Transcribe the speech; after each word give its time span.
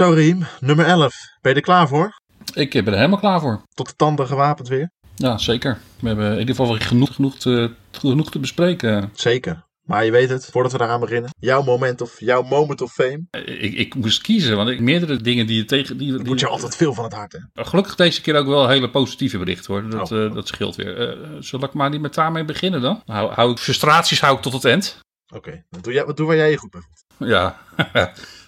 Zo 0.00 0.10
Riem, 0.10 0.46
nummer 0.60 0.86
11. 0.86 1.14
Ben 1.40 1.52
je 1.52 1.58
er 1.58 1.64
klaar 1.64 1.88
voor? 1.88 2.20
Ik 2.54 2.70
ben 2.70 2.86
er 2.86 2.94
helemaal 2.94 3.18
klaar 3.18 3.40
voor. 3.40 3.62
Tot 3.74 3.88
de 3.88 3.94
tanden 3.96 4.26
gewapend 4.26 4.68
weer? 4.68 4.90
Ja, 5.14 5.38
zeker. 5.38 5.78
We 5.98 6.06
hebben 6.06 6.32
in 6.32 6.38
ieder 6.38 6.54
geval 6.54 6.78
genoeg, 6.78 7.14
genoeg, 7.14 7.36
te, 7.36 7.74
genoeg 7.90 8.30
te 8.30 8.38
bespreken. 8.38 9.10
Zeker. 9.12 9.64
Maar 9.86 10.04
je 10.04 10.10
weet 10.10 10.28
het, 10.28 10.44
voordat 10.44 10.72
we 10.72 10.78
daaraan 10.78 11.00
beginnen. 11.00 11.30
Jouw 11.38 11.62
moment 11.62 12.00
of 12.00 12.20
jouw 12.20 12.42
moment 12.42 12.80
of 12.80 12.92
fame. 12.92 13.22
Ik, 13.44 13.74
ik 13.74 13.94
moest 13.94 14.22
kiezen, 14.22 14.56
want 14.56 14.68
ik, 14.68 14.80
meerdere 14.80 15.16
dingen 15.16 15.46
die 15.46 15.56
je 15.56 15.64
tegen... 15.64 15.96
Die, 15.96 16.16
die, 16.16 16.24
moet 16.24 16.40
je 16.40 16.46
altijd 16.46 16.76
veel 16.76 16.94
van 16.94 17.04
het 17.04 17.14
hart, 17.14 17.32
hè? 17.32 17.64
Gelukkig 17.64 17.94
deze 17.94 18.20
keer 18.20 18.36
ook 18.36 18.46
wel 18.46 18.68
hele 18.68 18.90
positieve 18.90 19.38
berichten, 19.38 19.74
hoor. 19.74 19.90
Dat, 19.90 20.12
oh. 20.12 20.18
uh, 20.18 20.34
dat 20.34 20.48
scheelt 20.48 20.76
weer. 20.76 21.18
Uh, 21.18 21.36
zal 21.40 21.64
ik 21.64 21.72
maar 21.72 21.90
niet 21.90 22.00
met 22.00 22.14
daarmee 22.14 22.44
beginnen 22.44 22.80
dan? 22.80 23.02
Hou, 23.06 23.32
hou 23.32 23.56
frustraties 23.56 24.20
hou 24.20 24.36
ik 24.36 24.42
tot 24.42 24.52
het 24.52 24.64
eind. 24.64 24.98
Oké, 25.34 25.48
okay. 25.48 25.64
doe, 25.80 25.92
jij, 25.92 26.04
doe 26.14 26.26
waar 26.26 26.36
jij 26.36 26.50
je 26.50 26.56
goed 26.56 26.70
bij 26.70 26.80
voelt. 26.80 27.09
Ja. 27.20 27.56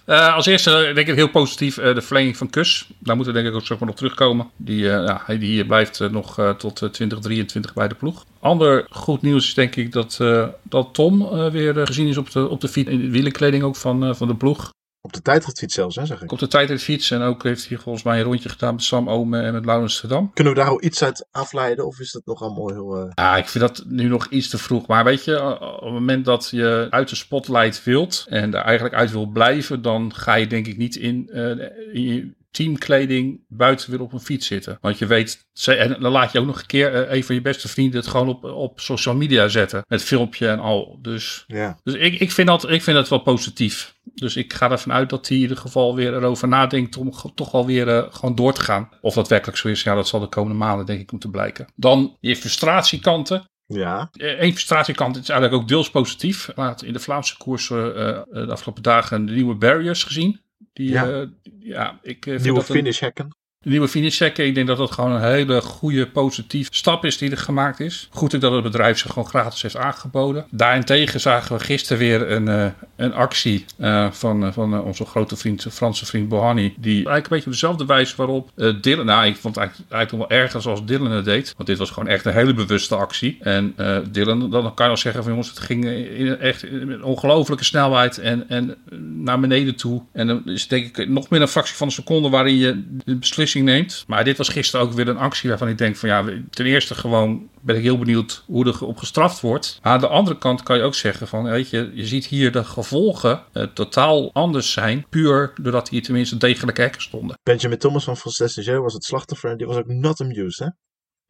Uh, 0.05 0.35
als 0.35 0.45
eerste 0.45 0.91
denk 0.95 1.07
ik 1.07 1.15
heel 1.15 1.29
positief 1.29 1.77
uh, 1.77 1.95
de 1.95 2.01
verlenging 2.01 2.37
van 2.37 2.49
Kus. 2.49 2.87
Daar 2.99 3.15
moeten 3.15 3.33
we 3.33 3.41
denk 3.41 3.53
ik 3.53 3.61
ook 3.61 3.67
zo 3.67 3.85
nog 3.85 3.95
terugkomen. 3.95 4.49
Die, 4.57 4.83
uh, 4.83 4.89
ja, 4.89 5.35
die 5.37 5.65
blijft 5.65 6.11
nog 6.11 6.55
tot 6.57 6.75
2023 6.75 7.73
bij 7.73 7.87
de 7.87 7.95
ploeg. 7.95 8.25
Ander 8.39 8.85
goed 8.89 9.21
nieuws 9.21 9.47
is 9.47 9.53
denk 9.53 9.75
ik 9.75 9.91
dat, 9.91 10.19
dat 10.61 10.93
Tom 10.93 11.29
weer 11.51 11.87
gezien 11.87 12.07
is 12.07 12.17
op 12.17 12.31
de, 12.31 12.49
op 12.49 12.61
de 12.61 12.67
fiets. 12.67 12.89
In 12.89 12.99
de 12.99 13.09
wielenkleding 13.09 13.63
ook 13.63 13.75
van, 13.75 14.15
van 14.15 14.27
de 14.27 14.35
ploeg. 14.35 14.71
Op 15.05 15.13
de 15.13 15.21
tijdritfiets 15.21 15.73
zelfs, 15.73 15.95
hè, 15.95 16.05
zeg 16.05 16.21
ik. 16.21 16.31
Op 16.31 16.39
de 16.39 16.47
tijdritfiets. 16.47 17.11
En 17.11 17.21
ook 17.21 17.43
heeft 17.43 17.67
hij 17.67 17.77
volgens 17.77 18.03
mij 18.03 18.17
een 18.17 18.23
rondje 18.23 18.49
gedaan 18.49 18.73
met 18.73 18.83
Sam 18.83 19.09
Ome 19.09 19.41
en 19.41 19.53
met 19.53 19.65
Laurens 19.65 19.95
Stedam. 19.95 20.33
Kunnen 20.33 20.53
we 20.53 20.59
daar 20.59 20.69
al 20.69 20.83
iets 20.83 21.03
uit 21.03 21.27
afleiden? 21.31 21.85
Of 21.85 21.99
is 21.99 22.11
dat 22.11 22.25
nog 22.25 22.41
allemaal 22.41 22.69
heel... 22.69 22.97
Uh... 22.97 23.11
Ja, 23.13 23.37
ik 23.37 23.47
vind 23.47 23.63
dat 23.63 23.83
nu 23.87 24.07
nog 24.07 24.27
iets 24.27 24.49
te 24.49 24.57
vroeg. 24.57 24.87
Maar 24.87 25.03
weet 25.03 25.23
je, 25.23 25.59
op 25.59 25.81
het 25.83 25.93
moment 25.93 26.25
dat 26.25 26.49
je 26.51 26.87
uit 26.89 27.09
de 27.09 27.15
spotlight 27.15 27.83
wilt 27.83 28.25
en 28.29 28.51
daar 28.51 28.63
eigenlijk 28.63 28.95
uit 28.95 29.11
wil 29.11 29.25
blijven, 29.25 29.81
dan 29.81 30.13
ga 30.15 30.33
je 30.33 30.47
denk 30.47 30.67
ik 30.67 30.77
niet 30.77 30.95
in, 30.95 31.29
uh, 31.33 31.49
in 31.93 32.01
je 32.01 32.33
teamkleding 32.53 33.43
buiten 33.47 33.91
weer 33.91 34.01
op 34.01 34.13
een 34.13 34.19
fiets 34.19 34.47
zitten. 34.47 34.77
Want 34.81 34.97
je 34.97 35.05
weet, 35.05 35.47
en 35.65 35.97
dan 35.99 36.11
laat 36.11 36.31
je 36.31 36.39
ook 36.39 36.45
nog 36.45 36.59
een 36.59 36.65
keer 36.65 36.93
uh, 36.93 37.15
een 37.15 37.23
van 37.23 37.35
je 37.35 37.41
beste 37.41 37.67
vrienden 37.67 37.99
het 37.99 38.09
gewoon 38.09 38.27
op, 38.27 38.43
op 38.43 38.79
social 38.79 39.15
media 39.15 39.47
zetten. 39.47 39.83
Met 39.87 40.03
filmpje 40.03 40.47
en 40.47 40.59
al. 40.59 40.99
Dus, 41.01 41.43
ja. 41.47 41.79
dus 41.83 41.93
ik, 41.93 42.19
ik, 42.19 42.31
vind 42.31 42.47
dat, 42.47 42.69
ik 42.69 42.81
vind 42.81 42.97
dat 42.97 43.09
wel 43.09 43.19
positief. 43.19 43.95
Dus 44.03 44.35
ik 44.35 44.53
ga 44.53 44.71
ervan 44.71 44.93
uit 44.93 45.09
dat 45.09 45.27
hij 45.27 45.37
in 45.37 45.43
ieder 45.43 45.57
geval 45.57 45.95
weer 45.95 46.13
erover 46.13 46.47
nadenkt 46.47 46.97
om 46.97 47.11
toch 47.35 47.51
wel 47.51 47.65
weer 47.65 47.87
uh, 47.87 48.03
gewoon 48.09 48.35
door 48.35 48.53
te 48.53 48.61
gaan. 48.61 48.89
Of 49.01 49.13
dat 49.13 49.27
werkelijk 49.27 49.57
zo 49.57 49.67
is, 49.67 49.83
ja, 49.83 49.95
dat 49.95 50.07
zal 50.07 50.19
de 50.19 50.27
komende 50.27 50.57
maanden 50.57 50.85
denk 50.85 50.99
ik 50.99 51.11
moeten 51.11 51.31
blijken. 51.31 51.67
Dan 51.75 52.17
je 52.19 52.35
frustratiekanten. 52.35 53.47
Ja. 53.65 54.09
Eén 54.11 54.51
frustratiekant 54.51 55.17
is 55.17 55.29
eigenlijk 55.29 55.61
ook 55.61 55.67
deels 55.67 55.89
positief. 55.89 56.51
Laat 56.55 56.83
in 56.83 56.93
de 56.93 56.99
Vlaamse 56.99 57.37
koers 57.37 57.69
uh, 57.69 57.77
de 57.77 58.47
afgelopen 58.49 58.83
dagen 58.83 59.25
de 59.25 59.31
nieuwe 59.33 59.55
barriers 59.55 60.03
gezien. 60.03 60.41
Die, 60.73 60.89
Ja. 60.89 61.21
uh, 61.21 61.27
ja, 61.59 61.99
ik 62.01 62.23
vind 62.23 62.41
Nieuwe 62.41 62.59
dat 62.59 62.69
een- 62.69 62.75
finish 62.75 62.99
hacken. 62.99 63.35
De 63.63 63.69
nieuwe 63.69 63.87
finish 63.87 64.17
checken. 64.17 64.45
Ik 64.45 64.55
denk 64.55 64.67
dat 64.67 64.77
dat 64.77 64.91
gewoon 64.91 65.11
een 65.11 65.21
hele 65.21 65.61
goede, 65.61 66.07
positief 66.07 66.67
stap 66.71 67.05
is 67.05 67.17
die 67.17 67.31
er 67.31 67.37
gemaakt 67.37 67.79
is. 67.79 68.07
Goed 68.11 68.41
dat 68.41 68.53
het 68.53 68.63
bedrijf 68.63 68.97
ze 68.97 69.09
gewoon 69.09 69.27
gratis 69.27 69.61
heeft 69.61 69.77
aangeboden. 69.77 70.45
Daarentegen 70.49 71.19
zagen 71.19 71.57
we 71.57 71.63
gisteren 71.63 71.97
weer 71.97 72.31
een, 72.31 72.47
eh, 72.47 72.65
een 72.95 73.13
actie 73.13 73.65
eh, 73.77 74.11
van, 74.11 74.45
eh, 74.45 74.53
van 74.53 74.81
onze 74.81 75.05
grote 75.05 75.35
vriend, 75.35 75.65
Franse 75.71 76.05
vriend 76.05 76.29
Bohani. 76.29 76.73
Die 76.77 76.93
eigenlijk 76.93 77.23
een 77.23 77.29
beetje 77.29 77.45
op 77.45 77.51
dezelfde 77.51 77.85
wijze 77.85 78.15
waarop 78.15 78.51
Dylan... 78.81 79.05
Nou, 79.05 79.25
ik 79.25 79.35
vond 79.35 79.55
het 79.55 79.63
eigenlijk, 79.63 79.91
eigenlijk 79.91 80.29
wel 80.29 80.39
erger 80.39 80.61
zoals 80.61 80.85
Dylan 80.85 81.11
het 81.11 81.25
deed. 81.25 81.53
Want 81.57 81.69
dit 81.69 81.77
was 81.77 81.89
gewoon 81.89 82.09
echt 82.09 82.25
een 82.25 82.33
hele 82.33 82.53
bewuste 82.53 82.95
actie. 82.95 83.37
En 83.41 83.75
Dylan, 84.11 84.49
dan 84.49 84.61
kan 84.63 84.73
je 84.75 84.83
wel 84.83 84.97
zeggen 84.97 85.23
van 85.23 85.31
jongens, 85.31 85.49
het 85.49 85.59
ging 85.59 85.85
in 85.85 86.39
echt 86.39 86.63
een 86.63 87.03
ongelofelijke 87.03 87.65
snelheid 87.65 88.17
en, 88.17 88.49
en 88.49 88.75
naar 89.23 89.39
beneden 89.39 89.75
toe. 89.75 90.01
En 90.11 90.27
dan 90.27 90.41
is 90.45 90.67
denk 90.67 90.97
ik 90.97 91.09
nog 91.09 91.29
meer 91.29 91.41
een 91.41 91.47
fractie 91.47 91.75
van 91.75 91.87
een 91.87 91.93
seconde 91.93 92.29
waarin 92.29 92.57
je 92.57 92.83
de 93.05 93.15
beslissing 93.15 93.52
neemt. 93.61 94.03
Maar 94.07 94.23
dit 94.23 94.37
was 94.37 94.49
gisteren 94.49 94.85
ook 94.85 94.93
weer 94.93 95.07
een 95.07 95.17
actie 95.17 95.49
waarvan 95.49 95.67
ik 95.67 95.77
denk 95.77 95.95
van 95.95 96.09
ja, 96.09 96.23
ten 96.49 96.65
eerste 96.65 96.95
gewoon 96.95 97.49
ben 97.61 97.75
ik 97.75 97.83
heel 97.83 97.97
benieuwd 97.97 98.43
hoe 98.45 98.65
er 98.65 98.85
op 98.85 98.97
gestraft 98.97 99.41
wordt. 99.41 99.79
Aan 99.81 99.99
de 99.99 100.07
andere 100.07 100.37
kant 100.37 100.63
kan 100.63 100.77
je 100.77 100.83
ook 100.83 100.95
zeggen 100.95 101.27
van 101.27 101.43
weet 101.43 101.69
je, 101.69 101.91
je 101.93 102.05
ziet 102.05 102.25
hier 102.25 102.51
de 102.51 102.63
gevolgen 102.63 103.43
eh, 103.53 103.63
totaal 103.63 104.33
anders 104.33 104.71
zijn. 104.71 105.05
Puur 105.09 105.53
doordat 105.61 105.89
hier 105.89 106.01
tenminste 106.01 106.37
degelijke 106.37 106.81
hekken 106.81 107.01
stonden. 107.01 107.37
Benjamin 107.43 107.77
Thomas 107.77 108.03
van 108.03 108.17
Frances 108.17 108.67
was 108.67 108.93
het 108.93 109.03
slachtoffer 109.03 109.51
en 109.51 109.57
die 109.57 109.67
was 109.67 109.77
ook 109.77 109.87
not 109.87 110.21
amused, 110.21 110.59
hè? 110.59 110.67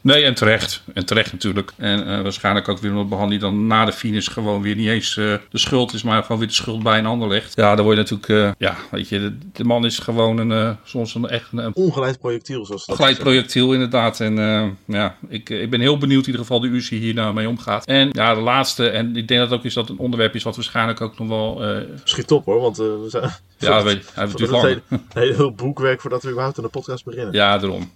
Nee, 0.03 0.23
en 0.23 0.33
terecht. 0.33 0.83
En 0.93 1.05
terecht 1.05 1.31
natuurlijk. 1.31 1.73
En 1.77 2.07
eh, 2.07 2.21
waarschijnlijk 2.21 2.67
ook 2.67 2.77
weer 2.77 2.91
omdat 2.91 3.09
Behandy 3.09 3.37
dan 3.37 3.67
na 3.67 3.85
de 3.85 3.91
finish 3.91 4.29
gewoon 4.29 4.61
weer 4.61 4.75
niet 4.75 4.87
eens 4.87 5.17
eh, 5.17 5.33
de 5.49 5.57
schuld 5.57 5.93
is, 5.93 6.03
maar 6.03 6.21
gewoon 6.21 6.37
weer 6.37 6.47
de 6.47 6.53
schuld 6.53 6.83
bij 6.83 6.97
een 6.97 7.05
ander 7.05 7.27
legt. 7.27 7.55
Ja, 7.55 7.75
dan 7.75 7.85
word 7.85 7.97
je 7.97 8.01
natuurlijk, 8.03 8.29
eh, 8.29 8.67
ja, 8.67 8.75
weet 8.91 9.09
je, 9.09 9.19
de, 9.19 9.37
de 9.53 9.63
man 9.63 9.85
is 9.85 9.99
gewoon 9.99 10.37
een, 10.37 10.77
soms 10.83 11.15
een 11.15 11.29
echt 11.29 11.49
een, 11.51 11.75
Ongeleid 11.75 12.19
projectiel, 12.19 12.65
zoals 12.65 12.85
dat 12.85 12.95
glijdprojectiel 12.95 13.73
inderdaad. 13.73 14.19
En 14.19 14.35
ja, 14.85 15.15
ik, 15.27 15.49
ik 15.49 15.69
ben 15.69 15.79
heel 15.79 15.97
benieuwd 15.97 16.21
in 16.21 16.25
ieder 16.25 16.41
geval 16.41 16.59
de 16.59 16.67
UCI 16.67 16.97
hier 16.97 17.13
nou 17.13 17.33
mee 17.33 17.47
omgaat. 17.47 17.85
En 17.85 18.09
ja, 18.11 18.35
de 18.35 18.41
laatste, 18.41 18.89
en 18.89 19.15
ik 19.15 19.27
denk 19.27 19.39
dat 19.39 19.59
ook 19.59 19.65
is 19.65 19.73
dat 19.73 19.89
een 19.89 19.97
onderwerp 19.97 20.35
is 20.35 20.43
wat 20.43 20.55
waarschijnlijk 20.55 21.01
ook 21.01 21.19
nog 21.19 21.27
wel, 21.27 21.61
Schiet 22.03 22.31
op 22.31 22.45
hoor, 22.45 22.61
want 22.61 22.77
we 22.77 23.05
zijn... 23.07 23.31
ja, 23.57 23.83
weet, 23.83 24.11
hij 24.13 24.25
duurt 24.25 24.39
is 24.39 24.49
lang. 24.49 24.81
een 24.89 25.01
heel, 25.13 25.51
boekwerk 25.51 26.01
voordat 26.01 26.23
we 26.23 26.29
überhaupt 26.29 26.57
aan 26.57 26.63
de 26.63 26.69
podcast 26.69 27.05
beginnen. 27.05 27.33
Ja, 27.33 27.57
daarom. 27.57 27.91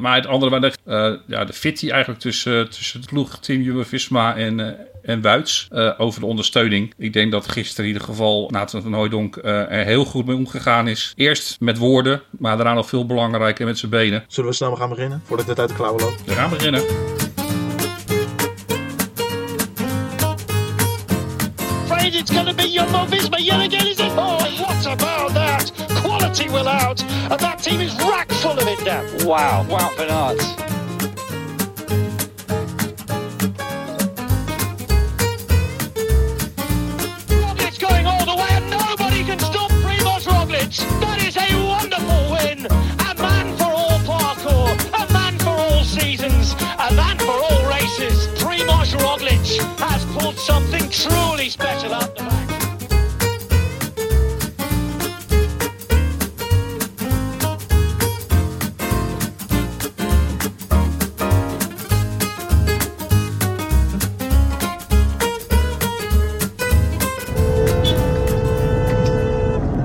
Maar 0.00 0.14
het 0.14 0.26
andere, 0.26 0.50
waar 0.50 0.60
de, 0.60 1.20
ja, 1.26 1.44
de 1.52 1.58
fitty 1.58 1.90
eigenlijk 1.90 2.20
tussen, 2.20 2.70
tussen 2.70 3.00
de 3.00 3.06
ploeg 3.06 3.38
Team 3.38 3.62
Jumbo-Visma 3.62 4.36
en, 4.36 4.60
eh 4.60 4.90
en 5.02 5.20
Wuits 5.20 5.68
eh, 5.70 5.90
over 5.98 6.20
de 6.20 6.26
ondersteuning. 6.26 6.94
Ik 6.98 7.12
denk 7.12 7.32
dat 7.32 7.48
gisteren 7.48 7.84
in 7.84 7.92
ieder 7.92 8.06
geval 8.06 8.48
Nathan 8.50 8.82
van 8.82 8.92
Hooijdonk 8.94 9.36
eh, 9.36 9.78
er 9.78 9.84
heel 9.84 10.04
goed 10.04 10.26
mee 10.26 10.36
omgegaan 10.36 10.88
is. 10.88 11.12
Eerst 11.16 11.56
met 11.60 11.78
woorden, 11.78 12.22
maar 12.30 12.56
daarna 12.56 12.74
nog 12.74 12.88
veel 12.88 13.06
belangrijker 13.06 13.66
met 13.66 13.78
zijn 13.78 13.90
benen. 13.90 14.24
Zullen 14.28 14.50
we 14.50 14.56
snel 14.56 14.68
maar 14.68 14.78
gaan 14.78 14.88
beginnen, 14.88 15.22
voordat 15.24 15.46
dit 15.46 15.58
uit 15.58 15.68
de 15.68 15.74
klauwen 15.74 16.02
loopt? 16.02 16.24
We 16.24 16.32
gaan 16.32 16.50
beginnen. 16.50 16.82
afraid 22.02 22.14
it's 22.14 22.30
going 22.30 22.46
to 22.46 22.54
be 22.54 22.68
Jumbo 22.68 23.06
Visma 23.06 23.38
yet 23.38 23.60
again, 23.60 23.86
is 23.86 24.00
it? 24.00 24.12
Oh, 24.16 24.38
what 24.60 24.86
about 24.86 25.34
that? 25.34 25.70
Quality 26.02 26.48
will 26.48 26.68
out, 26.68 27.02
and 27.02 27.40
that 27.40 27.58
team 27.62 27.80
is 27.80 27.94
rack 27.96 28.30
full 28.32 28.58
of 28.58 28.66
it 28.66 28.84
now. 28.84 29.02
Wow, 29.26 29.66
wow, 29.68 29.94
Bernard. 29.96 30.61
Truly 50.92 51.48
special 51.48 51.94
out 51.94 52.14
the 52.16 52.22
back. 52.22 52.48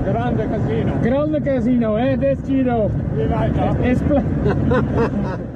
Grande 0.04 0.48
casino. 0.50 1.00
Grande 1.00 1.40
casino, 1.40 1.96
hè? 1.96 2.18
Dit 2.18 2.38
Giro. 2.46 2.90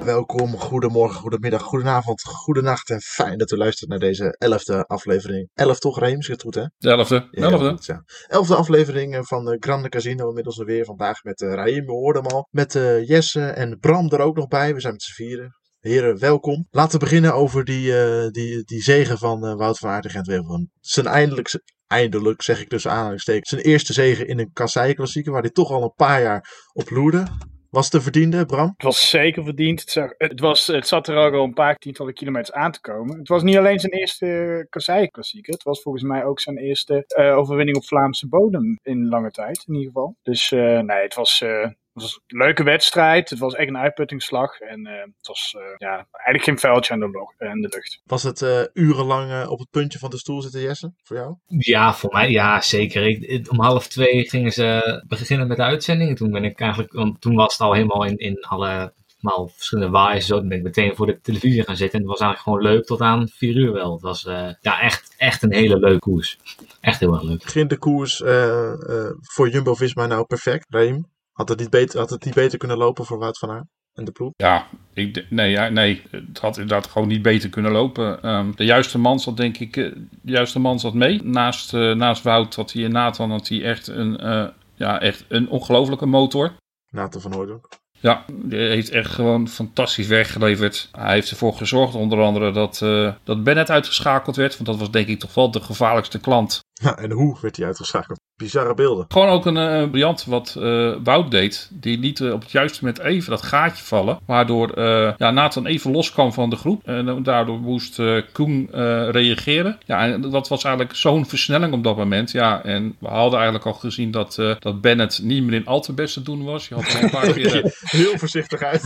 Welkom, 0.05 0.59
goedemorgen, 0.59 1.21
goedemiddag, 1.21 1.63
goedenavond, 1.63 2.23
goedenacht 2.23 2.91
en 2.91 3.01
fijn 3.01 3.39
dat 3.39 3.51
u 3.51 3.57
luistert 3.57 3.91
naar 3.91 3.99
deze 3.99 4.37
elfde 4.39 4.85
aflevering. 4.87 5.51
Elf 5.55 5.79
toch, 5.79 5.99
Reem? 5.99 6.19
Is 6.19 6.29
het 6.29 6.43
goed, 6.43 6.55
hè? 6.55 6.65
De 6.79 6.91
elfde. 6.91 7.29
Ja, 7.31 7.51
elfde. 7.51 7.69
goed, 7.69 7.85
ja. 7.85 8.05
Elfde 8.27 8.55
aflevering 8.55 9.15
eh, 9.15 9.23
van 9.23 9.45
de 9.45 9.57
Grande 9.61 9.89
Casino. 9.89 10.29
Inmiddels 10.29 10.57
weer 10.57 10.85
vandaag 10.85 11.23
met 11.23 11.41
uh, 11.41 11.55
Raim, 11.55 11.87
we 11.87 11.93
hoorden 11.93 12.23
hem 12.23 12.33
al. 12.33 12.49
Met 12.51 12.75
eh, 12.75 13.09
Jesse 13.09 13.47
en 13.47 13.79
Bram 13.79 14.11
er 14.11 14.21
ook 14.21 14.37
nog 14.37 14.49
bij. 14.49 14.75
We 14.75 14.81
zijn 14.81 14.93
met 14.93 15.03
z'n 15.03 15.13
vieren. 15.13 15.61
Heren, 15.81 16.19
welkom. 16.19 16.67
Laten 16.71 16.93
we 16.93 17.05
beginnen 17.05 17.35
over 17.35 17.65
die, 17.65 17.93
die, 18.31 18.65
die 18.65 18.83
zegen 18.83 19.19
van 19.19 19.47
eh, 19.47 19.55
Wout 19.55 19.79
van 19.79 19.91
Aert 19.91 20.15
en 20.15 20.25
Wevelgem. 20.25 20.71
Zijn 20.81 21.07
eindelijk, 21.07 21.61
eindelijk 21.87 22.43
zeg 22.43 22.61
ik 22.61 22.69
tussen 22.69 22.91
aanhalingstekens, 22.91 23.49
zijn 23.49 23.63
eerste 23.63 23.93
zegen 23.93 24.27
in 24.27 24.39
een 24.39 24.53
kassei-klassieker, 24.53 25.33
waar 25.33 25.43
hij 25.43 25.51
toch 25.51 25.71
al 25.71 25.83
een 25.83 25.95
paar 25.97 26.23
jaar 26.23 26.69
op 26.73 26.91
loerde. 26.91 27.25
Was 27.73 27.89
te 27.89 28.01
verdiende, 28.01 28.47
Bram? 28.47 28.73
Het 28.77 28.83
was 28.83 29.11
zeker 29.11 29.45
verdiend. 29.45 29.95
Het, 29.95 30.15
het, 30.19 30.41
was, 30.41 30.67
het 30.67 30.87
zat 30.87 31.09
er 31.09 31.17
al 31.17 31.45
een 31.45 31.53
paar 31.53 31.77
tientallen 31.77 32.15
kilometers 32.15 32.53
aan 32.53 32.73
te 32.73 32.81
komen. 32.81 33.19
Het 33.19 33.29
was 33.29 33.43
niet 33.43 33.57
alleen 33.57 33.79
zijn 33.79 33.93
eerste 33.93 34.67
kassei-klassieker. 34.71 35.53
Het 35.53 35.63
was 35.63 35.83
volgens 35.83 36.05
mij 36.05 36.25
ook 36.25 36.41
zijn 36.41 36.59
eerste 36.59 37.05
eh, 37.07 37.37
overwinning 37.37 37.77
op 37.77 37.87
Vlaamse 37.87 38.29
bodem 38.29 38.79
in 38.83 39.09
lange 39.09 39.31
tijd, 39.31 39.65
in 39.67 39.75
ieder 39.75 39.93
geval. 39.93 40.17
Dus 40.23 40.53
eh, 40.53 40.81
nee, 40.81 41.03
het 41.03 41.15
was, 41.15 41.41
eh, 41.41 41.69
Het 41.93 42.03
was 42.03 42.21
een 42.27 42.39
leuke 42.39 42.63
wedstrijd. 42.63 43.31
Het 43.31 43.39
was 43.39 43.55
echt 43.55 43.69
een 43.69 43.77
uitputtingsslag. 43.77 44.61
En 44.61 44.87
eh, 44.87 45.01
het 45.01 45.27
was 45.27 45.55
eh, 45.59 45.65
ja, 45.77 46.07
eigenlijk 46.11 46.45
geen 46.45 46.59
vuiltje 46.59 46.93
aan 46.93 47.01
de, 47.01 47.35
aan 47.39 47.61
de 47.61 47.69
lucht. 47.75 48.01
Was 48.05 48.23
het 48.23 48.43
eh, 48.43 48.63
urenlang 48.73 49.31
eh, 49.31 49.51
op 49.51 49.59
het 49.59 49.71
puntje 49.71 49.99
van 49.99 50.11
de 50.11 50.19
stoel 50.19 50.43
zitten, 50.43 50.61
Jesse? 50.61 50.93
Voor 51.03 51.17
jou? 51.17 51.35
Ja, 51.47 51.95
voor 51.95 52.13
mij 52.13 52.31
ja, 52.31 52.61
zeker. 52.61 53.07
Ik, 53.07 53.51
om 53.51 53.61
half 53.61 53.89
twee 53.89 54.29
gingen 54.29 54.53
ze 54.53 55.03
beginnen 55.09 55.47
met 55.47 55.57
de 55.57 55.63
uitzending. 55.63 56.11
En 56.11 56.17
toen 56.17 56.31
ben 56.31 56.45
ik 56.45 56.61
eigenlijk, 56.61 56.93
want 56.93 57.21
toen 57.21 57.35
was 57.35 57.53
het 57.53 57.61
al 57.61 57.73
helemaal 57.73 58.05
in, 58.05 58.17
in 58.17 58.41
alle 58.41 58.93
verschillende 59.31 59.91
waaiers. 59.91 60.27
Zo, 60.27 60.39
toen 60.39 60.49
ben 60.49 60.59
ik 60.59 60.65
meteen 60.65 60.97
voor 60.97 61.07
de 61.07 61.21
televisie 61.21 61.65
gaan 61.65 61.77
zitten. 61.77 61.99
En 62.01 62.07
het 62.09 62.19
was 62.19 62.21
eigenlijk 62.21 62.59
gewoon 62.59 62.75
leuk 62.75 62.87
tot 62.87 63.01
aan 63.01 63.29
vier 63.29 63.57
uur 63.57 63.73
wel. 63.73 63.93
Het 63.93 64.03
was 64.03 64.27
eh, 64.27 64.49
ja, 64.61 64.81
echt, 64.81 65.15
echt 65.17 65.43
een 65.43 65.53
hele 65.53 65.79
leuke 65.79 65.99
koers. 65.99 66.39
Echt 66.81 67.01
heel 67.01 67.15
erg 67.15 67.23
leuk. 67.23 67.43
Begint 67.43 67.71
de 67.71 67.79
koers 67.79 68.23
eh, 68.23 68.73
eh, 68.73 69.11
voor 69.21 69.49
Jumbo-Visma 69.49 70.07
nou 70.07 70.25
perfect, 70.25 70.67
Reem? 70.69 71.11
Had 71.33 71.49
het, 71.49 71.59
niet 71.59 71.71
beter, 71.71 71.99
had 71.99 72.11
het 72.11 72.25
niet 72.25 72.35
beter 72.35 72.59
kunnen 72.59 72.77
lopen 72.77 73.05
voor 73.05 73.19
Wout 73.19 73.39
van 73.39 73.51
Aert 73.51 73.67
en 73.93 74.05
de 74.05 74.13
ploeg? 74.13 74.33
Ja, 74.37 74.67
ik, 74.93 75.27
nee, 75.31 75.51
ja, 75.51 75.69
nee, 75.69 76.03
het 76.11 76.39
had 76.39 76.59
inderdaad 76.59 76.87
gewoon 76.87 77.09
niet 77.09 77.23
beter 77.23 77.49
kunnen 77.49 77.73
lopen. 77.73 78.23
Ehm, 78.23 78.53
de 78.55 78.65
juiste 78.65 78.99
man 78.99 79.21
zat 79.21 79.37
denk 79.37 79.59
ik, 79.59 79.77
eh, 79.77 79.93
de 80.23 80.33
juiste 80.33 80.59
man 80.59 80.81
zat 80.81 80.95
mee. 80.95 81.23
Naast, 81.23 81.75
eh, 81.75 81.95
naast 81.95 82.23
Wout 82.23 82.55
had 82.55 82.73
hij 82.73 82.85
en 82.85 82.93
Nathan 82.93 83.31
had 83.31 83.49
hij 83.49 83.63
echt 83.63 83.87
een, 83.89 84.19
eh, 84.19 84.49
ja, 84.75 85.01
echt 85.01 85.25
een 85.29 85.49
ongelofelijke 85.49 86.07
motor. 86.07 86.53
Nathan 86.91 87.21
van 87.21 87.33
Hooydonk. 87.33 87.69
Ja, 88.03 88.25
die 88.27 88.59
heeft 88.59 88.91
echt 88.91 89.11
gewoon 89.11 89.49
fantastisch 89.49 90.07
weggeleverd. 90.07 90.89
Hij 90.93 91.13
heeft 91.13 91.31
ervoor 91.31 91.55
gezorgd 91.55 91.95
onder 91.95 92.21
andere 92.21 92.53
dat, 92.53 92.83
eh, 92.83 93.13
dat 93.25 93.45
Bennett 93.45 93.71
uitgeschakeld 93.71 94.37
werd. 94.37 94.53
Want 94.53 94.67
dat 94.67 94.79
was 94.79 94.91
denk 94.91 95.07
ik 95.09 95.19
toch 95.19 95.35
wel 95.35 95.51
de 95.51 95.61
gevaarlijkste 95.61 96.21
klant. 96.21 96.61
Nou, 96.81 96.99
en 97.01 97.11
hoe 97.11 97.37
werd 97.41 97.57
hij 97.57 97.67
uitgeschakeld? 97.67 98.21
Bizarre 98.37 98.75
beelden. 98.75 99.05
Gewoon 99.09 99.29
ook 99.29 99.47
een 99.47 99.57
eh, 99.57 99.91
briljant 99.91 100.25
wat 100.25 100.57
eh, 100.59 100.95
Wout 101.05 101.31
deed. 101.31 101.69
Die 101.73 101.99
liet 101.99 102.21
eh, 102.21 102.33
op 102.33 102.41
het 102.41 102.51
juiste 102.51 102.85
moment 102.85 103.03
even 103.03 103.31
dat 103.31 103.43
gaatje 103.43 103.85
vallen. 103.85 104.19
Waardoor 104.27 104.71
eh, 104.71 105.13
ja, 105.17 105.31
Nathan 105.31 105.67
even 105.67 105.91
loskwam 105.91 106.33
van 106.33 106.51
de 106.51 106.57
groep. 106.57 106.83
En 106.85 107.23
daardoor 107.23 107.59
moest 107.59 107.99
eh, 107.99 108.23
Koen 108.33 108.69
eh, 108.73 109.09
reageren. 109.11 109.79
Ja, 109.87 110.07
en 110.07 110.21
dat 110.21 110.49
was 110.49 110.65
eigenlijk 110.65 110.97
zo'n 110.97 111.27
versnelling 111.27 111.73
op 111.73 111.85
dat 111.85 111.97
moment. 111.97 112.31
Ja, 112.31 112.65
en 112.65 112.97
we 112.99 113.09
hadden 113.09 113.35
eigenlijk 113.35 113.67
al 113.67 113.73
gezien 113.73 114.11
dat, 114.11 114.39
eh, 114.39 114.55
dat 114.59 114.81
Bennett 114.81 115.23
niet 115.23 115.43
meer 115.43 115.55
in 115.55 115.67
al 115.67 115.81
te 115.81 115.93
best 115.93 116.15
te 116.15 116.23
doen 116.23 116.45
was. 116.45 116.69
Je 116.69 116.75
had 116.75 116.95
al 116.95 117.03
een 117.03 117.11
paar 117.11 117.33
keer... 117.39 117.75
Heel 117.81 118.19
voorzichtig 118.19 118.63
uit. 118.63 118.83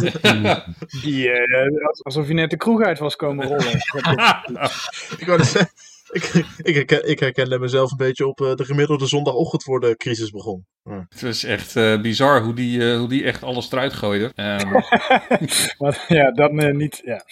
Die, 1.03 1.31
eh, 1.31 1.71
alsof 2.03 2.29
je 2.29 2.35
net 2.35 2.51
de 2.51 2.57
kroeg 2.57 2.83
uit 2.83 2.99
was 2.99 3.17
komen 3.17 3.47
rollen. 3.47 3.73
ik 5.19 5.27
wou 5.27 5.45
zeggen, 5.45 5.71
ik, 6.13 6.45
ik, 6.63 6.75
herken, 6.75 7.09
ik 7.09 7.19
herkende 7.19 7.59
mezelf 7.59 7.91
een 7.91 7.97
beetje 7.97 8.27
op 8.27 8.41
eh, 8.41 8.55
de 8.55 8.65
gemiddelde 8.65 9.07
zondagochtend 9.07 9.63
voor 9.63 9.81
de 9.81 9.97
crisis 9.97 10.31
begon. 10.31 10.67
Ja. 10.83 11.07
Het 11.09 11.21
was 11.23 11.45
echt 11.45 11.77
eh, 11.77 12.01
bizar 12.01 12.43
hoe 12.43 12.55
die, 12.55 12.91
eh, 12.93 12.99
hoe 12.99 13.09
die 13.09 13.25
echt 13.25 13.43
alles 13.43 13.73
eruit 13.73 13.93
gooide. 13.93 14.33
Ehm, 14.35 14.71
maar 15.79 16.05
ja, 16.09 16.31
dat 16.31 16.51
eh, 16.51 16.75
niet, 16.75 17.03
ja. 17.05 17.23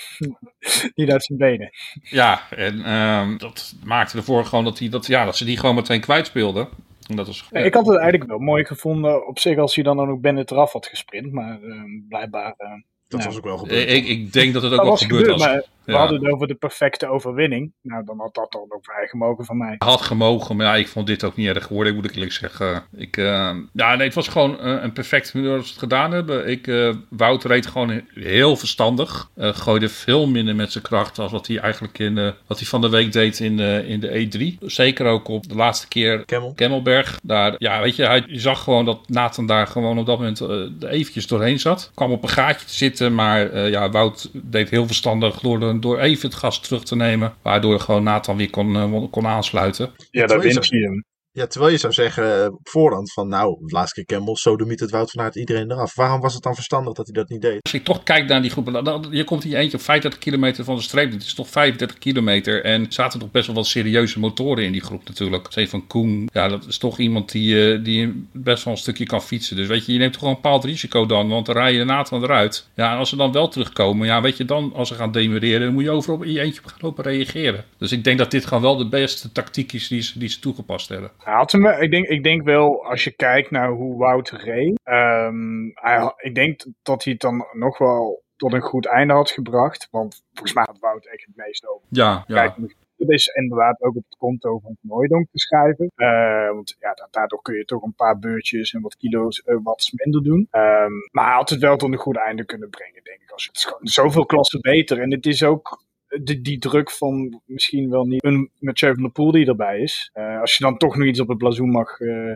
niet 0.95 1.11
uit 1.11 1.25
zijn 1.25 1.39
benen. 1.39 1.71
ja, 2.03 2.51
en 2.51 2.85
ehm, 2.85 3.37
dat 3.39 3.75
maakte 3.85 4.17
ervoor 4.17 4.45
gewoon 4.45 4.65
dat, 4.65 4.79
hij 4.79 4.89
dat, 4.89 5.07
ja, 5.07 5.25
dat 5.25 5.37
ze 5.37 5.45
die 5.45 5.57
gewoon 5.59 5.75
meteen 5.75 6.01
kwijtspeelden. 6.01 6.69
En 7.09 7.17
dat 7.17 7.27
was, 7.27 7.47
Ja, 7.51 7.61
ik 7.61 7.75
had 7.75 7.87
het 7.87 7.99
eigenlijk 7.99 8.31
wel 8.31 8.39
mooi 8.39 8.65
gevonden 8.65 9.27
op 9.27 9.39
zich 9.39 9.59
als 9.59 9.75
hij 9.75 9.85
dan 9.85 9.99
ook 10.01 10.21
Bennett 10.21 10.51
eraf 10.51 10.73
had 10.73 10.87
gesprint. 10.87 11.33
Maar 11.33 11.63
eh, 11.63 11.83
blijkbaar... 12.09 12.55
eh, 12.57 12.69
Dat 13.09 13.25
was 13.25 13.37
ook 13.37 13.45
wel 13.45 13.59
gebeurd. 13.59 13.91
ik, 13.91 14.07
ik 14.07 14.33
denk 14.33 14.53
dat 14.53 14.63
het 14.63 14.71
ook 14.73 14.77
dat 14.77 14.87
wel 14.87 14.91
was 14.91 15.03
gebeurd 15.03 15.23
gebeurd, 15.23 15.41
was. 15.41 15.49
maar 15.49 15.65
we 15.85 15.93
Ja. 15.93 15.99
hadden 15.99 16.23
het 16.25 16.33
over 16.33 16.47
de 16.47 16.55
perfecte 16.55 17.07
overwinning. 17.09 17.73
Nou, 17.83 18.05
dan 18.05 18.19
had 18.21 18.35
dat 18.35 18.53
dan 18.53 18.65
ook 18.69 18.85
vrij 18.85 19.07
gemogen 19.07 19.45
van 19.45 19.57
mij. 19.59 19.75
Had 19.79 20.01
gemogen, 20.03 20.57
maar 20.57 20.67
ja, 20.67 20.75
ik 20.75 20.89
vond 20.89 21.07
dit 21.07 21.25
ook 21.25 21.37
niet 21.37 21.47
erg 21.49 21.67
geworden, 21.67 21.95
moet 21.95 22.05
ik 22.05 22.15
eerlijk 22.15 22.33
zeggen. 22.33 22.83
Ik, 22.97 23.17
eh, 23.17 23.25
ja, 23.73 23.95
nee, 23.95 24.07
het 24.07 24.15
was 24.15 24.29
gewoon 24.29 24.61
eh, 24.61 24.83
een 24.83 24.93
perfecte 24.93 25.37
manier 25.37 25.53
dat 25.55 25.63
ze 25.65 25.71
het 25.71 25.79
gedaan 25.79 26.13
hebben. 26.13 26.49
Ik, 26.49 26.67
eh 26.67 26.93
Wout 27.11 27.45
reed 27.45 27.67
gewoon 27.67 28.03
heel 28.15 28.57
verstandig. 28.57 29.31
Eh, 29.37 29.49
gooide 29.55 29.89
veel 29.89 30.27
minder 30.29 30.55
met 30.57 30.73
zijn 30.73 30.85
kracht 30.85 31.19
als 31.19 31.33
wat 31.33 31.47
hij 31.47 31.59
eigenlijk 31.59 31.99
in, 31.99 32.19
eh, 32.19 32.31
wat 32.47 32.59
hij 32.59 32.67
van 32.67 32.81
de 32.81 32.89
week 32.89 33.13
deed 33.13 33.41
in, 33.41 33.57
de 33.57 33.85
in 33.87 34.01
de 34.01 34.09
E3. 34.09 34.59
Zeker 34.67 35.07
ook 35.07 35.29
op 35.29 35.49
de 35.49 35.55
laatste 35.55 35.89
keer 35.89 36.25
Camel. 36.25 36.53
Kemmelberg. 36.55 37.19
Daar, 37.23 37.55
ja, 37.59 37.81
weet 37.81 37.97
je, 37.97 38.05
hij, 38.07 38.25
je 38.27 38.41
zag 38.41 38.63
gewoon 38.63 38.85
dat 38.85 39.09
Nathan 39.09 39.47
daar 39.47 39.67
gewoon 39.67 39.99
op 39.99 40.07
dat 40.07 40.19
moment 40.19 40.41
eventjes 40.85 41.27
doorheen 41.27 41.59
zat. 41.61 41.91
Kwam 41.95 42.13
op 42.13 42.23
een 42.23 42.29
gaatje 42.29 42.67
te 42.67 42.75
zitten, 42.75 43.15
maar 43.15 43.51
eh, 43.51 43.71
ja, 43.71 43.91
Wout 43.91 44.31
deed 44.33 44.71
heel 44.71 44.87
verstandig 44.87 45.41
door, 45.41 45.61
de- 45.61 45.74
door 45.81 45.99
even 45.99 46.29
het 46.29 46.39
gas 46.39 46.61
terug 46.61 46.85
te 46.85 46.97
nemen. 46.97 47.35
Waardoor 47.43 47.81
gewoon 47.81 48.03
Nathan 48.03 48.37
weer 48.37 48.51
kon, 48.51 48.77
eh, 48.77 49.11
kon 49.11 49.27
aansluiten. 49.27 49.93
Ja, 50.11 50.27
dat 50.27 50.43
wint 50.43 50.71
hij 50.71 50.81
hem. 50.81 51.05
Ja, 51.37 51.47
terwijl 51.47 51.73
je 51.73 51.79
zou 51.79 51.93
zeggen 51.93 52.41
eh, 52.45 52.53
op 52.53 52.69
voorhand 52.69 53.13
van 53.13 53.29
nou, 53.29 53.57
laatste 53.67 53.95
keer 53.95 54.17
Campbell, 54.17 54.35
sodemiet 54.35 54.81
het 54.81 54.91
Wout 54.91 55.11
van 55.11 55.23
Aert 55.25 55.37
iedereen 55.37 55.71
eraf. 55.71 55.95
Waarom 55.95 56.21
was 56.21 56.35
het 56.35 56.43
dan 56.43 56.55
verstandig 56.55 56.93
dat 56.93 57.07
hij 57.07 57.15
dat 57.15 57.29
niet 57.29 57.41
deed? 57.43 57.63
Als 57.63 57.73
je 57.73 57.83
toch 57.83 58.03
kijkt 58.03 58.29
naar 58.29 58.43
die 58.43 58.53
dan- 58.83 59.07
je 59.11 59.25
komt 59.25 59.43
hier 59.43 59.57
eentje 59.57 59.77
op 59.77 59.83
35 59.83 60.21
kilometer 60.21 60.65
van 60.65 60.77
de 60.77 60.83
streep. 60.83 61.13
Het 61.13 61.23
is 61.23 61.35
toch 61.35 61.49
35 61.49 61.99
kilometer. 61.99 62.65
En 62.65 62.87
zaten 62.89 63.21
toch 63.21 63.31
best 63.31 63.47
wel 63.47 63.57
wat 63.57 63.67
serieuze 63.67 64.19
motoren 64.19 64.65
in 64.65 64.73
die 64.73 64.81
groep 64.81 65.09
natuurlijk. 65.09 65.47
Zee 65.51 65.69
van 65.69 65.87
Koen, 65.87 66.29
ja, 66.33 66.49
dat 66.49 66.67
is 66.67 66.79
toch 66.79 66.99
iemand 66.99 67.33
die, 67.33 67.73
eh, 67.73 67.85
die 67.85 68.27
best 68.33 68.65
wel 68.65 68.73
een 68.75 68.81
stukje 68.81 69.07
kan 69.07 69.23
fietsen. 69.23 69.57
Dus 69.57 69.67
weet 69.67 69.87
je, 69.87 69.93
je 69.93 69.99
neemt 69.99 70.13
toch 70.13 70.21
gewoon 70.21 70.35
een 70.37 70.43
bepaald 70.43 70.65
risico 70.65 71.07
dan. 71.07 71.29
Want 71.29 71.47
dan 71.47 71.55
rij 71.57 71.73
je 71.73 71.79
de 71.79 71.85
Nathan 71.85 72.23
eruit. 72.23 72.69
Ja, 72.75 72.93
en 72.93 72.99
als 72.99 73.09
ze 73.09 73.17
dan 73.17 73.33
wel 73.33 73.49
terugkomen, 73.49 74.07
ja, 74.07 74.21
weet 74.23 74.37
je, 74.37 74.45
dan 74.45 74.73
als 74.75 74.89
ze 74.89 74.95
gaan 74.95 75.13
demereren, 75.13 75.61
dan 75.61 75.73
moet 75.75 75.83
je 75.83 75.91
overal 75.91 76.23
in 76.23 76.33
je 76.33 76.41
eentje 76.41 76.61
op 76.61 76.67
gaan 76.67 76.79
lopen 76.81 77.05
reageren. 77.05 77.65
Dus 77.79 77.93
ik 77.93 78.05
denk 78.05 78.19
dat 78.19 78.31
dit 78.31 78.47
gewoon 78.47 78.63
wel 78.63 78.77
de 78.77 78.89
beste 78.89 79.33
tactiek 79.33 79.73
is 79.73 79.89
die 79.89 80.03
ze, 80.03 80.19
die 80.19 80.29
ze 80.29 80.39
toegepast 80.39 80.89
hebben. 80.89 81.11
Hij 81.25 81.35
had 81.35 81.53
hem, 81.53 81.67
ik, 81.67 81.91
denk, 81.91 82.07
ik 82.07 82.23
denk 82.23 82.43
wel, 82.43 82.85
als 82.85 83.05
je 83.05 83.11
kijkt 83.11 83.51
naar 83.51 83.69
hoe 83.71 83.97
Wout 83.99 84.31
reed. 84.31 84.81
ehm, 84.83 85.69
hij, 85.75 86.13
ik 86.17 86.35
denk 86.35 86.65
dat 86.83 87.05
hij 87.05 87.13
het 87.13 87.23
dan 87.23 87.47
nog 87.53 87.79
wel 87.79 88.23
tot 88.37 88.53
een 88.53 88.61
goed 88.61 88.87
einde 88.87 89.13
had 89.15 89.31
gebracht. 89.31 89.89
Want 89.91 90.23
volgens 90.33 90.55
mij 90.55 90.65
had 90.67 90.79
Wout 90.81 91.07
echt 91.07 91.25
het 91.27 91.37
meeste 91.37 91.69
over. 91.71 91.87
Ja, 91.89 92.25
ja. 92.27 92.35
Kijk, 92.37 92.75
dat 92.97 93.11
is 93.11 93.27
inderdaad 93.27 93.83
ook 93.83 93.97
op 93.97 94.05
het 94.09 94.19
konto 94.19 94.59
van 94.59 94.77
Hooijdonk 94.89 95.27
te 95.31 95.39
schrijven. 95.39 95.91
Eh, 95.95 96.49
want 96.55 96.77
ja, 96.81 96.93
da- 96.95 97.09
daardoor 97.11 97.43
kun 97.43 97.55
je 97.57 97.65
toch 97.65 97.83
een 97.83 97.95
paar 97.95 98.19
beurtjes 98.19 98.73
en 98.73 98.81
wat 98.81 98.97
kilo's 98.97 99.43
eh, 99.43 99.57
wat 99.63 99.91
minder 99.93 100.23
doen. 100.23 100.49
Ehm, 100.51 100.93
maar 101.13 101.25
hij 101.27 101.35
had 101.35 101.51
het 101.51 101.61
wel 101.61 101.77
tot 101.77 101.93
een 101.93 101.99
goed 101.99 102.17
einde 102.17 102.45
kunnen 102.45 102.71
brengen, 102.71 103.01
denk 103.05 103.21
ik. 103.23 103.31
Als 103.31 103.47
het 103.47 103.57
is 103.83 103.93
zoveel 103.95 104.27
klassen 104.27 104.61
beter. 104.61 105.01
En 105.01 105.11
het 105.11 105.27
is 105.27 105.43
ook 105.43 105.84
die, 106.23 106.41
die 106.41 106.59
druk 106.59 106.91
van 106.91 107.43
misschien 107.45 107.91
wel 107.91 108.05
niet 108.05 108.25
een 108.25 108.51
Mathieu 108.59 108.93
van 108.95 109.03
der 109.03 109.13
Poel 109.13 109.31
die 109.31 109.47
erbij 109.47 109.81
is. 109.81 110.11
Eh, 110.13 110.41
als 110.41 110.57
je 110.57 110.65
dan 110.65 110.77
toch 110.77 110.97
nog 110.97 111.07
iets 111.07 111.21
op 111.21 111.29
het 111.29 111.39
blazoen 111.39 111.71
mag 111.71 112.01
eh, 112.01 112.33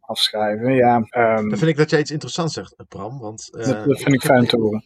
afschrijven. 0.00 0.74
Ja, 0.74 1.06
ehm, 1.08 1.48
Dan 1.48 1.58
vind 1.58 1.70
ik 1.70 1.76
dat 1.76 1.90
jij 1.90 2.00
iets 2.00 2.10
interessants 2.10 2.54
zegt, 2.54 2.74
eh, 2.76 2.86
Bram. 2.88 3.18
Want 3.18 3.48
eh, 3.54 3.66
dat, 3.66 3.84
dat 3.84 4.00
vind 4.00 4.14
ik 4.14 4.20
fijn 4.22 4.46
te 4.46 4.56
horen. 4.56 4.84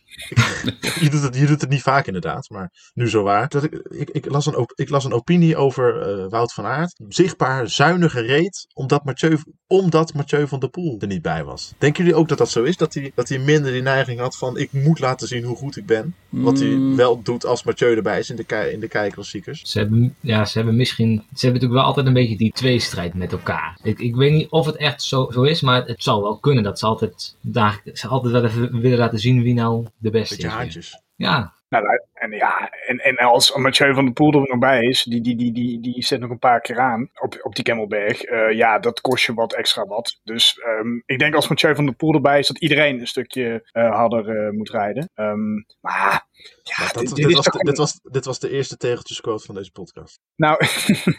je, 1.00 1.08
doet 1.10 1.22
het, 1.22 1.36
je 1.36 1.46
doet 1.46 1.60
het 1.60 1.70
niet 1.70 1.82
vaak 1.82 2.06
inderdaad, 2.06 2.50
maar 2.50 2.90
nu 2.94 3.08
zo 3.08 3.22
waar. 3.22 3.48
Dat 3.48 3.64
ik, 3.64 3.72
ik, 3.88 4.10
ik, 4.10 4.30
las 4.30 4.46
een, 4.46 4.56
op- 4.56 4.72
ik 4.74 4.88
las 4.88 5.04
een 5.04 5.12
opinie 5.12 5.56
over 5.56 6.00
eh, 6.02 6.28
Wout 6.30 6.52
van 6.52 6.64
Aert. 6.64 7.00
Zichtbaar 7.08 7.68
zuinige 7.68 8.20
reed, 8.20 8.66
omdat 8.74 9.04
Mathieu, 9.04 9.38
omdat 9.72 10.14
Mathieu 10.14 10.46
van 10.48 10.60
der 10.60 10.68
Poel 10.68 10.96
er 11.00 11.06
niet 11.06 11.22
bij 11.22 11.44
was. 11.44 11.72
Denken 11.78 12.04
jullie 12.04 12.18
ook 12.18 12.28
dat 12.28 12.38
dat 12.38 12.50
zo 12.50 12.62
is? 12.62 12.76
Dat 12.76 12.94
hij, 12.94 13.12
dat 13.14 13.28
hij 13.28 13.38
minder 13.38 13.72
die 13.72 13.82
neiging 13.82 14.20
had 14.20 14.36
van 14.36 14.58
ik 14.58 14.72
moet 14.72 14.98
laten 14.98 15.28
zien 15.28 15.44
hoe 15.44 15.56
goed 15.56 15.76
ik 15.76 15.86
ben. 15.86 16.14
Wat 16.28 16.58
hij 16.58 16.68
Mm. 16.68 16.96
wel 16.96 17.22
doet 17.22 17.46
als 17.46 17.62
Mathieu 17.64 17.96
erbij 17.96 18.18
is 18.18 18.30
in 18.30 18.36
de, 18.36 18.72
in 18.72 18.80
de 18.80 18.88
keiklassiekers. 18.88 19.62
Ze 19.62 19.78
hebben, 19.78 20.14
ja, 20.20 20.44
ze 20.44 20.56
hebben 20.58 20.76
misschien. 20.76 21.08
Ze 21.14 21.20
hebben 21.46 21.52
natuurlijk 21.52 21.72
wel 21.80 21.82
altijd 21.82 22.06
een 22.06 22.12
beetje 22.12 22.36
die 22.36 22.52
tweestrijd 22.52 23.14
met 23.14 23.32
elkaar. 23.32 23.78
Ik, 23.82 23.98
ik 23.98 24.14
weet 24.16 24.32
niet 24.32 24.48
of 24.50 24.66
het 24.66 24.76
echt 24.76 25.02
zo, 25.02 25.28
zo 25.32 25.42
is, 25.42 25.60
maar 25.60 25.86
het 25.86 26.02
zal 26.02 26.22
wel 26.22 26.36
kunnen 26.38 26.62
dat 26.62 26.78
ze 26.78 26.86
altijd, 26.86 27.36
daar, 27.40 27.82
ze 27.92 28.08
altijd 28.08 28.32
wel 28.32 28.44
even 28.44 28.80
willen 28.80 28.98
laten 28.98 29.18
zien 29.18 29.42
wie 29.42 29.54
nou 29.54 29.86
de 29.98 30.10
beste 30.10 30.34
Beetje 30.34 30.48
is. 30.48 30.54
haantjes. 30.54 30.98
Ja, 31.20 31.52
Nou, 31.68 31.84
en 32.14 32.30
ja, 32.30 32.70
en, 32.86 32.98
en 32.98 33.16
als 33.16 33.56
Mathieu 33.56 33.94
van 33.94 34.04
der 34.04 34.12
Poel 34.14 34.32
er 34.32 34.40
nog 34.48 34.58
bij 34.58 34.80
is, 34.80 35.02
die, 35.02 35.20
die, 35.20 35.36
die, 35.36 35.52
die, 35.52 35.80
die 35.80 36.04
zet 36.04 36.20
nog 36.20 36.30
een 36.30 36.38
paar 36.38 36.60
keer 36.60 36.78
aan 36.78 37.10
op, 37.20 37.38
op 37.42 37.54
die 37.54 37.64
Kemmelberg. 37.64 38.22
Eh, 38.22 38.52
ja, 38.56 38.78
dat 38.78 39.00
kost 39.00 39.26
je 39.26 39.34
wat 39.34 39.52
extra 39.54 39.86
wat. 39.86 40.20
Dus 40.24 40.58
ehm, 40.58 40.96
ik 41.06 41.18
denk 41.18 41.34
als 41.34 41.48
Mathieu 41.48 41.74
van 41.74 41.84
der 41.86 41.94
Poel 41.94 42.14
erbij 42.14 42.38
is, 42.38 42.46
dat 42.48 42.58
iedereen 42.58 43.00
een 43.00 43.06
stukje 43.06 43.68
eh, 43.72 43.90
harder 43.94 44.28
eh, 44.28 44.50
moet 44.50 44.70
rijden. 44.70 45.10
Ehm, 45.14 45.54
maar 45.80 46.26
ja, 46.62 46.84
dat, 46.84 46.94
dit, 46.94 47.06
dit, 47.08 47.16
dit 47.16 47.26
is 47.28 47.34
was, 47.34 47.44
toch 47.44 47.62
dit, 47.62 47.76
was, 47.76 48.00
dit 48.02 48.24
was 48.24 48.38
de 48.38 48.50
eerste 48.50 48.76
tegeltjesquote 48.76 49.44
van 49.44 49.54
deze 49.54 49.70
podcast. 49.72 50.20
Nou, 50.36 50.66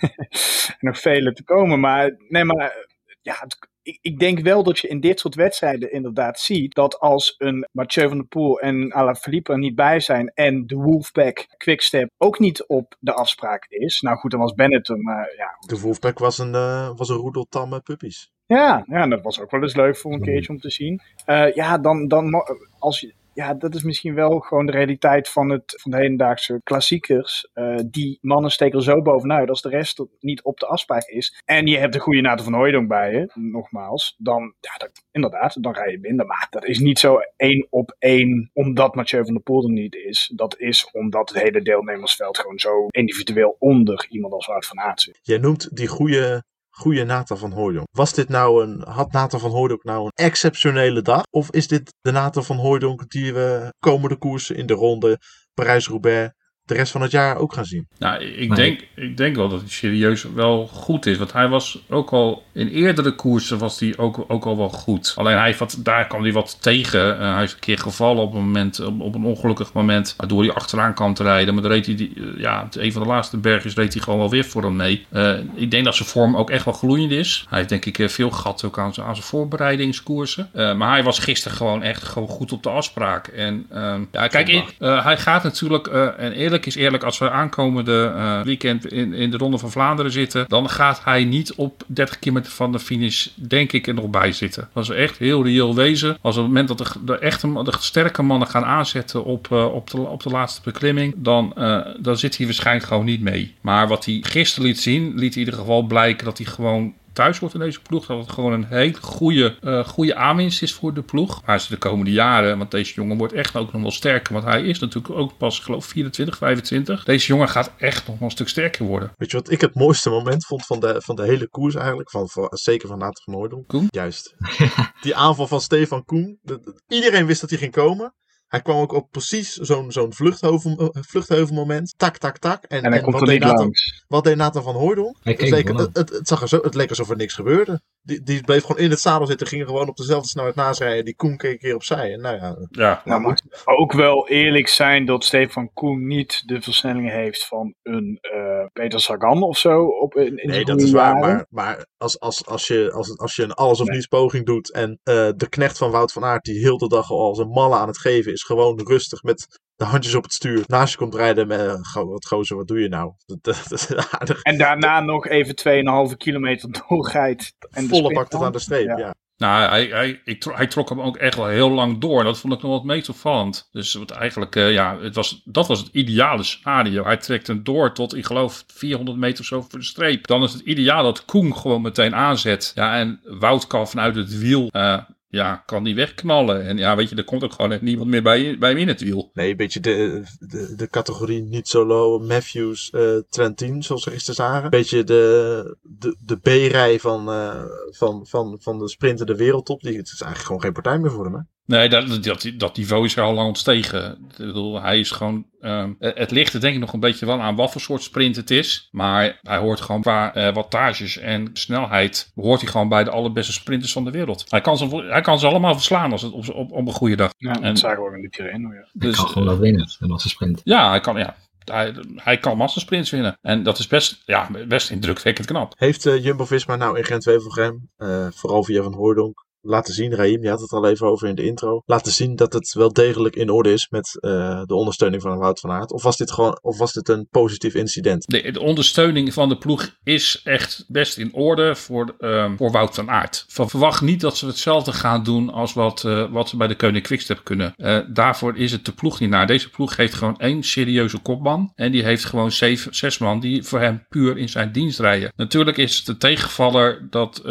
nog 0.79 0.99
vele 0.99 1.33
te 1.33 1.43
komen. 1.43 1.79
Maar 1.79 2.15
nee, 2.29 2.43
maar 2.43 2.87
ja, 3.21 3.35
het- 3.39 3.69
ik, 3.83 3.97
ik 4.01 4.19
denk 4.19 4.39
wel 4.39 4.63
dat 4.63 4.79
je 4.79 4.87
in 4.87 4.99
dit 4.99 5.19
soort 5.19 5.35
wedstrijden 5.35 5.91
inderdaad 5.91 6.39
ziet 6.39 6.75
dat 6.75 6.99
als 6.99 7.35
een 7.37 7.67
Mathieu 7.71 8.07
van 8.07 8.17
der 8.17 8.27
Poel 8.27 8.59
en 8.59 8.93
Alaphilippe 8.93 9.51
er 9.51 9.57
niet 9.57 9.75
bij 9.75 9.99
zijn 9.99 10.31
en 10.33 10.67
de 10.67 10.75
Wolfpack 10.75 11.47
Quickstep 11.57 12.09
ook 12.17 12.39
niet 12.39 12.65
op 12.67 12.95
de 12.99 13.13
afspraak 13.13 13.65
is. 13.69 14.01
Nou 14.01 14.17
goed, 14.17 14.31
dan 14.31 14.39
was 14.39 14.53
Bennett 14.53 14.89
er, 14.89 14.97
maar 14.97 15.33
ja. 15.37 15.57
De 15.67 15.79
Wolfpack 15.79 16.19
was 16.19 16.37
een, 16.37 16.55
eh, 16.55 16.91
was 16.95 17.09
een 17.09 17.15
roedel 17.15 17.45
tamme 17.49 17.79
puppies. 17.79 18.31
Ja, 18.45 18.83
ja, 18.87 19.07
dat 19.07 19.21
was 19.21 19.39
ook 19.39 19.51
wel 19.51 19.61
eens 19.61 19.75
leuk 19.75 19.97
voor 19.97 20.13
een 20.13 20.21
keertje 20.21 20.53
om 20.53 20.59
te 20.59 20.69
zien. 20.69 21.01
Eh, 21.25 21.53
ja, 21.53 21.77
dan, 21.77 22.07
dan 22.07 22.43
als 22.79 22.99
je 22.99 23.13
ja, 23.33 23.53
dat 23.53 23.75
is 23.75 23.83
misschien 23.83 24.15
wel 24.15 24.39
gewoon 24.39 24.65
de 24.65 24.71
realiteit 24.71 25.29
van, 25.29 25.49
het, 25.49 25.79
van 25.81 25.91
de 25.91 25.97
hedendaagse 25.97 26.61
klassiekers. 26.63 27.49
Uh, 27.53 27.79
die 27.85 28.17
mannen 28.21 28.51
steken 28.51 28.77
er 28.77 28.83
zo 28.83 29.01
bovenuit 29.01 29.49
als 29.49 29.61
de 29.61 29.69
rest 29.69 30.03
niet 30.19 30.43
op 30.43 30.59
de 30.59 30.65
afspraak 30.65 31.03
is. 31.03 31.41
En 31.45 31.67
je 31.67 31.77
hebt 31.77 31.93
de 31.93 31.99
goede 31.99 32.21
Nathan 32.21 32.43
van 32.43 32.53
Hooydonk 32.53 32.87
bij 32.87 33.11
je, 33.11 33.31
nogmaals. 33.33 34.15
Dan, 34.17 34.53
ja, 34.59 34.89
inderdaad, 35.11 35.63
dan 35.63 35.73
rij 35.73 35.91
je 35.91 35.99
minder. 35.99 36.25
Maar 36.25 36.47
dat 36.49 36.65
is 36.65 36.79
niet 36.79 36.99
zo 36.99 37.19
één 37.37 37.67
op 37.69 37.95
één 37.99 38.49
omdat 38.53 38.95
Mathieu 38.95 39.23
van 39.23 39.33
der 39.33 39.43
Poel 39.43 39.63
er 39.63 39.71
niet 39.71 39.95
is. 39.95 40.31
Dat 40.35 40.59
is 40.59 40.89
omdat 40.91 41.29
het 41.29 41.43
hele 41.43 41.61
deelnemersveld 41.61 42.37
gewoon 42.37 42.59
zo 42.59 42.87
individueel 42.87 43.55
onder 43.59 44.05
iemand 44.09 44.33
als 44.33 44.47
Wout 44.47 44.65
van 44.65 44.79
Aert 44.79 45.01
zit. 45.01 45.19
Jij 45.21 45.37
noemt 45.37 45.75
die 45.75 45.87
goede 45.87 46.43
goede 46.81 47.03
Nathan 47.03 47.37
van 47.37 47.51
Hooydonk. 47.51 47.87
Was 47.91 48.13
dit 48.13 48.29
nou 48.29 48.63
een, 48.63 48.83
had 48.87 49.11
Nathan 49.11 49.39
van 49.39 49.51
Hooydonk 49.51 49.83
nou 49.83 50.05
een 50.05 50.25
exceptionele 50.25 51.01
dag? 51.01 51.23
Of 51.29 51.51
is 51.51 51.67
dit 51.67 51.93
de 52.01 52.11
Nathan 52.11 52.43
van 52.43 52.57
Hooydonk 52.57 53.09
die 53.09 53.33
we 53.33 53.73
komende 53.79 54.15
koersen 54.17 54.55
in 54.55 54.65
de 54.65 54.73
ronde 54.73 55.19
Parijs-Roubaix 55.53 56.33
de 56.65 56.77
rest 56.77 56.91
van 56.91 57.01
het 57.01 57.11
jaar 57.11 57.37
ook 57.37 57.53
gaan 57.53 57.65
zien. 57.65 57.87
Nou, 57.97 58.23
ik, 58.23 58.55
denk, 58.55 58.81
ik 58.95 59.17
denk 59.17 59.35
wel 59.35 59.49
dat 59.49 59.59
hij 59.59 59.69
serieus 59.69 60.23
wel 60.23 60.67
goed 60.67 61.05
is. 61.05 61.17
Want 61.17 61.33
hij 61.33 61.47
was 61.47 61.83
ook 61.89 62.11
al 62.11 62.43
in 62.53 62.67
eerdere 62.67 63.15
koersen 63.15 63.57
was 63.57 63.79
hij 63.79 63.93
ook, 63.97 64.25
ook 64.27 64.45
al 64.45 64.57
wel 64.57 64.69
goed. 64.69 65.13
Alleen 65.17 65.37
hij 65.37 65.55
wat, 65.57 65.79
daar 65.79 66.07
kwam 66.07 66.21
hij 66.21 66.31
wat 66.31 66.57
tegen. 66.61 67.19
Uh, 67.19 67.33
hij 67.33 67.43
is 67.43 67.53
een 67.53 67.59
keer 67.59 67.77
gevallen 67.77 68.23
op 68.23 68.33
een 68.33 68.43
moment, 68.43 68.79
op, 68.79 69.15
een 69.15 69.23
ongelukkig 69.23 69.73
moment. 69.73 70.13
Waardoor 70.17 70.41
hij 70.43 70.53
achteraan 70.53 70.93
kan 70.93 71.13
te 71.13 71.23
rijden. 71.23 71.53
Maar 71.53 71.63
dan 71.63 71.71
reed 71.71 71.85
hij, 71.85 71.95
die, 71.95 72.11
uh, 72.15 72.39
ja, 72.39 72.67
een 72.71 72.91
van 72.91 73.01
de 73.01 73.07
laatste 73.07 73.37
bergjes 73.37 73.75
reed 73.75 73.93
hij 73.93 74.01
gewoon 74.01 74.19
wel 74.19 74.29
weer 74.29 74.45
voor 74.45 74.63
hem 74.63 74.75
mee. 74.75 75.05
Uh, 75.11 75.37
ik 75.55 75.71
denk 75.71 75.85
dat 75.85 75.95
zijn 75.95 76.09
vorm 76.09 76.35
ook 76.35 76.49
echt 76.49 76.65
wel 76.65 76.73
gloeiend 76.73 77.11
is. 77.11 77.45
Hij 77.49 77.57
heeft 77.57 77.69
denk 77.69 77.85
ik 77.85 78.09
veel 78.09 78.31
gehad 78.31 78.63
ook 78.63 78.79
aan, 78.79 78.85
aan 78.85 78.93
zijn 78.93 79.27
voorbereidingskoersen. 79.27 80.49
maar 80.53 80.91
hij 80.91 81.03
was 81.03 81.19
gisteren 81.19 81.57
gewoon 81.57 81.83
echt 81.83 82.03
gewoon 82.03 82.27
goed 82.27 82.51
op 82.51 82.63
de 82.63 82.69
afspraak. 82.69 83.27
En 83.27 83.65
ehm, 83.69 84.03
ja, 84.11 84.27
kijk, 84.27 84.47
ik, 84.47 84.75
hij 84.79 85.17
gaat 85.17 85.43
natuurlijk, 85.43 85.87
en 85.87 86.33
eerlijk 86.51 86.75
is 86.75 86.75
eerlijk, 86.75 87.03
als 87.03 87.17
we 87.17 87.29
aankomende 87.29 88.13
uh, 88.15 88.41
weekend 88.41 88.91
in, 88.91 89.13
in 89.13 89.31
de 89.31 89.37
Ronde 89.37 89.57
van 89.57 89.71
Vlaanderen 89.71 90.11
zitten, 90.11 90.45
dan 90.47 90.69
gaat 90.69 91.03
hij 91.03 91.23
niet 91.23 91.53
op 91.53 91.83
30 91.87 92.19
kilometer 92.19 92.51
van 92.51 92.71
de 92.71 92.79
finish, 92.79 93.27
denk 93.35 93.71
ik, 93.71 93.87
er 93.87 93.93
nog 93.93 94.09
bij 94.09 94.31
zitten. 94.31 94.69
Als 94.73 94.87
we 94.87 94.93
echt 94.93 95.17
heel 95.17 95.43
reëel 95.43 95.75
wezen, 95.75 96.17
als 96.21 96.35
op 96.35 96.43
het 96.43 96.51
moment 96.51 96.67
dat 96.67 96.77
de, 96.77 96.85
de 97.05 97.17
echte, 97.17 97.63
de 97.63 97.73
sterke 97.79 98.21
mannen 98.21 98.47
gaan 98.47 98.65
aanzetten 98.65 99.23
op, 99.25 99.47
uh, 99.51 99.73
op, 99.73 99.89
de, 99.89 99.97
op 99.97 100.23
de 100.23 100.29
laatste 100.29 100.61
beklimming, 100.63 101.13
dan, 101.17 101.53
uh, 101.57 101.79
dan 101.99 102.17
zit 102.17 102.37
hij 102.37 102.45
waarschijnlijk 102.45 102.87
gewoon 102.87 103.05
niet 103.05 103.21
mee. 103.21 103.53
Maar 103.61 103.87
wat 103.87 104.05
hij 104.05 104.19
gisteren 104.21 104.67
liet 104.67 104.79
zien, 104.79 105.13
liet 105.15 105.33
in 105.33 105.39
ieder 105.39 105.53
geval 105.53 105.81
blijken 105.81 106.25
dat 106.25 106.37
hij 106.37 106.47
gewoon 106.47 106.93
thuis 107.13 107.39
wordt 107.39 107.55
in 107.55 107.61
deze 107.61 107.81
ploeg. 107.81 108.05
Dat 108.05 108.19
het 108.19 108.31
gewoon 108.31 108.53
een 108.53 108.65
hele 108.65 108.97
goede, 109.01 109.57
uh, 109.61 109.85
goede 109.85 110.15
aanwinst 110.15 110.61
is 110.61 110.73
voor 110.73 110.93
de 110.93 111.01
ploeg. 111.01 111.45
Maar 111.45 111.61
ze 111.61 111.69
de 111.69 111.77
komende 111.77 112.11
jaren, 112.11 112.57
want 112.57 112.71
deze 112.71 112.93
jongen 112.93 113.17
wordt 113.17 113.33
echt 113.33 113.55
ook 113.55 113.71
nog 113.73 113.81
wel 113.81 113.91
sterker. 113.91 114.33
Want 114.33 114.45
hij 114.45 114.63
is 114.63 114.79
natuurlijk 114.79 115.13
ook 115.15 115.37
pas, 115.37 115.59
geloof 115.59 115.85
24, 115.85 116.37
25. 116.37 117.03
Deze 117.03 117.27
jongen 117.27 117.49
gaat 117.49 117.71
echt 117.77 118.07
nog 118.07 118.17
wel 118.17 118.27
een 118.27 118.33
stuk 118.33 118.47
sterker 118.47 118.85
worden. 118.85 119.11
Weet 119.17 119.31
je 119.31 119.37
wat 119.37 119.51
ik 119.51 119.61
het 119.61 119.75
mooiste 119.75 120.09
moment 120.09 120.45
vond 120.45 120.65
van 120.65 120.79
de, 120.79 121.01
van 121.01 121.15
de 121.15 121.23
hele 121.23 121.49
koers 121.49 121.75
eigenlijk? 121.75 122.09
Van, 122.09 122.29
van, 122.29 122.47
zeker 122.51 122.87
van 122.87 122.97
Nathan 122.97 123.23
van 123.23 123.33
Hooydonk. 123.33 123.67
Koen? 123.67 123.87
Juist. 123.89 124.35
Die 125.01 125.15
aanval 125.15 125.47
van 125.47 125.61
Stefan 125.61 126.05
Koen. 126.05 126.39
iedereen 126.87 127.25
wist 127.25 127.41
dat 127.41 127.49
hij 127.49 127.59
ging 127.59 127.71
komen. 127.71 128.13
Hij 128.51 128.61
kwam 128.61 128.77
ook 128.77 128.93
op 128.93 129.11
precies 129.11 129.55
zo'n 129.55 129.91
zo'n 129.91 130.13
vluchtheuvel, 130.13 130.81
uh, 130.81 131.03
vluchtheuvelmoment. 131.03 131.93
Tak, 131.97 132.17
tak, 132.17 132.37
tak. 132.37 132.63
En, 132.63 132.83
en 132.83 132.91
hij 132.91 133.01
komt 133.01 133.21
er 133.21 133.27
niet 133.27 133.39
Nathan, 133.39 133.57
langs. 133.57 134.03
Wat 134.07 134.23
deed 134.23 134.35
Nathan 134.35 134.63
van 134.63 134.75
Hooydonk? 134.75 135.17
Het, 135.23 135.49
leek, 135.49 135.67
het, 135.67 135.95
het, 135.95 136.09
het, 136.09 136.27
zag 136.27 136.41
er 136.41 136.47
zo, 136.47 136.59
het 136.61 136.75
leek 136.75 136.89
alsof 136.89 137.09
er 137.09 137.15
niks 137.15 137.33
gebeurde. 137.33 137.81
Die, 138.03 138.21
die 138.23 138.43
bleef 138.43 138.63
gewoon 138.63 138.81
in 138.81 138.89
het 138.89 138.99
zadel 138.99 139.27
zitten. 139.27 139.47
Ging 139.47 139.65
gewoon 139.65 139.89
op 139.89 139.97
dezelfde 139.97 140.27
snelheid 140.27 140.55
naast 140.55 140.79
rijden. 140.79 141.05
Die 141.05 141.15
Koen 141.15 141.37
keek 141.37 141.51
een 141.51 141.57
keer 141.57 141.75
opzij. 141.75 142.13
En 142.13 142.21
nou 142.21 142.35
ja. 142.35 142.57
ja. 142.69 143.01
Nou 143.05 143.21
moet 143.21 143.43
ook 143.65 143.93
wel 143.93 144.27
eerlijk 144.27 144.67
zijn 144.67 145.05
dat 145.05 145.23
Stefan 145.23 145.73
Koen 145.73 146.07
niet 146.07 146.43
de 146.45 146.61
versnellingen 146.61 147.13
heeft 147.13 147.47
van 147.47 147.73
een 147.83 148.19
uh, 148.21 148.65
Peter 148.73 148.99
Sagan 148.99 149.43
of 149.43 149.57
zo. 149.57 149.85
Op, 149.85 150.15
in, 150.15 150.37
in 150.37 150.49
nee, 150.49 150.65
dat 150.65 150.81
is 150.81 150.91
waar. 150.91 151.15
Maar, 151.15 151.45
maar 151.49 151.85
als, 151.97 152.19
als, 152.19 152.45
als, 152.45 152.67
je, 152.67 152.91
als, 152.91 153.17
als 153.17 153.35
je 153.35 153.43
een 153.43 153.53
alles 153.53 153.79
of 153.79 153.85
nee. 153.85 153.95
niets 153.95 154.07
poging 154.07 154.45
doet. 154.45 154.71
En 154.71 154.89
uh, 154.89 155.29
de 155.35 155.49
knecht 155.49 155.77
van 155.77 155.91
Wout 155.91 156.11
van 156.11 156.23
Aert, 156.23 156.43
die 156.43 156.59
heel 156.59 156.77
de 156.77 156.87
dag 156.87 157.11
al 157.11 157.19
als 157.19 157.37
een 157.37 157.49
malle 157.49 157.75
aan 157.75 157.87
het 157.87 157.99
geven 157.99 158.31
is. 158.31 158.43
Gewoon 158.43 158.81
rustig 158.83 159.23
met 159.23 159.59
de 159.81 159.87
handjes 159.87 160.15
op 160.15 160.23
het 160.23 160.33
stuur 160.33 160.63
naast 160.67 160.91
je 160.91 160.97
komt 160.97 161.15
rijden 161.15 161.47
met 161.47 161.93
wat 161.93 162.27
gozer, 162.27 162.57
wat 162.57 162.67
doe 162.67 162.79
je 162.79 162.89
nou? 162.89 163.11
Dat, 163.25 163.43
dat, 163.43 163.85
dat 163.87 164.11
aardig. 164.11 164.41
En 164.41 164.57
daarna 164.57 164.99
nog 164.99 165.27
even 165.27 166.09
2,5 166.11 166.17
kilometer 166.17 166.69
doorrijdt. 166.87 167.53
En 167.71 167.87
Volle 167.87 168.13
bak 168.13 168.29
tot 168.29 168.41
aan 168.41 168.51
de 168.51 168.59
streep, 168.59 168.87
ja. 168.87 168.97
ja. 168.97 169.15
Nou, 169.37 169.69
hij, 169.69 169.85
hij, 169.85 170.21
ik 170.23 170.39
trok, 170.39 170.55
hij 170.55 170.67
trok 170.67 170.89
hem 170.89 171.01
ook 171.01 171.17
echt 171.17 171.35
wel 171.35 171.47
heel 171.47 171.69
lang 171.71 171.97
door. 171.97 172.19
En 172.19 172.25
dat 172.25 172.39
vond 172.39 172.53
ik 172.53 172.61
nog 172.61 172.71
wat 172.71 172.83
meest 172.83 173.09
opvallend. 173.09 173.67
Dus 173.71 173.93
wat 173.93 174.11
eigenlijk, 174.11 174.55
uh, 174.55 174.71
ja, 174.71 174.99
het 174.99 175.15
was, 175.15 175.41
dat 175.45 175.67
was 175.67 175.79
het 175.79 175.89
ideale 175.91 176.43
scenario. 176.43 177.03
Hij 177.03 177.17
trekt 177.17 177.47
hem 177.47 177.63
door 177.63 177.93
tot, 177.93 178.15
ik 178.15 178.25
geloof, 178.25 178.63
400 178.67 179.17
meter 179.17 179.39
of 179.39 179.45
zo 179.45 179.61
voor 179.61 179.79
de 179.79 179.85
streep. 179.85 180.27
Dan 180.27 180.43
is 180.43 180.53
het 180.53 180.61
ideaal 180.61 181.03
dat 181.03 181.25
Koen 181.25 181.57
gewoon 181.57 181.81
meteen 181.81 182.15
aanzet. 182.15 182.71
Ja, 182.75 182.97
en 182.97 183.19
Wout 183.23 183.67
kan 183.67 183.87
vanuit 183.87 184.15
het 184.15 184.37
wiel 184.37 184.69
uh, 184.71 184.97
ja, 185.31 185.55
kan 185.65 185.83
die 185.83 185.95
wegknallen. 185.95 186.65
En 186.65 186.77
ja, 186.77 186.95
weet 186.95 187.09
je, 187.09 187.15
er 187.15 187.23
komt 187.23 187.43
ook 187.43 187.53
gewoon 187.53 187.71
echt 187.71 187.81
niemand 187.81 188.09
meer 188.09 188.23
bij, 188.23 188.57
bij 188.57 188.69
hem 188.69 188.79
in 188.79 188.87
het 188.87 189.01
wiel. 189.01 189.29
Nee, 189.33 189.51
een 189.51 189.57
beetje 189.57 189.79
de, 189.79 190.23
de, 190.39 190.73
de 190.75 190.87
categorie 190.89 191.41
niet 191.41 191.67
solo 191.67 192.19
Matthews, 192.19 192.91
uh, 192.95 193.17
Trentin, 193.29 193.83
zoals 193.83 194.03
ze 194.03 194.09
gisteren 194.09 194.35
zagen. 194.35 194.63
Een 194.63 194.69
beetje 194.69 195.03
de, 195.03 195.77
de, 195.81 196.17
de 196.25 196.37
B-rij 196.37 196.99
van, 196.99 197.29
uh, 197.29 197.63
van, 197.89 198.25
van, 198.27 198.57
van 198.61 198.79
de 198.79 198.89
sprinter 198.89 199.25
de 199.25 199.35
wereldtop. 199.35 199.81
Die, 199.81 199.97
het 199.97 200.07
is 200.07 200.21
eigenlijk 200.21 200.45
gewoon 200.45 200.61
geen 200.61 200.73
partij 200.73 200.99
meer 200.99 201.11
voor 201.11 201.25
hem? 201.25 201.47
Nee, 201.71 201.89
dat, 201.89 202.23
dat, 202.23 202.51
dat 202.57 202.77
niveau 202.77 203.05
is 203.05 203.15
er 203.15 203.23
al 203.23 203.33
lang 203.33 203.47
ontstegen. 203.47 204.11
Ik 204.29 204.37
bedoel, 204.37 204.81
hij 204.81 204.99
is 204.99 205.11
gewoon. 205.11 205.45
Um, 205.61 205.95
het 205.99 206.31
ligt 206.31 206.53
er 206.53 206.59
denk 206.59 206.73
ik 206.73 206.79
nog 206.79 206.93
een 206.93 206.99
beetje 206.99 207.25
wel 207.25 207.41
aan 207.41 207.55
wat 207.55 207.71
voor 207.71 207.81
soort 207.81 208.03
sprint 208.03 208.35
het 208.35 208.51
is. 208.51 208.87
Maar 208.91 209.39
hij 209.41 209.57
hoort 209.57 209.81
gewoon 209.81 210.01
qua 210.01 210.35
uh, 210.37 210.53
wattages 210.53 211.17
en 211.17 211.49
snelheid. 211.53 212.31
hoort 212.35 212.61
hij 212.61 212.69
gewoon 212.69 212.89
bij 212.89 213.03
de 213.03 213.09
allerbeste 213.09 213.51
sprinters 213.51 213.91
van 213.91 214.03
de 214.03 214.11
wereld. 214.11 214.45
Hij 214.49 214.61
kan 214.61 214.77
ze, 214.77 215.05
hij 215.09 215.21
kan 215.21 215.39
ze 215.39 215.47
allemaal 215.47 215.73
verslaan 215.73 216.11
als 216.11 216.21
het 216.21 216.31
op, 216.31 216.49
op, 216.49 216.71
op 216.71 216.87
een 216.87 216.93
goede 216.93 217.15
dag. 217.15 217.33
Ja, 217.37 217.53
dat 217.53 217.63
en, 217.63 217.77
zagen 217.77 218.03
we 218.03 218.09
ook 218.09 218.15
in 218.15 218.21
de 218.21 218.29
Tirreno. 218.29 218.73
Ja. 218.73 218.87
Dus, 218.93 219.15
hij 219.15 219.23
kan 219.23 219.33
gewoon 219.33 219.47
wel 219.47 219.59
winnen, 219.59 219.89
een 219.99 220.09
massasprint. 220.09 220.61
Ja, 220.63 220.89
hij 220.89 220.99
kan. 220.99 221.17
Ja, 221.17 221.35
hij, 221.65 221.93
hij 222.15 222.37
kan 222.37 222.57
massasprints 222.57 223.09
winnen. 223.09 223.37
En 223.41 223.63
dat 223.63 223.79
is 223.79 223.87
best, 223.87 224.21
ja, 224.25 224.49
best 224.67 224.89
indrukwekkend 224.89 225.47
knap. 225.47 225.73
Heeft 225.77 226.05
uh, 226.05 226.23
Jumbo-Visma 226.23 226.75
nou 226.75 226.97
in 226.97 227.03
Gent-Wevelgem, 227.03 227.89
uh, 227.97 228.27
vooral 228.31 228.63
via 228.63 228.83
Van 228.83 228.93
Hooydonk, 228.93 229.45
laten 229.61 229.93
zien, 229.93 230.15
Raim, 230.15 230.43
je 230.43 230.49
had 230.49 230.61
het 230.61 230.71
al 230.71 230.87
even 230.87 231.07
over 231.07 231.27
in 231.27 231.35
de 231.35 231.45
intro, 231.45 231.81
laten 231.85 232.11
zien 232.11 232.35
dat 232.35 232.53
het 232.53 232.73
wel 232.73 232.93
degelijk 232.93 233.35
in 233.35 233.49
orde 233.49 233.71
is 233.71 233.89
met 233.89 234.17
uh, 234.21 234.61
de 234.65 234.75
ondersteuning 234.75 235.21
van 235.21 235.37
Wout 235.37 235.59
van 235.59 235.71
Aert? 235.71 235.91
Of 235.91 236.03
was 236.03 236.17
dit 236.17 236.31
gewoon, 236.31 236.59
of 236.61 236.77
was 236.77 236.93
dit 236.93 237.09
een 237.09 237.27
positief 237.31 237.73
incident? 237.73 238.23
De, 238.27 238.51
de 238.51 238.59
ondersteuning 238.59 239.33
van 239.33 239.49
de 239.49 239.57
ploeg 239.57 239.95
is 240.03 240.41
echt 240.43 240.85
best 240.87 241.17
in 241.17 241.33
orde 241.33 241.75
voor, 241.75 242.15
uh, 242.19 242.51
voor 242.57 242.71
Wout 242.71 242.95
van 242.95 243.09
Aert. 243.09 243.45
Van, 243.47 243.69
verwacht 243.69 244.01
niet 244.01 244.21
dat 244.21 244.37
ze 244.37 244.45
hetzelfde 244.45 244.93
gaan 244.93 245.23
doen 245.23 245.49
als 245.49 245.73
wat, 245.73 246.03
uh, 246.03 246.31
wat 246.31 246.49
ze 246.49 246.57
bij 246.57 246.67
de 246.67 246.75
Koning 246.75 247.03
Quickstep 247.03 247.43
kunnen. 247.43 247.73
Uh, 247.77 247.99
daarvoor 248.07 248.57
is 248.57 248.71
het 248.71 248.85
de 248.85 248.91
ploeg 248.91 249.19
niet 249.19 249.29
naar. 249.29 249.47
Deze 249.47 249.69
ploeg 249.69 249.95
heeft 249.95 250.13
gewoon 250.13 250.39
één 250.39 250.63
serieuze 250.63 251.19
kopman 251.19 251.71
en 251.75 251.91
die 251.91 252.03
heeft 252.03 252.25
gewoon 252.25 252.51
zeven, 252.51 252.95
zes 252.95 253.17
man 253.17 253.39
die 253.39 253.63
voor 253.63 253.79
hem 253.79 254.05
puur 254.09 254.37
in 254.37 254.49
zijn 254.49 254.71
dienst 254.71 254.99
rijden. 254.99 255.33
Natuurlijk 255.35 255.77
is 255.77 255.97
het 255.97 256.05
de 256.05 256.17
tegenvaller 256.17 257.07
dat 257.09 257.41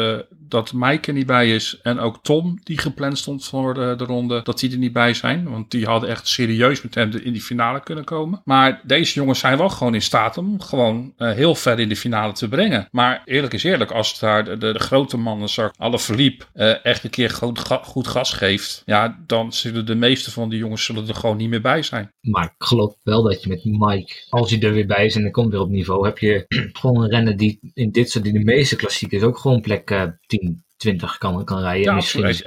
dat 0.50 0.72
Mike 0.72 1.08
er 1.08 1.14
niet 1.14 1.26
bij 1.26 1.54
is. 1.54 1.78
En 1.82 1.98
ook 1.98 2.22
Tom, 2.22 2.58
die 2.62 2.78
gepland 2.78 3.18
stond 3.18 3.44
voor 3.44 3.74
de, 3.74 3.94
de, 3.96 4.04
ronde, 4.04 4.40
dat 4.42 4.58
die 4.58 4.72
er 4.72 4.78
niet 4.78 4.92
bij 4.92 5.14
zijn. 5.14 5.50
Want 5.50 5.70
die 5.70 5.86
hadden 5.86 6.08
echt 6.08 6.28
serieus 6.28 6.82
met 6.82 6.94
hem 6.94 7.10
in 7.10 7.32
die 7.32 7.42
finale 7.42 7.82
kunnen 7.82 8.04
komen. 8.04 8.40
Maar 8.44 8.80
deze 8.84 9.14
jongens 9.14 9.38
zijn 9.38 9.58
wel 9.58 9.68
gewoon 9.68 9.94
in 9.94 10.02
staat 10.02 10.38
om 10.38 10.60
gewoon 10.60 11.12
uh, 11.18 11.32
heel 11.32 11.54
ver 11.54 11.78
in 11.78 11.88
de 11.88 11.96
finale 11.96 12.32
te 12.32 12.48
brengen. 12.48 12.88
Maar 12.90 13.22
eerlijk 13.24 13.52
is 13.52 13.64
eerlijk, 13.64 13.90
als 13.90 14.18
daar 14.18 14.44
de, 14.44 14.56
de, 14.56 14.78
grote 14.78 15.16
mannen, 15.16 15.48
alle 15.76 15.98
verliep, 15.98 16.48
uh, 16.54 16.84
echt 16.84 17.04
een 17.04 17.10
keer 17.10 17.30
goed, 17.30 17.58
goed 17.82 18.08
gas 18.08 18.32
geeft. 18.32 18.82
Ja, 18.86 19.18
dan 19.26 19.52
zullen 19.52 19.86
de 19.86 19.94
meeste 19.94 20.30
van 20.30 20.48
die 20.48 20.58
jongens 20.58 20.84
zullen 20.84 21.08
er 21.08 21.14
gewoon 21.14 21.36
niet 21.36 21.48
meer 21.48 21.60
bij 21.60 21.82
zijn. 21.82 22.12
Maar 22.20 22.44
ik 22.44 22.66
geloof 22.66 22.94
wel 23.02 23.22
dat 23.22 23.42
je 23.42 23.48
met 23.48 23.64
Mike, 23.64 24.26
als 24.28 24.50
hij 24.50 24.60
er 24.60 24.72
weer 24.72 24.86
bij 24.86 25.06
is 25.06 25.16
en 25.16 25.22
hij 25.22 25.30
komt 25.30 25.50
weer 25.50 25.60
op 25.60 25.70
niveau, 25.70 26.06
heb 26.06 26.18
je 26.18 26.44
gewoon 26.80 27.02
een 27.02 27.10
renner 27.10 27.36
die 27.36 27.58
in 27.74 27.90
dit 27.90 28.10
soort, 28.10 28.24
die 28.24 28.32
de 28.32 28.44
meeste 28.44 28.76
klassiekers 28.76 29.22
ook 29.22 29.38
gewoon 29.38 29.60
plek 29.60 30.08
10, 30.26 30.39
20 30.80 31.18
kan, 31.18 31.44
kan 31.44 31.60
rijden. 31.60 31.82
Ja, 31.82 31.94
misschien 31.94 32.24
heeft, 32.24 32.42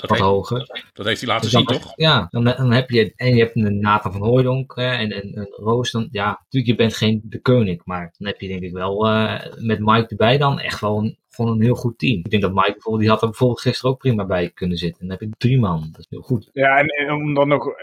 wat 0.00 0.10
heeft, 0.10 0.22
hoger. 0.22 0.66
Dat 0.92 1.06
heeft 1.06 1.20
hij 1.20 1.28
laten 1.28 1.42
Dus 1.42 1.52
zien, 1.52 1.64
dan, 1.64 1.78
toch? 1.78 1.92
Ja, 1.96 2.26
dan, 2.30 2.44
dan 2.44 2.70
heb 2.70 2.90
je, 2.90 3.12
en 3.16 3.34
je 3.34 3.42
hebt 3.42 3.56
een 3.56 3.80
Nathan 3.80 4.12
van 4.12 4.22
Hooydonk 4.22 4.72
hè, 4.76 4.90
en 4.90 5.16
een, 5.16 5.48
Roos. 5.50 5.90
Dan, 5.90 6.08
ja, 6.10 6.26
natuurlijk, 6.26 6.72
je 6.72 6.74
bent 6.74 6.96
geen 6.96 7.20
de 7.24 7.40
koning, 7.40 7.80
maar 7.84 8.14
dan 8.18 8.28
heb 8.28 8.40
je 8.40 8.48
denk 8.48 8.62
ik 8.62 8.72
wel 8.72 9.08
uh, 9.08 9.40
met 9.56 9.80
Mike 9.80 10.06
erbij 10.08 10.38
dan 10.38 10.58
echt 10.58 10.80
wel 10.80 10.98
een, 10.98 11.16
gewoon 11.30 11.52
een 11.52 11.62
heel 11.62 11.74
goed 11.74 11.98
team. 11.98 12.18
Ik 12.18 12.30
denk 12.30 12.42
dat 12.42 12.54
Mike 12.54 12.72
bijvoorbeeld, 12.72 13.02
die 13.02 13.10
had 13.10 13.22
er 13.22 13.28
bijvoorbeeld 13.28 13.60
gisteren 13.60 13.90
ook 13.90 13.98
prima 13.98 14.24
bij 14.24 14.50
kunnen 14.54 14.76
zitten. 14.76 15.00
En 15.00 15.08
dan 15.08 15.16
heb 15.18 15.28
je 15.28 15.34
drie 15.38 15.58
man, 15.58 15.88
dat 15.92 16.00
is 16.00 16.06
heel 16.08 16.20
goed. 16.20 16.50
Ja, 16.52 16.78
en, 16.78 16.86
en 16.86 17.12
om 17.12 17.34
dan 17.34 17.48
nog 17.48 17.74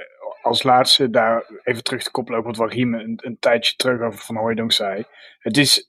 als 0.41 0.63
laatste 0.63 1.09
daar 1.09 1.45
even 1.63 1.83
terug 1.83 2.03
te 2.03 2.11
koppelen 2.11 2.39
op 2.39 2.45
wat 2.45 2.57
Wahim 2.57 2.93
een, 2.93 3.19
een 3.21 3.37
tijdje 3.39 3.75
terug 3.75 4.01
over 4.01 4.19
Van 4.19 4.35
Hooydonk 4.35 4.71
zei. 4.71 5.03
Het 5.39 5.57
is 5.57 5.88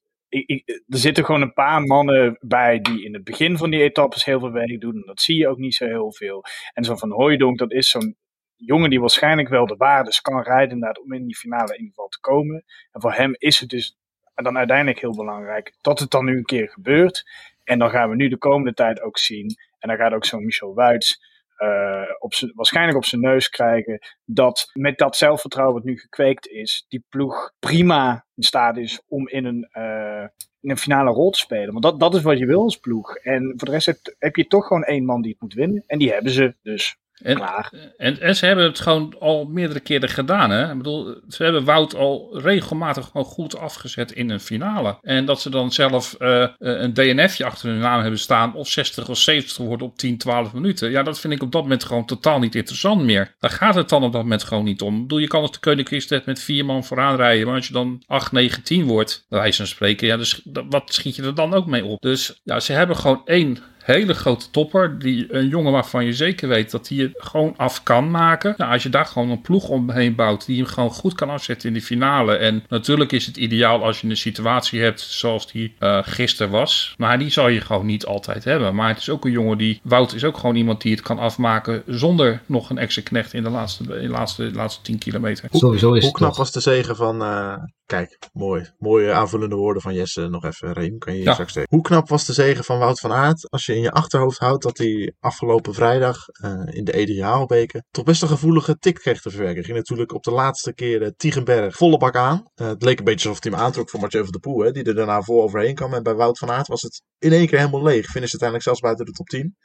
er 0.89 0.99
zitten 0.99 1.25
gewoon 1.25 1.43
een 1.43 1.53
paar 1.53 1.83
mannen 1.83 2.39
bij 2.41 2.81
die 2.81 3.05
in 3.05 3.15
het 3.15 3.25
begin 3.25 3.57
van 3.57 3.71
die 3.71 3.83
etappes 3.83 4.25
heel 4.25 4.41
veel 4.41 4.53
werk 4.53 4.81
doen. 4.81 4.95
En 4.95 5.03
dat 5.07 5.21
zie 5.21 5.37
je 5.37 5.49
ook 5.49 5.59
niet 5.59 5.75
zo 5.75 5.87
heel 5.87 6.13
veel. 6.13 6.45
En 6.73 6.85
zo 6.85 6.97
van 6.97 7.11
Hooijdonk, 7.11 7.59
dat 7.59 7.73
is 7.73 7.91
zo'n 7.91 8.17
jongen 8.57 8.91
die 8.91 9.01
waarschijnlijk 9.01 9.49
wel 9.49 9.67
de 9.67 9.77
waardes 9.77 10.21
kan 10.21 10.43
rijden 10.43 10.71
inderdaad, 10.71 11.03
om 11.03 11.13
in 11.13 11.27
die 11.27 11.37
finale 11.37 11.77
in 11.77 11.87
geval 11.87 12.09
te 12.09 12.21
komen. 12.21 12.65
En 12.93 13.01
voor 13.01 13.13
hem 13.13 13.35
is 13.39 13.59
het 13.59 13.69
dus 13.69 13.99
dan 14.35 14.59
uiteindelijk 14.59 15.01
heel 15.01 15.17
belangrijk 15.17 15.75
dat 15.81 15.99
het 15.99 16.11
dan 16.11 16.25
nu 16.25 16.37
een 16.37 16.45
keer 16.45 16.69
gebeurt. 16.69 17.25
En 17.65 17.79
dan 17.79 17.91
gaan 17.91 18.11
we 18.11 18.17
nu 18.17 18.29
de 18.29 18.39
komende 18.39 18.75
tijd 18.75 19.01
ook 19.01 19.19
zien. 19.19 19.57
En 19.79 19.89
dan 19.89 19.97
gaat 19.97 20.13
ook 20.13 20.25
zo'n 20.25 20.45
Michel 20.45 20.75
Wuits 20.75 21.30
uh, 21.61 22.03
op 22.19 22.33
waarschijnlijk 22.55 22.97
op 22.97 23.05
zijn 23.05 23.21
neus 23.21 23.49
krijgen. 23.49 23.99
Dat 24.25 24.71
met 24.73 24.99
dat 24.99 25.17
zelfvertrouwen 25.17 25.77
wat 25.77 25.85
nu 25.85 25.99
gekweekt 25.99 26.49
is, 26.49 26.85
die 26.89 27.05
ploeg 27.09 27.53
prima 27.59 28.27
in 28.35 28.43
staat 28.43 28.77
is 28.77 29.03
om 29.07 29.29
in 29.29 29.45
een, 29.45 29.69
uh, 29.73 30.27
in 30.61 30.71
een 30.71 30.79
finale 30.79 31.11
rol 31.11 31.31
te 31.31 31.39
spelen. 31.39 31.73
Want 31.73 31.83
dat, 31.83 32.01
dat 32.01 32.15
is 32.15 32.23
wat 32.23 32.39
je 32.39 32.47
wil 32.47 32.63
als 32.63 32.77
ploeg. 32.77 33.17
En 33.17 33.53
voor 33.57 33.69
de 33.69 33.75
rest 33.75 33.87
heb, 33.87 33.99
heb 34.19 34.37
je 34.37 34.47
toch 34.47 34.67
gewoon 34.67 34.85
één 34.85 35.05
man 35.05 35.23
die 35.23 35.31
het 35.31 35.41
moet 35.41 35.55
winnen. 35.55 35.85
En 35.87 35.99
die 35.99 36.13
hebben 36.13 36.33
ze 36.33 36.55
dus. 36.63 36.99
En, 37.23 37.37
Klaar. 37.37 37.71
en, 37.97 38.21
en 38.21 38.37
ze 38.37 38.47
hebben 38.47 38.65
het 38.65 38.81
gewoon 38.81 39.15
al 39.19 39.45
meerdere 39.45 39.81
keren 39.81 40.09
gedaan. 40.09 40.51
Hè? 40.51 40.71
Ik 40.71 40.77
bedoel, 40.77 41.15
ze 41.29 41.43
hebben 41.43 41.65
Wout 41.65 41.95
al 41.95 42.39
regelmatig 42.39 43.05
gewoon 43.05 43.27
goed 43.27 43.59
afgezet 43.59 44.13
in 44.13 44.31
een 44.31 44.41
finale. 44.41 44.99
En 45.03 45.25
dat 45.25 45.41
ze 45.41 45.51
dan 45.51 45.73
zelf 45.73 46.17
uh, 46.19 46.47
een 46.59 46.95
DNFje 46.95 47.45
achter 47.45 47.69
hun 47.69 47.79
naam 47.79 48.01
hebben 48.01 48.19
staan. 48.19 48.55
Of 48.55 48.69
60 48.69 49.09
of 49.09 49.19
70 49.19 49.57
worden 49.57 49.87
op 49.87 49.99
10, 49.99 50.19
12 50.19 50.53
minuten. 50.53 50.91
Ja, 50.91 51.03
dat 51.03 51.21
vind 51.21 51.33
ik 51.33 51.43
op 51.43 51.53
dat 51.53 51.63
moment 51.63 51.85
gewoon 51.85 52.07
totaal 52.07 52.39
niet 52.39 52.55
interessant 52.55 53.03
meer. 53.03 53.35
Daar 53.39 53.51
gaat 53.51 53.75
het 53.75 53.89
dan 53.89 54.03
op 54.03 54.13
dat 54.13 54.23
moment 54.23 54.43
gewoon 54.43 54.65
niet 54.65 54.83
om. 54.83 54.95
Ik 54.95 55.03
bedoel, 55.03 55.19
je 55.19 55.27
kan 55.27 55.41
als 55.41 55.53
de 55.53 55.59
Koning 55.59 55.87
Christet 55.87 56.27
met 56.27 56.41
vier 56.41 56.65
man 56.65 56.85
vooraan 56.85 57.17
rijden. 57.17 57.47
Maar 57.47 57.57
als 57.57 57.67
je 57.67 57.73
dan 57.73 58.03
8, 58.07 58.33
9, 58.33 58.63
10 58.63 58.87
wordt, 58.87 59.27
bij 59.29 59.39
wijze 59.39 59.57
van 59.57 59.67
spreken. 59.67 60.07
Ja, 60.07 60.17
dus 60.17 60.41
wat 60.69 60.95
schiet 60.95 61.17
je 61.17 61.23
er 61.23 61.35
dan 61.35 61.55
ook 61.55 61.67
mee 61.67 61.85
op? 61.85 62.01
Dus 62.01 62.41
ja, 62.43 62.61
ze 62.61 62.73
hebben 62.73 62.97
gewoon 62.97 63.23
één 63.25 63.59
hele 63.91 64.15
grote 64.15 64.51
topper. 64.51 64.99
Die, 64.99 65.35
een 65.35 65.49
jongen 65.49 65.73
waarvan 65.73 66.05
je 66.05 66.13
zeker 66.13 66.49
weet 66.49 66.71
dat 66.71 66.89
hij 66.89 66.99
het 66.99 67.13
gewoon 67.17 67.55
af 67.57 67.83
kan 67.83 68.11
maken. 68.11 68.55
Nou, 68.57 68.73
als 68.73 68.83
je 68.83 68.89
daar 68.89 69.07
gewoon 69.07 69.31
een 69.31 69.41
ploeg 69.41 69.69
omheen 69.69 70.15
bouwt 70.15 70.47
die 70.47 70.57
hem 70.57 70.67
gewoon 70.67 70.91
goed 70.91 71.15
kan 71.15 71.31
afzetten 71.31 71.69
in 71.69 71.75
de 71.75 71.83
finale. 71.83 72.35
En 72.37 72.65
natuurlijk 72.69 73.13
is 73.13 73.27
het 73.27 73.37
ideaal 73.37 73.85
als 73.85 74.01
je 74.01 74.09
een 74.09 74.17
situatie 74.17 74.81
hebt 74.81 75.01
zoals 75.01 75.53
die 75.53 75.75
uh, 75.81 75.99
gisteren 76.03 76.53
was. 76.53 76.95
Maar 76.99 77.19
die 77.19 77.31
zal 77.31 77.49
je 77.49 77.61
gewoon 77.61 77.87
niet 77.87 78.07
altijd 78.07 78.45
hebben. 78.45 78.75
Maar 78.75 78.89
het 78.89 78.99
is 78.99 79.11
ook 79.11 79.25
een 79.25 79.31
jongen 79.31 79.59
die... 79.59 79.81
Wout 79.83 80.13
is 80.13 80.25
ook 80.25 80.39
gewoon 80.39 80.57
iemand 80.57 80.83
die 80.83 80.93
het 80.93 81.03
kan 81.03 81.19
afmaken 81.19 81.83
zonder 81.87 82.43
nog 82.47 82.71
een 82.71 82.79
extra 82.79 83.03
knecht 83.03 83.35
in 83.35 83.43
de 83.43 83.51
laatste, 83.51 83.85
in 83.85 84.07
de 84.07 84.09
laatste, 84.09 84.51
de 84.51 84.57
laatste 84.57 84.83
10 84.83 84.99
kilometer. 84.99 85.49
Sowieso 85.53 85.93
is 85.93 86.05
Hoe 86.05 86.13
knap 86.13 86.37
was 86.37 86.53
de 86.53 86.61
zegen 86.61 86.97
van... 86.97 87.23
eh, 87.23 87.55
kijk, 87.91 88.19
mooi. 88.33 88.71
Mooie 88.79 89.13
aanvullende 89.13 89.57
woorden 89.57 89.83
van 89.83 89.95
Jesse. 89.95 90.29
Nog 90.29 90.45
even, 90.45 90.73
Reem, 90.73 90.99
kan 90.99 91.13
je 91.13 91.19
hier 91.19 91.27
Ja. 91.29 91.33
straks 91.33 91.53
zeggen. 91.53 91.75
Hoe 91.77 91.85
knap 91.85 92.09
was 92.09 92.27
de 92.27 92.33
zegen 92.33 92.65
van 92.65 92.79
Wout 92.79 93.01
van 93.01 93.13
Aert... 93.13 93.51
als 93.51 93.67
je 93.67 93.75
in 93.75 93.81
je 93.81 93.91
achterhoofd 93.91 94.39
houdt 94.39 94.63
dat 94.63 94.79
hij 94.79 95.13
afgelopen 95.21 95.75
vrijdag... 95.75 96.29
eh, 96.29 96.63
in 96.67 96.85
de 96.85 96.93
EDH 96.93 97.21
Haalbeke... 97.23 97.85
toch 97.91 98.05
best 98.05 98.23
een 98.23 98.29
gevoelige 98.29 98.77
tik 98.79 98.95
kreeg 98.95 99.21
te 99.21 99.31
verwerken. 99.31 99.65
Ging 99.65 99.77
natuurlijk 99.77 100.13
op 100.15 100.23
de 100.23 100.31
laatste 100.31 100.75
keer 100.75 101.03
eh, 101.03 101.09
Tiegenberg 101.17 101.77
volle 101.77 101.97
bak 101.99 102.17
aan. 102.17 102.45
Eh, 102.55 102.67
het 102.67 102.83
leek 102.83 102.99
een 102.99 103.05
beetje 103.05 103.29
alsof 103.29 103.43
hij 103.45 103.53
hem 103.53 103.61
aantrok 103.61 103.91
voor 103.91 104.01
Mathieu 104.01 104.23
van 104.23 104.33
der 104.33 104.41
Poel... 104.41 104.61
Hè, 104.61 104.71
die 104.73 104.85
er 104.85 104.95
daarna 104.95 105.23
vol 105.23 105.43
overheen 105.43 105.75
kwam. 105.75 105.95
En 105.95 106.03
bij 106.03 106.15
Wout 106.15 106.39
van 106.39 106.51
Aert 106.51 106.67
was 106.69 106.83
het 106.83 107.03
in 107.19 107.33
één 107.33 107.47
keer 107.47 107.59
helemaal 107.59 107.83
leeg. 107.83 108.07
Finish 108.07 108.31
uiteindelijk 108.31 108.63
zelfs 108.63 108.81
buiten 108.81 109.05
de 109.07 109.13
top 109.13 109.27
10. 109.27 109.57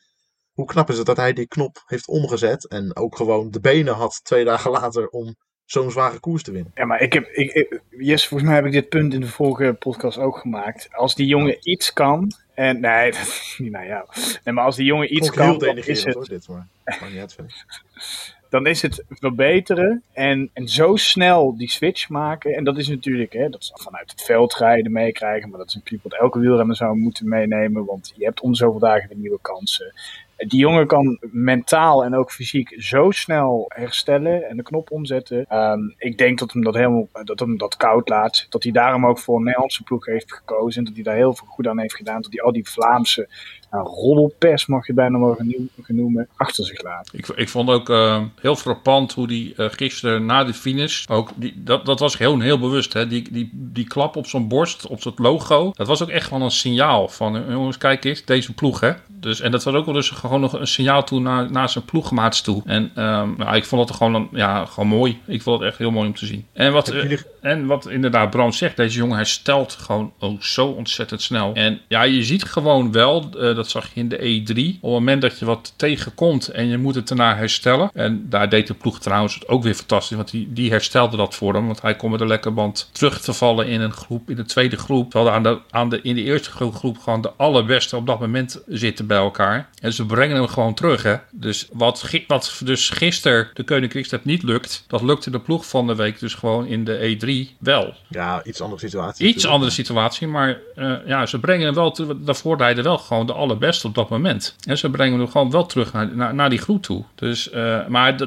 Hoe 0.53 0.65
knap 0.65 0.89
is 0.89 0.97
het 0.97 1.05
dat 1.05 1.17
hij 1.17 1.33
die 1.33 1.47
knop 1.47 1.83
heeft 1.85 2.07
omgezet... 2.07 2.67
en 2.67 2.95
ook 2.95 3.15
gewoon 3.15 3.49
de 3.49 3.59
benen 3.59 3.93
had 3.93 4.19
twee 4.23 4.45
dagen 4.45 4.71
later... 4.71 5.07
om 5.07 5.35
zo'n 5.65 5.91
zware 5.91 6.19
koers 6.19 6.43
te 6.43 6.51
winnen. 6.51 6.71
Ja, 6.75 6.85
maar 6.85 7.01
ik 7.01 7.13
heb, 7.13 7.27
ik, 7.27 7.51
ik, 7.51 7.81
yes, 7.89 8.27
volgens 8.27 8.49
mij 8.49 8.57
heb 8.57 8.65
ik 8.65 8.71
dit 8.71 8.89
punt 8.89 9.13
in 9.13 9.19
de 9.19 9.27
vorige 9.27 9.73
podcast 9.73 10.17
ook 10.17 10.37
gemaakt. 10.37 10.87
Als 10.91 11.15
die 11.15 11.27
jongen 11.27 11.57
iets 11.61 11.93
kan, 11.93 12.31
en 12.53 12.79
nee, 12.79 13.13
niet 13.57 13.71
naar 13.71 13.87
jou. 13.87 14.05
Nee, 14.43 14.53
maar 14.53 14.65
als 14.65 14.75
die 14.75 14.85
jongen 14.85 15.15
iets 15.15 15.31
kan, 15.31 15.57
dan 15.57 15.77
is, 15.77 16.03
het, 16.03 16.13
hoor, 16.13 16.27
dit, 16.27 16.47
maar 16.47 16.67
maakt 16.85 17.09
niet 17.11 17.19
uit 17.19 17.33
verder. 17.33 17.65
dan 18.55 18.67
is 18.67 18.81
het 18.81 19.03
verbeteren 19.09 20.03
en, 20.13 20.49
en 20.53 20.67
zo 20.67 20.95
snel 20.95 21.57
die 21.57 21.69
switch 21.69 22.09
maken. 22.09 22.55
En 22.55 22.63
dat 22.63 22.77
is 22.77 22.87
natuurlijk, 22.87 23.33
hè, 23.33 23.49
dat 23.49 23.61
is 23.61 23.71
vanuit 23.73 24.11
het 24.11 24.21
veldrijden 24.21 24.91
meekrijgen, 24.91 25.49
maar 25.49 25.59
dat 25.59 25.67
is 25.67 25.73
natuurlijk 25.73 26.03
wat 26.03 26.19
elke 26.19 26.39
wielrenner 26.39 26.75
zou 26.75 26.97
moeten 26.97 27.27
meenemen, 27.27 27.85
want 27.85 28.13
je 28.15 28.25
hebt 28.25 28.41
om 28.41 28.53
zoveel 28.53 28.79
dagen 28.79 29.07
weer 29.07 29.17
nieuwe 29.17 29.39
kansen. 29.41 29.93
Die 30.37 30.59
jongen 30.59 30.87
kan 30.87 31.19
mentaal 31.21 32.03
en 32.03 32.15
ook 32.15 32.31
fysiek 32.31 32.73
zo 32.77 33.11
snel 33.11 33.65
herstellen 33.67 34.49
en 34.49 34.57
de 34.57 34.63
knop 34.63 34.91
omzetten. 34.91 35.57
Um, 35.57 35.93
ik 35.97 36.17
denk 36.17 36.39
dat 36.39 36.53
hem 36.53 36.63
dat 36.63 36.73
helemaal 36.73 37.07
dat 37.23 37.39
hem 37.39 37.57
dat 37.57 37.77
koud 37.77 38.09
laat. 38.09 38.45
Dat 38.49 38.63
hij 38.63 38.71
daarom 38.71 39.05
ook 39.05 39.19
voor 39.19 39.37
een 39.37 39.43
Nederlandse 39.43 39.83
ploeg 39.83 40.05
heeft 40.05 40.33
gekozen. 40.33 40.79
En 40.79 40.85
dat 40.85 40.93
hij 40.93 41.03
daar 41.03 41.15
heel 41.15 41.35
veel 41.35 41.47
goed 41.47 41.67
aan 41.67 41.79
heeft 41.79 41.95
gedaan. 41.95 42.21
Dat 42.21 42.31
hij 42.31 42.41
al 42.41 42.51
die 42.51 42.69
Vlaamse 42.69 43.29
nou, 43.75 43.87
roddelpers, 43.87 44.65
mag 44.65 44.87
je 44.87 44.93
bijna 44.93 45.19
wel 45.19 45.37
genoemen, 45.81 46.27
achter 46.35 46.65
zich 46.65 46.83
laat. 46.83 47.09
Ik, 47.11 47.27
ik 47.27 47.49
vond 47.49 47.69
ook 47.69 47.89
uh, 47.89 48.21
heel 48.41 48.55
frappant 48.55 49.13
hoe 49.13 49.27
die 49.27 49.53
uh, 49.57 49.65
gisteren 49.69 50.25
na 50.25 50.43
de 50.43 50.53
finish. 50.53 51.07
Ook 51.07 51.29
die, 51.35 51.53
dat, 51.63 51.85
dat 51.85 51.99
was 51.99 52.17
heel, 52.17 52.39
heel 52.39 52.59
bewust. 52.59 52.93
Hè? 52.93 53.07
Die, 53.07 53.31
die, 53.31 53.49
die 53.53 53.87
klap 53.87 54.15
op 54.15 54.27
zijn 54.27 54.47
borst, 54.47 54.87
op 54.87 55.01
zijn 55.01 55.13
logo. 55.17 55.71
Dat 55.75 55.87
was 55.87 56.03
ook 56.03 56.09
echt 56.09 56.27
gewoon 56.27 56.41
een 56.41 56.51
signaal 56.51 57.07
van 57.07 57.43
jongens, 57.49 57.77
kijk 57.77 58.03
eens, 58.03 58.25
deze 58.25 58.53
ploeg 58.53 58.79
hè. 58.79 58.91
Dus, 59.07 59.41
en 59.41 59.51
dat 59.51 59.63
was 59.63 59.73
ook 59.73 59.85
wel 59.85 59.93
dus 59.93 60.09
gewoon 60.09 60.41
nog 60.41 60.53
een 60.53 60.67
signaal 60.67 61.03
toe 61.03 61.19
naar, 61.19 61.51
naar 61.51 61.69
zijn 61.69 61.85
ploegmaats 61.85 62.41
toe. 62.41 62.61
En 62.65 62.83
um, 62.83 63.35
nou, 63.37 63.55
ik 63.55 63.65
vond 63.65 63.89
het 63.89 63.97
gewoon, 63.97 64.29
ja, 64.31 64.65
gewoon 64.65 64.89
mooi. 64.89 65.19
Ik 65.25 65.41
vond 65.41 65.59
het 65.59 65.69
echt 65.69 65.77
heel 65.77 65.91
mooi 65.91 66.07
om 66.07 66.15
te 66.15 66.25
zien. 66.25 66.45
En 66.53 66.73
wat, 66.73 66.93
uh, 66.93 67.19
en 67.41 67.65
wat 67.65 67.89
inderdaad 67.89 68.29
Bram 68.29 68.51
zegt, 68.51 68.77
deze 68.77 68.97
jongen 68.97 69.17
herstelt 69.17 69.73
gewoon 69.73 70.13
oh, 70.19 70.41
zo 70.41 70.67
ontzettend 70.67 71.21
snel. 71.21 71.53
En 71.53 71.81
ja, 71.87 72.03
je 72.03 72.23
ziet 72.23 72.43
gewoon 72.43 72.91
wel, 72.91 73.29
uh, 73.35 73.55
dat 73.55 73.64
zag 73.69 73.93
je 73.93 73.99
in 73.99 74.09
de 74.09 74.17
E3, 74.17 74.75
op 74.75 74.81
het 74.81 74.91
moment 74.91 75.21
dat 75.21 75.39
je 75.39 75.45
wat 75.45 75.73
tegenkomt 75.75 76.47
en 76.47 76.67
je 76.67 76.77
moet 76.77 76.95
het 76.95 77.07
daarna 77.07 77.35
herstellen. 77.35 77.89
En 77.93 78.25
daar 78.29 78.49
deed 78.49 78.67
de 78.67 78.73
ploeg 78.73 78.99
trouwens 78.99 79.47
ook 79.47 79.63
weer 79.63 79.73
fantastisch, 79.73 80.17
want 80.17 80.31
die, 80.31 80.53
die 80.53 80.69
herstelde 80.69 81.17
dat 81.17 81.35
voor 81.35 81.53
hem. 81.53 81.65
Want 81.65 81.81
hij 81.81 81.95
kon 81.95 82.09
met 82.09 82.19
de 82.19 82.25
lekke 82.25 82.51
band 82.51 82.89
terug 82.91 83.21
te 83.21 83.33
vallen 83.33 83.67
in 83.67 83.81
een 83.81 83.91
groep, 83.91 84.29
in 84.29 84.35
de 84.35 84.45
tweede 84.45 84.77
groep. 84.77 85.11
Terwijl 85.11 85.33
aan 85.33 85.43
de, 85.43 85.59
aan 85.69 85.89
de, 85.89 86.01
in 86.01 86.15
de 86.15 86.23
eerste 86.23 86.51
groep 86.51 86.97
gewoon 86.97 87.21
de 87.21 87.31
allerbeste 87.37 87.95
op 87.95 88.05
dat 88.07 88.19
moment 88.19 88.61
zitten 88.67 89.07
bij 89.07 89.17
elkaar. 89.17 89.69
En 89.81 89.93
ze 89.93 90.05
brengen 90.05 90.35
hem 90.35 90.47
gewoon 90.47 90.73
terug. 90.73 91.03
Hè? 91.03 91.15
Dus 91.31 91.67
wat, 91.71 92.09
wat 92.27 92.61
dus 92.65 92.89
gisteren 92.89 93.49
de 93.53 93.63
Koning 93.63 93.91
Quickstep 93.91 94.25
niet 94.25 94.43
lukt, 94.43 94.83
dat 94.87 95.01
lukte 95.01 95.29
de 95.29 95.39
ploeg 95.39 95.67
van 95.67 95.87
de 95.87 95.95
week 95.95 96.19
dus 96.19 96.33
gewoon 96.33 96.65
in 96.65 96.83
de 96.83 97.17
E3 97.17 97.57
wel. 97.59 97.93
Ja, 98.07 98.43
iets 98.43 98.61
andere 98.61 98.79
situatie. 98.79 99.25
Iets 99.25 99.33
natuurlijk. 99.33 99.53
andere 99.53 99.71
situatie, 99.71 100.27
maar 100.27 100.59
uh, 100.75 100.95
ja, 101.05 101.25
ze 101.25 101.39
brengen 101.39 101.65
hem 101.65 101.75
wel, 101.75 101.91
te, 101.91 102.23
daarvoor 102.23 102.57
rijden 102.57 102.83
wel 102.83 102.97
gewoon 102.97 103.25
de 103.25 103.33
allerbeste 103.45 103.87
op 103.87 103.95
dat 103.95 104.09
moment. 104.09 104.55
En 104.67 104.77
ze 104.77 104.89
brengen 104.89 105.19
hem 105.19 105.27
gewoon 105.27 105.51
wel 105.51 105.65
terug 105.65 105.93
naar, 105.93 106.35
naar, 106.35 106.49
die 106.49 106.59
groep 106.59 106.83
toe. 106.83 107.03
Dus, 107.15 107.51
uh, 107.53 107.87
maar 107.87 108.17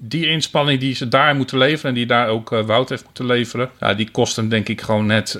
die 0.00 0.26
inspanning 0.26 0.80
die 0.80 0.94
ze 0.94 1.08
daar 1.08 1.34
moeten 1.34 1.58
leveren 1.58 1.90
en 1.90 1.94
die 1.94 2.06
daar 2.06 2.28
ook 2.28 2.52
uh, 2.52 2.64
Wout 2.64 2.88
heeft 2.88 3.04
moeten 3.04 3.26
leveren, 3.26 3.70
ja, 3.80 3.94
die 3.94 4.10
kost 4.10 4.36
hem 4.36 4.48
denk 4.48 4.68
ik 4.68 4.80
gewoon 4.80 5.06
net 5.06 5.38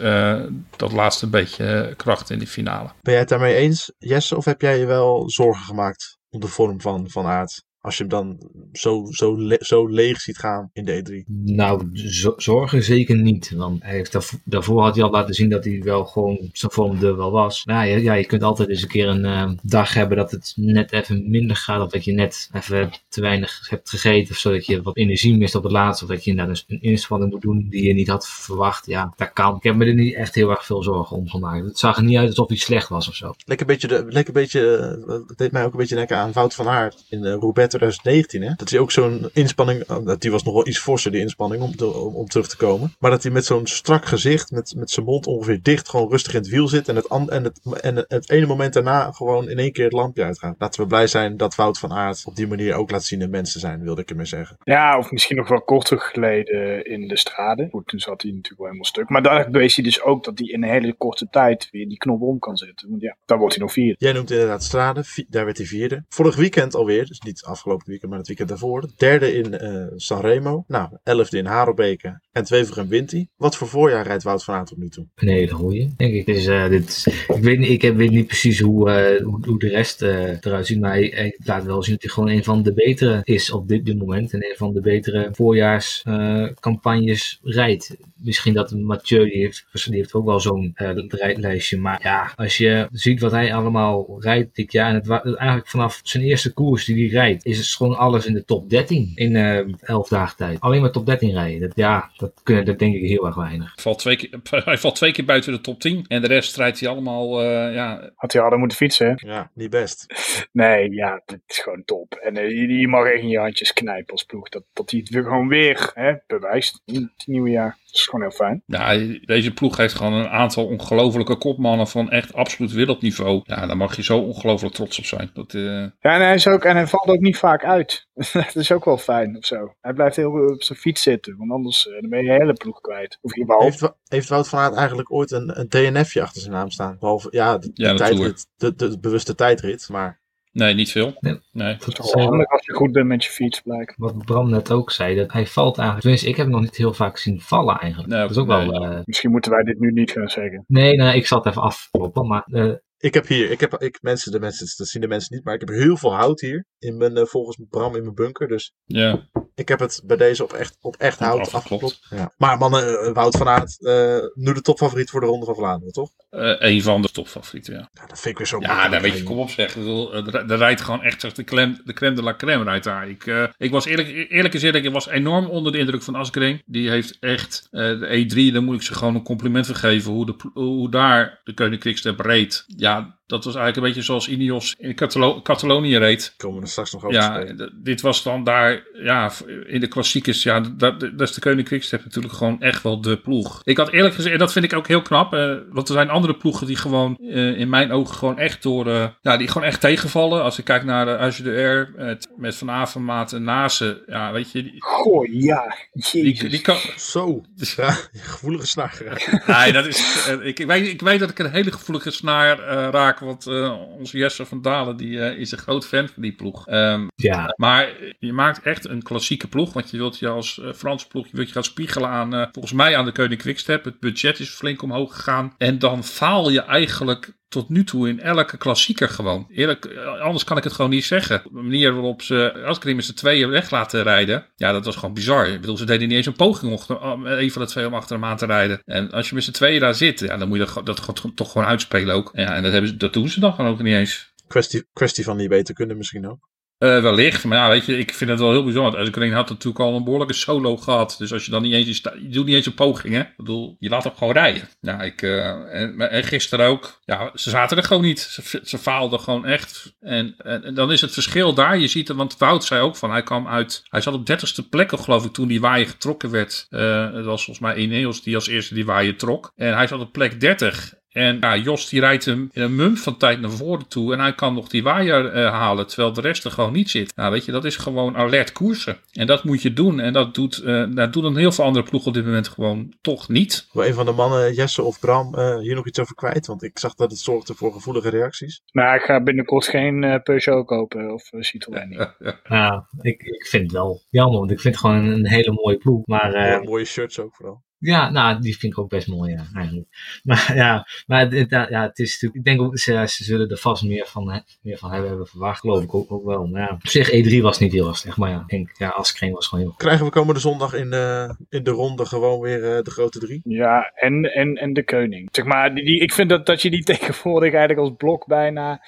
dat 0.76 0.92
laatste 0.92 1.26
beetje 1.26 1.94
kracht 1.96 2.30
in 2.30 2.38
die 2.38 2.48
finale. 2.48 2.88
Ben 3.02 3.12
jij 3.12 3.18
het 3.18 3.28
daarmee 3.28 3.54
eens, 3.54 3.92
Jesse, 3.98 4.36
of 4.36 4.44
heb 4.44 4.60
jij 4.60 4.78
je 4.78 4.86
wel 4.86 5.30
zorgen 5.30 5.64
gemaakt 5.64 6.18
om 6.30 6.40
de 6.40 6.46
vorm 6.46 6.80
van 6.80 7.10
Van? 7.10 7.66
Als 7.88 7.96
je 7.96 8.02
hem 8.02 8.12
dan 8.12 8.38
zo, 8.72 9.06
zo, 9.10 9.38
le 9.40 9.56
zo 9.60 9.86
leeg 9.86 10.20
ziet 10.20 10.38
gaan 10.38 10.70
in 10.72 10.84
de 10.84 11.24
E3. 11.24 11.32
Nou, 11.44 11.88
zorgen 12.36 12.82
zeker 12.82 13.16
niet. 13.16 13.52
Want 13.56 13.82
hij 13.82 13.92
heeft 13.92 14.12
daarvoor, 14.12 14.38
daarvoor 14.44 14.82
had 14.82 14.94
hij 14.94 15.04
al 15.04 15.10
laten 15.10 15.34
zien 15.34 15.50
dat 15.50 15.64
hij 15.64 15.80
wel 15.82 16.04
gewoon 16.04 16.50
zijn 16.52 16.72
vorm 16.72 17.02
er 17.02 17.16
wel 17.16 17.30
was. 17.30 17.64
Nou 17.64 17.86
ja, 17.86 17.96
ja 17.96 18.12
je 18.12 18.26
kunt 18.26 18.42
altijd 18.42 18.68
eens 18.68 18.82
een 18.82 18.88
keer 18.88 19.08
een 19.08 19.24
uh, 19.24 19.50
dag 19.62 19.94
hebben 19.94 20.16
dat 20.16 20.30
het 20.30 20.52
net 20.56 20.92
even 20.92 21.30
minder 21.30 21.56
gaat. 21.56 21.82
Of 21.82 21.90
dat 21.90 22.04
je 22.04 22.12
net 22.12 22.50
even 22.52 22.90
te 23.08 23.20
weinig 23.20 23.68
hebt 23.68 23.90
gegeten. 23.90 24.30
Of 24.30 24.36
zodat 24.36 24.66
je 24.66 24.82
wat 24.82 24.96
energie 24.96 25.36
mist 25.36 25.54
op 25.54 25.62
het 25.62 25.72
laatste. 25.72 26.04
Of 26.04 26.10
dat 26.10 26.24
je 26.24 26.30
inderdaad 26.30 26.64
een 26.68 26.82
inspanning 26.82 27.30
moet 27.30 27.42
doen 27.42 27.66
die 27.70 27.86
je 27.86 27.94
niet 27.94 28.08
had 28.08 28.28
verwacht. 28.28 28.86
Ja, 28.86 29.12
dat 29.16 29.32
kan. 29.32 29.56
Ik 29.56 29.62
heb 29.62 29.76
me 29.76 29.84
er 29.84 29.94
niet 29.94 30.14
echt 30.14 30.34
heel 30.34 30.50
erg 30.50 30.64
veel 30.64 30.82
zorgen 30.82 31.16
om 31.16 31.28
gemaakt. 31.28 31.64
Het 31.64 31.78
zag 31.78 31.96
er 31.96 32.02
niet 32.02 32.16
uit 32.16 32.28
alsof 32.28 32.48
hij 32.48 32.56
slecht 32.56 32.88
was 32.88 33.08
of 33.08 33.14
zo. 33.14 33.34
Lekker 33.44 33.66
beetje, 33.66 33.88
de, 33.88 34.04
lekker 34.08 34.32
beetje 34.32 34.96
uh, 35.08 35.14
het 35.28 35.38
deed 35.38 35.52
mij 35.52 35.64
ook 35.64 35.72
een 35.72 35.78
beetje 35.78 35.94
denken 35.94 36.16
aan 36.16 36.32
Wout 36.32 36.54
van 36.54 36.68
Aert 36.68 37.04
in 37.08 37.24
uh, 37.24 37.32
Roubaix 37.32 37.77
2019. 37.78 38.42
Hè? 38.42 38.54
Dat 38.56 38.70
hij 38.70 38.78
ook 38.78 38.90
zo'n 38.90 39.28
inspanning, 39.32 39.84
die 40.18 40.30
was 40.30 40.42
nog 40.42 40.54
wel 40.54 40.66
iets 40.66 40.78
forser 40.78 41.10
die 41.10 41.20
inspanning 41.20 41.62
om, 41.62 41.88
om, 42.14 42.26
terug 42.26 42.48
te 42.48 42.56
komen. 42.56 42.94
Maar 42.98 43.10
dat 43.10 43.22
hij 43.22 43.32
met 43.32 43.44
zo'n 43.44 43.66
strak 43.66 44.04
gezicht, 44.04 44.50
met, 44.50 44.74
met 44.76 44.90
zijn 44.90 45.06
mond 45.06 45.26
ongeveer 45.26 45.62
dicht, 45.62 45.88
gewoon 45.88 46.10
rustig 46.10 46.34
in 46.34 46.40
het 46.40 46.48
wiel 46.48 46.68
zit. 46.68 46.88
En 46.88 46.96
het, 46.96 47.06
en, 47.06 47.44
het, 47.44 47.60
en 47.80 48.04
het 48.08 48.30
ene 48.30 48.46
moment 48.46 48.72
daarna 48.72 49.12
gewoon 49.12 49.48
in 49.48 49.58
één 49.58 49.72
keer 49.72 49.84
het 49.84 49.92
lampje 49.92 50.24
uitgaat. 50.24 50.56
Laten 50.58 50.80
we 50.80 50.86
blij 50.86 51.06
zijn 51.06 51.36
dat 51.36 51.54
Wout 51.54 51.78
van 51.78 51.92
Aert 51.92 52.22
op 52.24 52.36
die 52.36 52.46
manier 52.46 52.74
ook 52.74 52.90
laat 52.90 53.04
zien 53.04 53.18
dat 53.18 53.30
mensen 53.30 53.60
zijn, 53.60 53.82
wilde 53.82 54.00
ik 54.00 54.10
ermee 54.10 54.26
zeggen. 54.26 54.56
Ja, 54.64 54.98
of 54.98 55.10
misschien 55.10 55.36
nog 55.36 55.48
wel 55.48 55.62
korter 55.62 56.00
geleden 56.00 56.84
in 56.84 57.08
de 57.08 57.16
straden. 57.16 57.70
Toen 57.70 58.00
zat 58.00 58.22
hij 58.22 58.30
natuurlijk 58.30 58.58
wel 58.58 58.66
helemaal 58.66 58.84
stuk. 58.84 59.08
Maar 59.08 59.22
daar 59.22 59.50
bewees 59.50 59.74
hij 59.74 59.84
dus 59.84 60.02
ook 60.02 60.24
dat 60.24 60.38
hij 60.38 60.48
in 60.48 60.62
een 60.62 60.70
hele 60.70 60.94
korte 60.94 61.28
tijd 61.30 61.68
weer 61.70 61.88
die 61.88 61.98
knop 61.98 62.22
om 62.22 62.38
kan 62.38 62.56
zetten. 62.56 62.90
Want 62.90 63.02
ja, 63.02 63.16
daar 63.24 63.38
wordt 63.38 63.54
hij 63.54 63.64
nog 63.64 63.72
vierde. 63.72 63.96
Jij 63.98 64.12
noemt 64.12 64.30
inderdaad 64.30 64.62
straden, 64.62 65.04
daar 65.28 65.44
werd 65.44 65.56
hij 65.56 65.66
vierde. 65.66 66.04
Vorig 66.08 66.36
weekend 66.36 66.74
alweer, 66.74 67.06
dus 67.06 67.20
niet 67.20 67.44
afgelopen 67.44 67.67
afgelopen 67.68 67.86
weekend, 67.86 68.10
maar 68.10 68.18
het 68.18 68.28
weekend 68.28 68.48
daarvoor. 68.48 68.88
Derde 68.96 69.34
in 69.34 69.58
eh 69.58 69.86
Sanremo. 69.96 70.64
Nou, 70.66 70.88
elfde 71.02 71.38
in 71.38 71.46
Harelbeke. 71.46 72.20
En 72.32 72.44
tweede 72.44 72.80
in 72.80 72.88
Winti. 72.88 73.28
Wat 73.36 73.56
voor 73.56 73.68
voorjaar 73.68 74.06
rijdt 74.06 74.22
Wout 74.22 74.44
van 74.44 74.54
Aert 74.54 74.66
tot 74.66 74.78
nu 74.78 74.88
toe? 74.88 75.06
Een 75.14 75.28
hele 75.28 75.52
goeie, 75.52 75.92
denk 75.96 76.14
ik. 76.14 76.26
Dus, 76.26 76.44
dit 76.44 77.06
ik, 77.28 77.42
weet, 77.42 77.58
niet- 77.58 77.70
ik 77.70 77.82
heb- 77.82 77.96
niet 77.96 78.26
precies 78.26 78.60
hoe, 78.60 78.90
eh, 78.90 79.24
hoe, 79.24 79.38
hoe 79.46 79.58
de 79.58 79.68
rest 79.68 80.02
eruit 80.02 80.66
ziet, 80.66 80.80
maar 80.80 80.92
hij 80.94 81.36
laat 81.44 81.64
wel 81.64 81.82
zien 81.82 81.92
dat 81.94 82.02
hij 82.02 82.12
gewoon 82.12 82.28
een 82.28 82.44
van 82.44 82.62
de 82.62 82.72
betere 82.72 83.20
is 83.24 83.50
op 83.50 83.68
dit, 83.68 83.84
dit 83.84 83.98
moment. 83.98 84.32
En 84.32 84.44
een 84.44 84.56
van 84.56 84.72
de 84.72 84.80
betere 84.80 85.28
voorjaarscampagnes 85.32 87.38
rijdt. 87.42 87.96
Misschien 88.18 88.54
dat 88.54 88.70
Mathieu, 88.70 89.30
die 89.30 89.42
heeft, 89.42 89.66
die 89.84 89.94
heeft 89.94 90.14
ook 90.14 90.24
wel 90.24 90.40
zo'n 90.40 90.72
eh, 90.74 90.90
rijlijstje. 91.08 91.78
Maar 91.78 92.00
ja, 92.02 92.32
als 92.36 92.56
je 92.56 92.88
ziet 92.92 93.20
wat 93.20 93.32
hij 93.32 93.54
allemaal 93.54 94.16
rijdt 94.20 94.56
dit 94.56 94.72
jaar. 94.72 94.88
En 94.88 94.94
het, 94.94 95.36
eigenlijk 95.36 95.68
vanaf 95.68 96.00
zijn 96.02 96.24
eerste 96.24 96.52
koers 96.52 96.84
die 96.84 96.96
hij 96.96 97.20
rijdt, 97.20 97.44
is 97.44 97.58
het 97.58 97.66
gewoon 97.66 97.96
alles 97.96 98.26
in 98.26 98.34
de 98.34 98.44
top 98.44 98.70
13 98.70 99.12
in 99.14 99.36
eh 99.36 99.58
11 99.80 100.08
dagen 100.08 100.36
tijd. 100.36 100.60
Alleen 100.60 100.80
maar 100.80 100.90
top 100.90 101.06
13 101.06 101.30
rijden. 101.30 101.60
Dat, 101.60 101.72
ja, 101.74 102.10
dat 102.16 102.32
kunnen 102.42 102.64
dat 102.64 102.78
denk 102.78 102.94
ik 102.94 103.08
heel 103.08 103.26
erg 103.26 103.34
weinig. 103.34 103.72
Valt 103.76 103.98
twee 103.98 104.16
keer, 104.16 104.40
hij 104.64 104.78
valt 104.78 104.94
twee 104.94 105.12
keer 105.12 105.24
buiten 105.24 105.52
de 105.52 105.60
top 105.60 105.80
10. 105.80 106.04
En 106.08 106.20
de 106.20 106.26
rest 106.28 106.50
strijdt 106.50 106.80
hij 106.80 106.88
allemaal, 106.88 107.42
eh, 107.42 107.74
ja, 107.74 108.10
Had 108.14 108.32
hij 108.32 108.40
harder 108.40 108.58
moeten 108.58 108.76
fietsen, 108.76 109.06
hè? 109.06 109.28
Ja, 109.28 109.50
niet 109.54 109.70
best. 109.70 110.06
Nee, 110.52 110.90
ja, 110.90 111.22
het 111.26 111.40
is 111.46 111.58
gewoon 111.58 111.84
top. 111.84 112.14
En 112.14 112.36
eh, 112.36 112.80
je, 112.80 112.88
mag 112.88 113.06
echt 113.06 113.22
in 113.22 113.28
je 113.28 113.38
handjes 113.38 113.72
knijpen 113.72 114.12
als 114.12 114.22
ploeg. 114.22 114.48
Dat, 114.48 114.64
dat 114.72 114.90
hij 114.90 115.00
het 115.00 115.08
weer 115.08 115.22
gewoon 115.22 115.48
weer 115.48 115.90
hè, 115.94 116.14
bewijst 116.26 116.82
in 116.84 117.10
het 117.16 117.26
nieuwe 117.26 117.50
jaar. 117.50 117.76
Dat 117.90 118.00
is 118.00 118.06
gewoon 118.06 118.20
heel 118.20 118.36
fijn. 118.36 118.62
Ja, 118.66 119.16
deze 119.24 119.52
ploeg 119.52 119.76
heeft 119.76 119.94
gewoon 119.94 120.12
een 120.12 120.28
aantal 120.28 120.66
ongelofelijke 120.66 121.36
kopmannen 121.36 121.86
van 121.86 122.10
echt 122.10 122.34
absoluut 122.34 122.72
wereldniveau. 122.72 123.42
Ja, 123.44 123.66
daar 123.66 123.76
mag 123.76 123.96
je 123.96 124.02
zo 124.02 124.18
ongelooflijk 124.18 124.74
trots 124.74 124.98
op 124.98 125.04
zijn. 125.04 125.30
Dat, 125.34 125.54
eh, 125.54 125.62
Ja, 125.62 125.90
en 126.00 126.20
hij, 126.20 126.34
is 126.34 126.46
ook, 126.46 126.64
en 126.64 126.76
hij 126.76 126.86
valt 126.86 127.08
ook 127.08 127.20
niet 127.20 127.38
vaak 127.38 127.64
uit. 127.64 128.08
dat 128.32 128.56
is 128.56 128.72
ook 128.72 128.84
wel 128.84 128.98
fijn 128.98 129.36
of 129.36 129.46
zo. 129.46 129.74
Hij 129.80 129.92
blijft 129.92 130.16
heel 130.16 130.30
goed 130.30 130.50
op 130.50 130.62
zijn 130.62 130.78
fiets 130.78 131.02
zitten. 131.02 131.36
Want 131.36 131.50
anders 131.50 131.88
eh, 131.88 132.00
dan 132.00 132.10
ben 132.10 132.18
je 132.18 132.24
je 132.24 132.38
hele 132.38 132.52
ploeg 132.52 132.80
kwijt. 132.80 133.18
Of 133.20 133.38
überhaupt. 133.38 133.80
Heeft, 133.80 133.92
heeft 134.08 134.28
Wout 134.28 134.48
van 134.48 134.58
Aert 134.58 134.74
eigenlijk 134.74 135.12
ooit 135.12 135.30
een, 135.30 135.60
een 135.60 135.68
DNFje 135.68 136.22
achter 136.22 136.40
zijn 136.40 136.54
naam 136.54 136.70
staan? 136.70 136.96
Behalve, 136.98 137.28
ja, 137.30 137.58
de, 137.58 137.70
de 137.72 137.82
Ja, 137.82 137.92
de 137.92 137.98
tijdrit, 137.98 138.46
de, 138.56 138.74
de, 138.74 138.88
de 138.88 138.98
bewuste 138.98 139.34
tijdrit. 139.34 139.88
Maar 139.88 140.17
nee, 140.58 140.74
niet 140.74 140.90
veel. 140.90 141.16
Nee. 141.20 141.38
Nee. 141.52 141.72
Het 141.72 141.86
is 141.86 141.94
toch 141.94 142.14
wel 142.14 142.24
handig 142.26 142.46
als 142.50 142.66
je 142.66 142.72
goed 142.72 142.92
bent 142.92 143.06
met 143.06 143.24
je 143.24 143.30
fiets, 143.30 143.60
blijkt. 143.60 143.94
Wat 143.96 144.24
Bram 144.24 144.50
net 144.50 144.70
ook 144.72 144.90
zei, 144.90 145.14
dat 145.16 145.32
hij 145.32 145.46
valt 145.46 145.74
eigenlijk. 145.76 146.00
Tenminste, 146.00 146.28
ik 146.28 146.36
heb 146.36 146.46
hem 146.46 146.54
nog 146.54 146.64
niet 146.64 146.76
heel 146.76 146.94
vaak 146.94 147.16
zien 147.18 147.40
vallen 147.40 147.78
eigenlijk. 147.78 148.10
Nee, 148.12 148.20
dat 148.20 148.30
is 148.30 148.36
ook 148.36 148.46
wel. 148.46 148.72
eh, 148.84 149.00
Misschien 149.04 149.30
moeten 149.30 149.50
wij 149.50 149.62
dit 149.62 149.78
nu 149.78 149.90
niet 149.92 150.10
gaan 150.10 150.28
zeggen. 150.28 150.64
nee, 150.66 150.96
nee, 150.96 151.16
ik 151.16 151.26
zal 151.26 151.38
het 151.38 151.46
even 151.46 151.62
afkloppen. 151.62 152.26
Maar 152.26 152.42
eh, 152.46 152.72
ik 152.98 153.14
heb 153.14 153.26
hier, 153.26 153.50
ik 153.50 153.60
heb, 153.60 153.74
ik, 153.74 153.98
mensen, 154.02 154.32
de 154.32 154.40
mensen, 154.40 154.66
dat 154.76 154.86
zien 154.86 155.02
de 155.02 155.08
mensen 155.08 155.34
niet, 155.36 155.44
maar 155.44 155.54
ik 155.54 155.60
heb 155.60 155.68
heel 155.68 155.96
veel 155.96 156.14
hout 156.14 156.40
hier. 156.40 156.64
In 156.78 156.96
mijn, 156.96 157.16
eh, 157.16 157.24
volgens 157.24 157.60
Bram 157.70 157.96
in 157.96 158.02
mijn 158.02 158.14
bunker. 158.14 158.48
Dus 158.48 158.72
Ja, 158.84 159.28
ik 159.58 159.68
heb 159.68 159.78
het 159.78 160.00
bij 160.04 160.16
deze 160.16 160.42
op 160.42 160.52
echt, 160.52 160.78
op 160.80 160.96
echt 160.96 161.18
hout 161.18 161.40
Afgeklopt. 161.40 161.82
afgeklopt. 161.82 162.06
Ja. 162.10 162.32
Maar 162.36 162.58
mannen, 162.58 163.00
eh, 163.00 163.12
Wout 163.12 163.36
van 163.36 163.48
Aert, 163.48 163.84
eh, 163.84 164.16
nu 164.34 164.52
de 164.52 164.60
topfavoriet 164.60 165.10
voor 165.10 165.20
de 165.20 165.26
Ronde 165.26 165.46
van 165.46 165.54
Vlaanderen, 165.54 165.92
toch? 165.92 166.10
eh, 166.30 166.54
een 166.58 166.82
van 166.82 167.02
de 167.02 167.10
topfavorieten, 167.10 167.74
ja. 167.74 167.90
Ja, 167.92 168.06
dat 168.06 168.20
vind 168.20 168.26
ik 168.26 168.38
weer 168.38 168.46
zo 168.46 168.60
Ja, 168.60 168.88
daar 168.88 169.00
weet 169.00 169.16
je, 169.16 169.22
kom 169.22 169.38
op 169.38 169.50
zeg. 169.50 169.76
Er 169.76 170.56
rijdt 170.56 170.80
gewoon 170.80 171.02
echt 171.02 171.20
zeg, 171.20 171.32
de 171.32 171.44
crème, 171.44 171.80
de 171.84 171.92
crème 171.92 172.14
de 172.16 172.22
la 172.22 172.34
crème 172.36 172.64
rijdt 172.64 172.84
daar. 172.84 173.08
Ik, 173.08 173.50
ik 173.58 173.70
was 173.70 173.84
eerlijk, 173.84 174.30
eerlijk 174.30 174.54
gezegd, 174.54 174.74
ik 174.74 174.92
was 174.92 175.08
enorm 175.08 175.46
onder 175.46 175.72
de 175.72 175.78
indruk 175.78 176.02
van 176.02 176.14
Asgreen. 176.14 176.62
Die 176.66 176.90
heeft 176.90 177.16
echt 177.20 177.68
de 177.70 178.26
E3, 178.28 178.52
daar 178.52 178.62
moet 178.62 178.74
ik 178.74 178.82
ze 178.82 178.94
gewoon 178.94 179.14
een 179.14 179.22
compliment 179.22 179.68
geven. 179.68 180.12
Hoe, 180.12 180.26
de, 180.26 180.34
hoe 180.52 180.90
daar 180.90 181.40
de 181.44 181.54
Koning 181.54 181.80
Quickstep 181.80 182.20
reed. 182.20 182.64
Ja, 182.66 183.17
dat 183.28 183.44
was 183.44 183.54
eigenlijk 183.54 183.76
een 183.76 183.82
beetje 183.92 184.02
zoals 184.06 184.28
Ineos 184.28 184.74
in 184.78 184.94
Catalo- 184.94 185.42
Catalonië 185.42 185.98
reed. 185.98 186.34
Komen 186.36 186.56
we 186.56 186.62
er 186.62 186.68
straks 186.70 186.92
nog 186.92 187.04
over 187.04 187.20
te 187.20 187.54
Ja, 187.56 187.68
dit 187.74 188.00
was 188.00 188.22
dan 188.22 188.44
daar, 188.44 188.82
ja, 189.02 189.30
in 189.66 189.80
de 189.80 189.86
klassiekers, 189.86 190.42
ja, 190.42 190.60
dat, 190.60 191.00
dat 191.00 191.20
is 191.20 191.32
de 191.32 191.40
Koning 191.40 191.66
Quickstep 191.66 192.04
natuurlijk 192.04 192.34
gewoon 192.34 192.62
echt 192.62 192.82
wel 192.82 193.00
de 193.00 193.16
ploeg. 193.20 193.60
Ik 193.64 193.76
had 193.76 193.90
eerlijk 193.92 194.14
gezegd, 194.14 194.32
en 194.32 194.38
dat 194.40 194.52
vind 194.52 194.64
ik 194.64 194.72
ook 194.72 194.86
heel 194.88 195.02
knap, 195.02 195.32
eh, 195.34 195.54
want 195.70 195.88
er 195.88 195.94
zijn 195.94 196.10
andere 196.10 196.34
ploegen 196.36 196.66
die 196.66 196.76
gewoon, 196.76 197.16
eh, 197.16 197.58
in 197.58 197.68
mijn 197.68 197.92
ogen, 197.92 198.14
gewoon 198.14 198.38
echt 198.38 198.62
door, 198.62 198.86
eh, 198.86 199.06
ja, 199.20 199.36
die 199.36 199.48
gewoon 199.48 199.66
echt 199.68 199.80
tegenvallen. 199.80 200.42
Als 200.42 200.58
ik 200.58 200.64
kijk 200.64 200.84
naar 200.84 201.04
de 201.04 201.16
Age 201.18 201.42
de 201.42 201.50
Air, 201.50 201.92
met, 201.96 202.28
met 202.36 202.56
Van 202.56 202.70
Avermaat 202.70 203.32
en 203.32 203.42
Nase, 203.44 204.02
ja, 204.06 204.32
weet 204.32 204.52
je, 204.52 204.62
die, 204.62 204.74
Goh, 204.78 205.26
ja. 205.32 205.76
die, 205.92 206.24
Jezus. 206.24 206.50
die 206.50 206.60
kan, 206.60 206.76
Zo, 206.96 207.42
ja, 207.76 207.90
gevoelige 208.12 208.66
snaar 208.66 208.90
geraakt. 208.90 209.46
Nee, 209.46 209.72
dat 209.72 209.86
is, 209.86 210.26
eh, 210.28 210.46
ik, 210.46 210.58
ik, 210.58 210.66
weet, 210.66 210.86
ik 210.86 211.00
weet 211.00 211.20
dat 211.20 211.30
ik 211.30 211.38
een 211.38 211.50
hele 211.50 211.72
gevoelige 211.72 212.10
snaar 212.10 212.58
eh, 212.58 212.88
raak. 212.90 213.17
Want 213.20 213.46
eh, 213.46 213.80
onze 213.98 214.18
Jesse 214.18 214.46
van 214.46 214.62
Dalen 214.62 214.96
die, 214.96 215.20
eh, 215.20 215.38
is 215.38 215.52
een 215.52 215.58
groot 215.58 215.86
fan 215.86 216.08
van 216.08 216.22
die 216.22 216.34
ploeg. 216.34 216.66
Ehm, 216.66 217.06
ja, 217.14 217.54
maar 217.56 217.92
je 218.18 218.32
maakt 218.32 218.62
echt 218.62 218.88
een 218.88 219.02
klassieke 219.02 219.48
ploeg. 219.48 219.72
Want 219.72 219.90
je 219.90 219.96
wilt 219.96 220.18
je 220.18 220.28
als 220.28 220.60
eh, 220.60 220.72
Franse 220.72 221.08
ploeg 221.08 221.26
je 221.26 221.36
wilt 221.36 221.48
je 221.48 221.54
gaan 221.54 221.64
spiegelen 221.64 222.08
aan, 222.08 222.48
volgens 222.52 222.74
mij 222.74 222.96
aan 222.96 223.04
de 223.04 223.12
Koning 223.12 223.40
Quickstep. 223.40 223.84
Het 223.84 224.00
budget 224.00 224.38
is 224.38 224.50
flink 224.50 224.82
omhoog 224.82 225.14
gegaan. 225.14 225.54
En 225.58 225.78
dan 225.78 226.04
faal 226.04 226.50
je 226.50 226.60
eigenlijk 226.60 227.37
tot 227.48 227.68
nu 227.68 227.84
toe 227.84 228.08
in 228.08 228.20
elke 228.20 228.56
klassieker 228.56 229.08
gewoon. 229.08 229.46
Eerlijk, 229.50 229.84
eh, 229.84 230.20
anders 230.20 230.44
kan 230.44 230.56
ik 230.56 230.64
het 230.64 230.72
gewoon 230.72 230.90
niet 230.90 231.04
zeggen. 231.04 231.42
De 231.44 231.62
manier 231.62 231.92
waarop 231.92 232.22
ze 232.22 232.82
met 232.84 233.04
z'n 233.04 233.14
tweeën 233.14 233.48
weg 233.48 233.70
laten 233.70 234.02
rijden. 234.02 234.46
Ja, 234.56 234.72
dat 234.72 234.84
was 234.84 234.96
gewoon 234.96 235.14
bizar. 235.14 235.48
Ik 235.48 235.60
bedoel, 235.60 235.76
ze 235.76 235.84
deden 235.84 236.08
niet 236.08 236.16
eens 236.16 236.26
een 236.26 236.32
poging 236.32 236.88
om 236.88 237.26
een 237.26 237.52
van 237.52 237.62
de 237.62 237.68
twee 237.68 237.86
om 237.86 237.94
achter 237.94 238.16
hem 238.16 238.24
aan 238.24 238.36
te 238.36 238.46
rijden. 238.46 238.82
En 238.84 239.10
als 239.10 239.28
je 239.28 239.34
met 239.34 239.44
z'n 239.44 239.50
tweeën 239.50 239.80
daar 239.80 239.94
zit, 239.94 240.20
ja, 240.20 240.36
dan 240.36 240.48
moet 240.48 240.58
je 240.58 240.66
dat, 240.82 240.86
dat, 240.86 241.22
toch 241.34 241.52
gewoon 241.52 241.66
uitspelen 241.66 242.14
ook. 242.14 242.30
Ja, 242.32 242.54
en 242.54 242.62
dat, 242.62 242.72
hebben 242.72 242.90
ze, 242.90 242.96
dat 242.96 243.12
doen 243.12 243.28
ze 243.28 243.40
dan 243.40 243.54
gewoon 243.54 243.70
ook 243.70 243.82
niet 243.82 243.94
eens. 243.94 244.32
Kwestie, 244.46 244.86
kwestie 244.92 245.24
van 245.24 245.36
niet 245.36 245.48
beter 245.48 245.74
kunnen 245.74 245.96
misschien 245.96 246.28
ook. 246.28 246.48
Eh, 246.78 247.02
wellicht, 247.02 247.44
maar 247.44 247.58
ja, 247.58 247.68
weet 247.68 247.86
je, 247.86 247.98
ik 247.98 248.14
vind 248.14 248.30
het 248.30 248.38
wel 248.38 248.50
heel 248.50 248.64
bijzonder. 248.64 249.00
Asgreen 249.00 249.32
had 249.32 249.48
natuurlijk 249.48 249.84
al 249.84 249.96
een 249.96 250.04
behoorlijke 250.04 250.34
solo 250.34 250.76
gehad. 250.76 251.14
Dus 251.18 251.32
als 251.32 251.44
je 251.44 251.50
dan 251.50 251.62
niet 251.62 251.72
eens, 251.72 252.00
je 252.02 252.28
doet 252.28 252.46
niet 252.46 252.54
eens 252.54 252.66
een 252.66 252.74
poging, 252.74 253.14
hè. 253.14 253.20
Ik 253.20 253.36
bedoel, 253.36 253.76
je 253.78 253.88
laat 253.88 254.04
hem 254.04 254.12
gewoon 254.16 254.32
rijden. 254.32 254.68
Nou, 254.80 255.04
ik, 255.04 255.22
eh, 255.22 256.12
en, 256.12 256.24
gisteren 256.24 256.66
ook, 256.66 257.00
ja, 257.04 257.30
ze 257.34 257.50
zaten 257.50 257.76
er 257.76 257.82
gewoon 257.82 258.02
niet. 258.02 258.20
Ze, 258.62 258.78
faalden 258.78 259.20
gewoon 259.20 259.46
echt. 259.46 259.96
En, 260.00 260.34
en, 260.36 260.74
dan 260.74 260.92
is 260.92 261.00
het 261.00 261.12
verschil 261.12 261.54
daar, 261.54 261.78
je 261.78 261.88
ziet 261.88 262.08
het, 262.08 262.16
want 262.16 262.36
Wout 262.38 262.64
zei 262.64 262.80
ook 262.80 262.96
van, 262.96 263.10
hij 263.10 263.22
kwam 263.22 263.48
uit, 263.48 263.82
hij 263.88 264.00
zat 264.00 264.14
op 264.14 264.26
dertigste 264.26 264.68
plek, 264.68 264.98
geloof 264.98 265.24
ik, 265.24 265.32
toen 265.32 265.48
die 265.48 265.60
waaier 265.60 265.86
getrokken 265.86 266.30
werd. 266.30 266.66
Eh, 266.70 267.12
het 267.12 267.24
was 267.24 267.44
volgens 267.44 267.66
mij 267.66 267.76
Ineos 267.76 268.22
die 268.22 268.34
als 268.34 268.48
eerste 268.48 268.74
die 268.74 268.84
waaier 268.84 269.16
trok. 269.16 269.52
En 269.56 269.74
hij 269.74 269.86
zat 269.86 270.00
op 270.00 270.12
plek 270.12 270.40
30. 270.40 270.96
En 271.18 271.36
ja, 271.40 271.56
Jos 271.56 271.88
die 271.88 272.00
rijdt 272.00 272.24
hem 272.24 272.48
in 272.52 272.62
een 272.62 272.76
mum 272.76 272.96
van 272.96 273.16
tijd 273.16 273.40
naar 273.40 273.50
voren 273.50 273.88
toe. 273.88 274.12
En 274.12 274.20
hij 274.20 274.34
kan 274.34 274.54
nog 274.54 274.68
die 274.68 274.82
waaier 274.82 275.32
eh, 275.32 275.50
halen. 275.50 275.86
Terwijl 275.86 276.12
de 276.12 276.20
rest 276.20 276.44
er 276.44 276.50
gewoon 276.50 276.72
niet 276.72 276.90
zit. 276.90 277.16
Nou, 277.16 277.32
weet 277.32 277.44
je, 277.44 277.52
dat 277.52 277.64
is 277.64 277.76
gewoon 277.76 278.16
alert 278.16 278.52
koersen. 278.52 278.98
En 279.12 279.26
dat 279.26 279.44
moet 279.44 279.62
je 279.62 279.72
doen. 279.72 280.00
En 280.00 280.12
dat 280.12 280.34
doet, 280.34 280.58
eh 280.58 280.84
dat 280.90 281.12
doen 281.12 281.24
een 281.24 281.36
heel 281.36 281.52
veel 281.52 281.64
andere 281.64 281.84
ploegen 281.84 282.08
op 282.08 282.14
dit 282.14 282.24
moment 282.24 282.48
gewoon 282.48 282.92
toch 283.00 283.28
niet. 283.28 283.68
Wil 283.72 283.86
een 283.86 283.94
van 283.94 284.06
de 284.06 284.12
mannen, 284.12 284.52
Jesse 284.54 284.82
of 284.82 285.00
Bram, 285.00 285.34
eh, 285.34 285.58
hier 285.58 285.74
nog 285.74 285.86
iets 285.86 285.98
over 286.00 286.14
kwijt? 286.14 286.46
Want 286.46 286.62
ik 286.62 286.78
zag 286.78 286.94
dat 286.94 287.10
het 287.10 287.20
zorgde 287.20 287.54
voor 287.54 287.72
gevoelige 287.72 288.08
reacties. 288.08 288.62
Maar 288.72 288.96
ik 288.96 289.02
ga 289.02 289.22
binnenkort 289.22 289.66
geen 289.66 290.04
eh, 290.04 290.22
Peugeot 290.22 290.66
kopen 290.66 291.12
of 291.12 291.32
uh, 291.32 291.42
Citroën 291.42 291.88
niet. 291.88 292.14
nou, 292.48 292.82
ik, 293.00 293.22
ik 293.22 293.46
vind 293.46 293.62
het 293.62 293.72
wel 293.72 294.02
jammer, 294.10 294.38
want 294.38 294.50
ik 294.50 294.60
vind 294.60 294.74
het 294.74 294.84
gewoon 294.84 295.04
een, 295.04 295.28
hele 295.28 295.52
mooie 295.52 295.76
ploeg. 295.76 296.06
Maar 296.06 296.32
eh, 296.34 296.50
Ja, 296.50 296.62
mooie 296.62 296.84
shirts 296.84 297.18
ook 297.18 297.34
vooral. 297.34 297.66
Ja, 297.78 298.10
nou, 298.10 298.40
die 298.40 298.58
vind 298.58 298.72
ik 298.72 298.78
ook 298.78 298.88
best 298.88 299.06
mooi, 299.08 299.32
ja, 299.32 299.44
eigenlijk. 299.54 299.86
Maar 300.22 300.52
ja, 300.54 300.86
maar 301.06 301.30
het, 301.30 301.50
ja, 301.50 301.82
het 301.82 301.98
is 301.98 302.12
natuurlijk, 302.12 302.34
ik 302.34 302.44
denk 302.44 302.60
ook, 302.60 302.78
ze, 302.78 303.04
ze 303.08 303.24
zullen 303.24 303.48
er 303.48 303.56
vast 303.58 303.82
meer 303.82 304.06
van, 304.06 304.42
meer 304.62 304.78
van 304.78 304.90
hebben, 304.90 305.08
hebben 305.08 305.26
verwacht, 305.26 305.60
geloof 305.60 305.82
ik 305.82 305.94
ook, 305.94 306.12
ook 306.12 306.24
wel. 306.24 306.46
Maar 306.46 306.60
ja, 306.62 306.68
op 306.74 306.86
zich, 306.88 307.10
E3 307.10 307.40
was 307.42 307.58
niet 307.58 307.72
heel 307.72 307.94
slecht, 307.94 308.16
maar 308.16 308.30
ja, 308.30 308.40
ik 308.40 308.48
denk, 308.48 308.70
ja, 308.78 308.88
Askreen 308.88 309.32
was 309.32 309.46
gewoon 309.46 309.64
heel 309.64 309.72
goed. 309.72 309.82
Krijgen 309.82 310.04
we 310.04 310.10
komende 310.10 310.40
zondag 310.40 310.74
in, 310.74 310.92
eh, 310.92 311.30
in 311.48 311.62
de 311.62 311.70
ronde 311.70 312.06
gewoon 312.06 312.40
weer 312.40 312.76
eh, 312.76 312.82
de 312.82 312.90
grote 312.90 313.18
drie? 313.18 313.40
Ja, 313.44 313.92
en, 313.94 314.24
en, 314.34 314.54
en 314.54 314.72
de 314.72 314.84
koning. 314.84 315.28
Zeg 315.32 315.44
maar, 315.44 315.74
die, 315.74 315.84
die- 315.84 316.00
ik 316.00 316.12
vind 316.12 316.28
dat, 316.28 316.46
dat 316.46 316.62
je 316.62 316.70
die 316.70 316.82
tegenwoordig 316.94 317.50
eigenlijk 317.54 317.80
als 317.88 317.96
blok 317.96 318.26
bijna. 318.26 318.80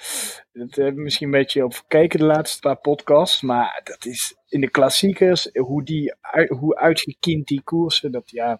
Dat 0.53 0.75
hebben 0.75 0.95
we 0.95 1.01
misschien 1.01 1.25
een 1.25 1.39
beetje 1.39 1.63
op 1.63 1.73
gekeken 1.73 2.19
de 2.19 2.25
laatste 2.25 2.59
paar 2.59 2.79
podcasts. 2.79 3.41
Maar 3.41 3.81
dat 3.83 4.05
is 4.05 4.35
in 4.47 4.61
de 4.61 4.69
klassiekers, 4.69 5.49
hoe, 5.53 5.83
die, 5.83 6.15
hoe 6.47 6.75
uitgekiend 6.75 7.47
die 7.47 7.61
koersen. 7.63 8.11
Dat 8.11 8.29
ja, 8.29 8.59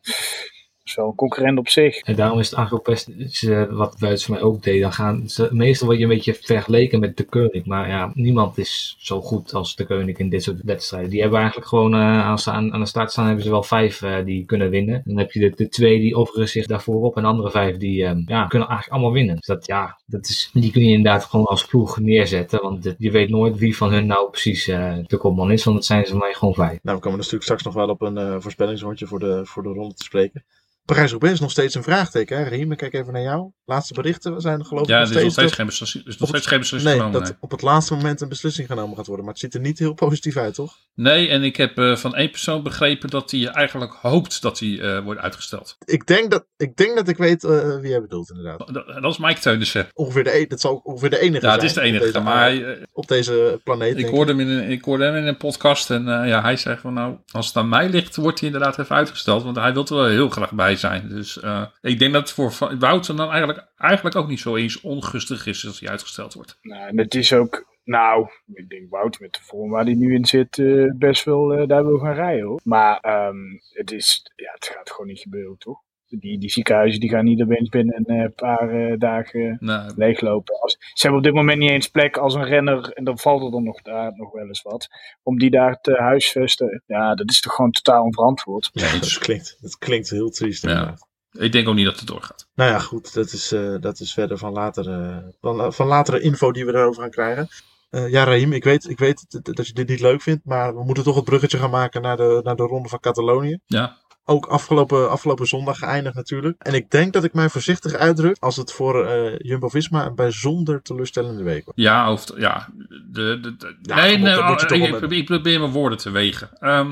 is 0.84 0.96
wel 0.96 1.08
een 1.08 1.16
concurrent 1.16 1.58
op 1.58 1.70
zich. 1.70 1.98
En 1.98 2.16
daarom 2.16 2.40
is 2.40 2.50
het 2.50 2.58
eigenlijk 2.58 2.88
ook 2.88 2.96
best, 2.96 3.36
ze, 3.36 3.68
wat 3.70 3.96
voor 4.00 4.36
mij 4.36 4.44
ook 4.44 4.64
deed, 4.64 4.82
dan 4.82 4.94
gaan 4.94 5.30
ze, 5.30 5.50
meestal 5.52 5.88
word 5.88 6.00
je 6.00 6.06
een 6.06 6.12
beetje 6.12 6.34
vergeleken 6.34 7.00
met 7.00 7.18
de 7.18 7.24
koning. 7.24 7.66
Maar 7.66 7.90
ja, 7.90 8.12
niemand 8.14 8.58
is 8.58 8.96
zo 9.00 9.22
goed 9.22 9.54
als 9.54 9.76
de 9.76 9.86
koning 9.86 10.18
in 10.18 10.30
dit 10.30 10.44
soort 10.44 10.62
wedstrijden. 10.64 11.10
Die 11.10 11.22
hebben 11.22 11.40
eigenlijk 11.40 11.70
gewoon, 11.70 11.94
eh, 11.94 12.30
als 12.30 12.44
ze 12.44 12.52
aan, 12.52 12.74
aan 12.74 12.80
de 12.80 12.86
start 12.86 13.12
staan, 13.12 13.26
hebben 13.26 13.44
ze 13.44 13.50
wel 13.50 13.64
vijf 13.64 14.02
eh, 14.02 14.26
die 14.26 14.46
kunnen 14.46 14.70
winnen. 14.70 15.02
Dan 15.06 15.18
heb 15.18 15.32
je 15.32 15.40
de, 15.40 15.52
de 15.56 15.70
twee 15.70 16.00
die 16.00 16.18
offeren 16.18 16.50
zich 16.50 16.66
daarvoor 16.66 17.02
op 17.02 17.16
en 17.16 17.22
de 17.22 17.28
andere 17.28 17.52
vijf 17.52 17.78
die 17.78 18.06
eh, 18.06 18.16
ja, 18.26 18.48
kunnen 18.48 18.68
eigenlijk 18.68 18.90
allemaal 18.90 19.12
winnen. 19.12 19.36
Dus 19.36 19.46
dat, 19.46 19.66
ja, 19.66 20.00
dat 20.06 20.30
is, 20.30 20.50
die 20.54 20.72
kun 20.72 20.86
je 20.86 20.96
inderdaad 20.96 21.26
gewoon 21.26 21.46
als 21.46 21.66
ploeg 21.66 22.00
neerzetten. 22.00 22.62
Want 22.62 22.96
je 22.98 23.12
weet 23.12 23.30
nooit 23.30 23.58
wie 23.58 23.78
van 23.78 23.92
hun 23.92 24.06
nou 24.06 24.30
precies 24.30 24.68
eh, 24.68 24.98
de 25.04 25.18
kopman 25.18 25.52
is, 25.52 25.64
want 25.64 25.76
dat 25.76 25.86
zijn 25.86 26.06
ze 26.06 26.12
voor 26.12 26.20
mij 26.20 26.34
gewoon 26.34 26.54
vijf. 26.54 26.80
Nou, 26.82 26.98
we 26.98 27.04
komen 27.04 27.18
natuurlijk 27.18 27.44
straks 27.44 27.64
nog 27.64 27.74
wel 27.74 27.90
op 27.90 28.02
een 28.02 28.18
eh 28.18 28.36
voorspellingsrondje 28.40 29.08
voor 29.08 29.20
de, 29.20 29.42
voor 29.46 29.64
de 29.64 29.70
ronde 29.70 29.94
te 29.94 30.04
spreken. 30.04 30.46
Parijs-Roubaix 30.92 31.34
is 31.34 31.40
nog 31.40 31.52
steeds 31.52 31.76
een 31.76 31.84
vraagteken, 31.84 32.38
hè? 32.38 32.44
Riem, 32.44 32.72
ik 32.72 32.78
kijk 32.78 32.94
even 32.94 33.14
naar 33.14 33.22
jou. 33.22 33.52
Laatste 33.66 33.94
berichten 33.94 34.42
zijn 34.42 34.66
geloof 34.66 34.84
ik 34.84 34.90
Ja, 34.90 35.00
nog 35.00 35.10
er 35.10 35.16
is 35.16 35.22
nog 35.24 35.32
steeds... 35.54 35.58
er 35.96 36.02
is 36.06 36.18
nog 36.18 36.22
Op 36.22 36.28
steeds 36.28 36.46
geen 36.48 36.60
beslissing 36.60 36.92
Nee, 36.94 37.00
genomen. 37.02 37.20
dat 37.20 37.30
nee. 37.30 37.38
op 37.40 37.52
het 37.52 37.62
laatste 37.62 37.94
moment 37.96 38.22
een 38.22 38.30
beslissing 38.30 38.68
genomen 38.68 38.96
gaat 38.98 39.08
worden. 39.08 39.26
Maar 39.26 39.34
het 39.34 39.44
ziet 39.44 39.54
er 39.54 39.60
niet 39.60 39.80
heel 39.80 39.94
positief 39.94 40.38
uit, 40.38 40.54
toch? 40.54 40.76
Nee, 40.96 41.28
en 41.28 41.44
ik 41.44 41.56
heb 41.58 41.78
eh, 41.78 41.96
van 41.96 42.16
één 42.16 42.30
persoon 42.32 42.64
begrepen 42.64 43.10
dat 43.10 43.32
hij 43.32 43.48
eigenlijk 43.48 43.94
hoopt 44.02 44.42
dat 44.42 44.60
hij 44.60 44.80
eh, 44.80 45.04
wordt 45.04 45.22
uitgesteld. 45.22 45.78
Ik 45.86 46.08
denk 46.08 46.32
dat 46.32 46.46
ik, 46.58 46.76
denk 46.76 46.96
dat 46.96 47.08
ik 47.08 47.18
weet 47.18 47.44
eh, 47.44 47.76
wie 47.80 47.90
jij 47.90 48.02
bedoelt, 48.02 48.30
inderdaad. 48.30 48.74
Dat, 48.74 48.88
dat 49.02 49.12
is 49.12 49.18
Mike 49.18 49.40
Teunissen. 49.40 49.88
Ongeveer 49.94 50.24
de, 50.24 50.36
e- 50.38 50.46
dat 50.48 50.62
zal 50.62 50.76
ongeveer 50.84 51.10
de 51.10 51.20
enige 51.20 51.46
Ja, 51.46 51.52
het 51.52 51.62
zijn 51.62 51.66
is 51.70 51.74
de 51.74 51.80
op 51.80 51.86
enige. 51.86 52.06
deze 52.06 52.20
Maar 52.20 52.40
hij, 52.42 52.86
op 52.94 53.08
deze 53.08 53.60
planeet. 53.64 53.98
ik, 53.98 54.08
hoorde 54.08 54.32
hem 54.32 54.40
in 54.40 54.48
een, 54.48 54.70
ik 54.70 54.84
hoorde 54.84 55.04
hem 55.04 55.16
in 55.16 55.28
een 55.28 55.38
podcast 55.38 55.90
en 55.92 56.04
ja, 56.04 56.42
hij 56.42 56.58
zegt 56.58 56.82
van 56.82 56.94
nou, 56.94 57.16
als 57.32 57.48
het 57.48 57.56
aan 57.56 57.70
mij 57.70 57.90
ligt, 57.90 58.16
wordt 58.16 58.40
hij 58.40 58.50
inderdaad 58.50 58.80
even 58.80 58.96
uitgesteld. 58.96 59.44
Want 59.44 59.56
hij 59.56 59.74
wil 59.74 59.86
er 59.86 59.96
wel 59.96 60.06
heel 60.06 60.30
graag 60.30 60.52
bij 60.52 60.76
zijn. 60.82 61.10
Dus 61.10 61.40
eh, 61.40 61.66
ik 61.82 62.00
denk 62.00 62.14
dat 62.14 62.22
het 62.22 62.32
voor 62.32 62.78
Wouter 62.80 63.16
dan 63.16 63.30
eigenlijk, 63.30 63.68
eigenlijk 63.78 64.16
ook 64.16 64.28
niet 64.28 64.40
zo 64.40 64.56
eens 64.56 64.82
ongunstig 64.82 65.46
is 65.46 65.68
als 65.68 65.80
hij 65.80 65.90
uitgesteld 65.90 66.34
wordt. 66.34 66.58
Nou, 66.62 66.88
en 66.88 66.98
het 66.98 67.16
is 67.16 67.34
ook, 67.34 67.66
nou, 67.84 68.28
ik 68.54 68.70
denk 68.70 68.90
Wout 68.90 69.20
met 69.20 69.34
de 69.34 69.40
vorm 69.42 69.70
waar 69.70 69.84
hij 69.84 69.94
nu 69.94 70.14
in 70.14 70.26
zit, 70.26 70.58
eh, 70.60 70.92
best 70.96 71.24
wel 71.24 71.54
eh, 71.54 71.68
daar 71.68 71.86
wil 71.86 71.98
gaan 71.98 72.14
rijden 72.14 72.46
hoor. 72.46 72.62
Maar 72.64 73.00
ehm, 73.00 73.38
het 73.70 73.92
is, 73.92 74.32
ja, 74.36 74.52
het 74.54 74.66
gaat 74.66 74.90
gewoon 74.90 75.08
niet 75.08 75.20
gebeuren 75.20 75.58
toch? 75.58 75.80
Die, 76.20 76.38
die 76.40 76.50
ziekenhuizen 76.50 77.00
die 77.00 77.10
gaan 77.10 77.26
niet 77.26 77.42
opeens 77.42 77.70
binnen 77.70 78.04
een 78.06 78.22
eh, 78.24 78.30
paar 78.36 78.70
eh, 78.70 78.98
dagen 78.98 79.58
Nou, 79.60 79.92
leeglopen. 79.96 80.60
Als, 80.60 80.78
ze 80.80 81.02
hebben 81.02 81.18
op 81.18 81.24
dit 81.26 81.34
moment 81.34 81.60
niet 81.60 81.70
eens 81.70 81.88
plek 81.88 82.18
als 82.18 82.34
een 82.34 82.44
renner, 82.46 82.92
en 82.94 83.04
dan 83.04 83.20
valt 83.20 83.44
er 83.44 83.52
dan 83.52 83.64
nog, 83.64 83.82
daar 83.82 84.12
nog 84.16 84.32
wel 84.32 84.48
eens 84.48 84.62
wat, 84.62 84.88
om 85.24 85.38
die 85.40 85.50
daar 85.50 85.82
te 85.82 85.94
huisvesten. 86.00 86.84
Ja, 86.88 87.16
dat 87.16 87.30
is 87.30 87.42
toch 87.42 87.54
gewoon 87.54 87.72
totaal 87.72 88.04
onverantwoord. 88.04 88.70
Ja, 88.74 88.92
dat 89.00 89.18
klinkt, 89.18 89.58
dat 89.62 89.78
klinkt 89.78 90.10
heel 90.10 90.30
triest. 90.30 90.64
Ja. 90.66 90.98
ik 91.32 91.52
denk 91.52 91.68
ook 91.68 91.76
niet 91.76 91.86
dat 91.86 92.00
het 92.00 92.08
doorgaat. 92.08 92.48
Nou 92.56 92.72
ja, 92.72 92.80
goed, 92.80 93.14
dat 93.14 93.32
is, 93.32 93.52
eh, 93.52 93.76
dat 93.80 94.00
is 94.00 94.14
verder 94.14 94.38
van 94.38 94.52
latere, 94.52 95.24
van, 95.42 95.74
van 95.74 95.88
latere 95.88 96.22
info 96.22 96.52
die 96.52 96.66
we 96.66 96.72
daarover 96.72 97.02
gaan 97.02 97.12
krijgen. 97.12 97.48
Eh, 97.90 98.10
ja, 98.12 98.24
Raim, 98.24 98.54
ik 98.54 98.64
weet, 98.64 98.90
ik 98.90 99.00
weet 99.00 99.26
dat- 99.44 99.56
dat 99.56 99.68
je 99.68 99.74
dit 99.74 99.88
niet 99.90 100.00
leuk 100.00 100.22
vindt, 100.22 100.46
maar 100.46 100.76
we 100.76 100.84
moeten 100.84 101.04
toch 101.04 101.16
het 101.16 101.24
bruggetje 101.24 101.58
gaan 101.58 101.70
maken 101.70 102.02
naar 102.02 102.18
de, 102.18 102.40
naar 102.44 102.56
de 102.56 102.64
ronde 102.64 102.90
van 102.90 103.00
Catalonië. 103.00 103.58
Ja, 103.66 103.98
Ook 104.26 104.46
afgelopen, 104.46 105.10
afgelopen 105.10 105.46
zondag 105.48 105.78
geëindigd 105.78 106.16
natuurlijk. 106.16 106.56
En 106.62 106.74
ik 106.74 106.90
denk 106.90 107.14
dat 107.14 107.24
ik 107.24 107.34
mij 107.34 107.50
voorzichtig 107.50 107.94
uitdruk 107.94 108.38
als 108.40 108.56
het 108.56 108.72
voor 108.72 109.06
eh, 109.06 109.36
Jumbo-Visma 109.38 110.06
een 110.06 110.16
bijzonder 110.16 110.82
teleurstellende 110.82 111.44
week 111.44 111.66
was. 111.66 111.74
ja, 111.78 112.12
of, 112.12 112.38
ja, 112.38 112.68
de, 112.88 113.40
de, 113.42 113.56
de- 113.58 113.76
Ja, 113.82 113.96
nee, 113.96 114.18
nee, 114.18 114.38
oh, 114.40 114.52
ik, 114.52 114.98
probeer, 114.98 115.18
ik 115.18 115.26
probeer 115.26 115.60
mijn 115.60 115.72
woorden 115.72 115.98
te 115.98 116.10
wegen. 116.10 116.50
Ehm, 116.60 116.92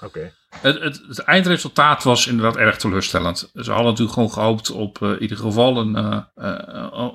Oké. 0.00 0.32
Het, 0.60 0.80
het, 0.80 1.02
het 1.08 1.18
eindresultaat 1.18 2.02
was 2.02 2.26
inderdaad 2.26 2.56
erg 2.56 2.76
teleurstellend. 2.76 3.50
Ze 3.54 3.70
hadden 3.70 3.86
natuurlijk 3.86 4.12
gewoon 4.12 4.32
gehoopt 4.32 4.70
op 4.70 5.02
eh, 5.02 5.08
in 5.10 5.22
ieder 5.22 5.36
geval 5.36 5.76
een, 5.78 5.96
eh, 5.96 6.20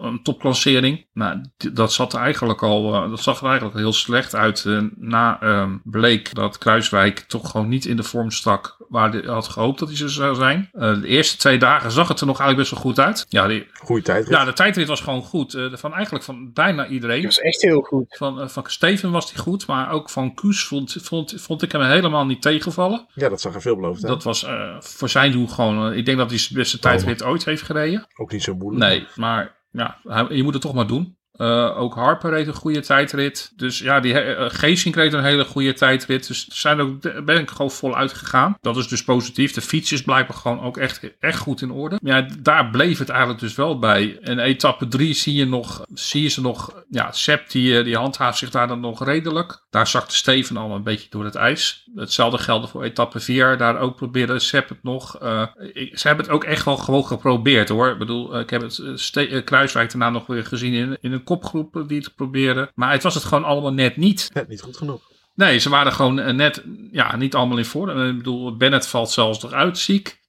een 0.02 0.20
topklassering. 0.24 1.06
Nou, 1.14 1.42
dat, 1.74 1.94
zat 1.94 2.14
eigenlijk 2.14 2.64
al, 2.64 3.10
dat 3.10 3.22
zag 3.22 3.40
er 3.42 3.48
eigenlijk 3.48 3.78
heel 3.78 3.94
slecht 3.94 4.36
uit. 4.36 4.66
Na 4.96 5.42
ehm, 5.42 5.78
bleek 5.84 6.34
dat 6.36 6.58
Kruiswijk 6.58 7.20
toch 7.20 7.52
gewoon 7.52 7.68
niet 7.68 7.86
in 7.86 7.96
de 7.96 8.04
vorm 8.04 8.32
stak 8.32 8.78
waar 8.90 9.12
hij 9.12 9.22
had 9.22 9.48
gehoopt 9.48 9.80
dat 9.80 9.88
hij 9.88 9.98
ze 9.98 10.10
zou 10.10 10.36
zijn. 10.36 10.70
De 10.72 11.08
eerste 11.08 11.38
twee 11.38 11.58
dagen 11.58 11.92
zag 11.92 12.08
het 12.08 12.20
er 12.20 12.26
nog 12.26 12.40
eigenlijk 12.40 12.70
best 12.70 12.84
wel 12.84 12.92
goed 12.94 13.06
uit. 13.06 13.26
Ja, 13.30 13.48
die, 13.48 13.68
Goeie 13.74 14.04
tijd. 14.04 14.28
ja 14.28 14.46
de 14.46 14.54
tijdrit 14.54 14.88
was 14.88 15.02
gewoon 15.02 15.24
goed. 15.24 15.58
Van 15.74 15.94
eigenlijk 15.94 16.24
van 16.24 16.54
bijna 16.54 16.84
Dat 16.84 16.92
iedereen. 16.92 17.24
was 17.24 17.40
echt 17.40 17.62
heel 17.62 17.82
goed. 17.82 18.06
Van, 18.18 18.50
van 18.50 18.64
Steven 18.68 19.12
was 19.12 19.32
hij 19.32 19.42
goed, 19.44 19.68
maar 19.68 19.92
ook 19.92 20.10
van 20.10 20.34
Koes 20.34 20.64
vond, 20.64 20.98
vond, 21.02 21.34
vond 21.38 21.62
ik 21.62 21.72
hem 21.72 21.82
helemaal 21.82 22.26
niet 22.26 22.42
tegenvallen. 22.42 23.06
Ja, 23.14 23.30
dat 23.32 23.42
zag 23.42 23.54
er 23.54 23.62
veelbelovend 23.62 24.06
uit. 24.06 24.14
Dat 24.14 24.24
was 24.24 24.44
eh, 24.44 24.76
voor 24.80 25.10
zijn 25.10 25.32
doen 25.32 25.50
gewoon. 25.50 25.92
eh, 25.92 25.98
ik 25.98 26.06
denk 26.06 26.18
dat 26.18 26.30
hij 26.30 26.40
zijn 26.40 26.60
beste 26.60 26.80
tijdrit 26.80 27.24
ooit 27.24 27.46
heeft 27.46 27.62
gereden. 27.62 28.06
Ook 28.16 28.32
niet 28.32 28.44
zo 28.44 28.56
moeilijk. 28.56 28.86
Nee, 28.92 29.08
maar 29.16 29.56
ja, 29.72 29.98
hij- 30.04 30.28
je 30.30 30.44
moet 30.44 30.54
het 30.54 30.62
toch 30.62 30.74
maar 30.74 30.88
doen. 30.88 31.20
Eh, 31.32 31.78
ook 31.80 31.94
Harper 31.96 32.30
reed 32.30 32.48
een 32.48 32.54
goede 32.54 32.80
tijdrit. 32.82 33.52
Dus 33.56 33.80
ja, 33.80 34.00
die 34.00 34.14
uh, 34.36 34.46
Geesink 34.50 34.96
reed 34.96 35.14
een 35.14 35.24
hele 35.24 35.46
goede 35.46 35.74
tijdrit. 35.74 36.28
Dus 36.28 36.48
zijn 36.48 36.80
ook, 36.82 37.02
daar 37.02 37.24
ben 37.24 37.40
ik 37.40 37.50
gewoon 37.50 37.72
voluit 37.72 38.14
gegaan. 38.14 38.58
Dat 38.62 38.78
is 38.78 38.88
dus 38.88 39.04
positief. 39.04 39.54
De 39.54 39.62
fiets 39.62 39.92
is 39.92 40.02
blijkbaar 40.02 40.38
gewoon 40.38 40.62
ook 40.62 40.78
echt, 40.78 41.02
echt 41.20 41.40
goed 41.40 41.62
in 41.62 41.72
orde. 41.72 42.00
Maar 42.02 42.16
ja, 42.22 42.28
daar 42.40 42.70
bleef 42.70 43.00
het 43.00 43.10
eigenlijk 43.10 43.40
dus 43.40 43.56
wel 43.56 43.80
bij. 43.80 44.18
En 44.22 44.40
etappe 44.40 44.88
3 44.88 45.14
zie 45.14 45.34
je 45.34 45.46
nog, 45.46 45.86
zie 45.94 46.22
je 46.22 46.30
ze 46.30 46.42
nog. 46.42 46.84
Ja, 46.90 47.12
Sepp 47.12 47.50
die, 47.50 47.84
die 47.84 47.96
handhaaft 47.98 48.38
zich 48.38 48.50
daar 48.50 48.68
dan 48.68 48.80
nog 48.80 49.04
redelijk. 49.06 49.61
Daar 49.72 49.88
zakte 49.88 50.16
Steven 50.16 50.58
al 50.58 50.72
een 50.76 50.84
beetje 50.84 51.08
door 51.10 51.24
het 51.26 51.36
ijs. 51.36 51.90
Hetzelfde 51.96 52.38
geldt 52.38 52.70
voor 52.70 52.84
etappe 52.84 53.20
4. 53.20 53.58
Daar 53.58 53.80
ook 53.80 53.96
probeerde 53.96 54.40
Sepp 54.40 54.70
het 54.70 54.84
nog. 54.84 55.18
eh, 55.18 55.48
ik- 55.74 55.98
ze 56.00 56.08
hebben 56.08 56.26
het 56.26 56.34
ook 56.36 56.44
echt 56.44 56.66
wel 56.66 56.78
gewoon 56.78 57.06
geprobeerd 57.06 57.70
hoor. 57.70 57.90
Ik 57.90 57.98
bedoel, 57.98 58.34
eh, 58.34 58.40
ik 58.42 58.50
heb 58.50 58.62
het 58.62 58.78
eh, 59.14 59.44
Kruiswijk 59.44 59.90
daarna 59.92 60.10
nog 60.10 60.26
weer 60.28 60.46
gezien 60.46 60.74
in, 60.74 60.98
in 61.02 61.12
een 61.12 61.24
kopgroep 61.24 61.84
die 61.88 61.98
het 62.00 62.16
probeerde. 62.16 62.72
Maar 62.76 62.92
het 62.92 63.04
was 63.04 63.14
het 63.14 63.24
gewoon 63.24 63.44
allemaal 63.44 63.74
net 63.74 63.98
niet. 63.98 64.30
Net 64.34 64.48
niet 64.48 64.62
goed 64.62 64.78
genoeg. 64.78 65.02
Nee, 65.36 65.58
ze 65.58 65.70
waren 65.70 65.94
gewoon 65.94 66.36
net 66.36 66.64
ja, 66.92 67.16
niet 67.16 67.36
allemaal 67.36 67.58
in 67.58 67.66
vorm. 67.66 68.10
Ik 68.10 68.18
bedoel, 68.18 68.58
Bennett 68.58 68.88
valt 68.88 69.12
zelfs 69.12 69.42
nog 69.42 69.52
uit 69.52 69.78
ziek. 69.78 70.20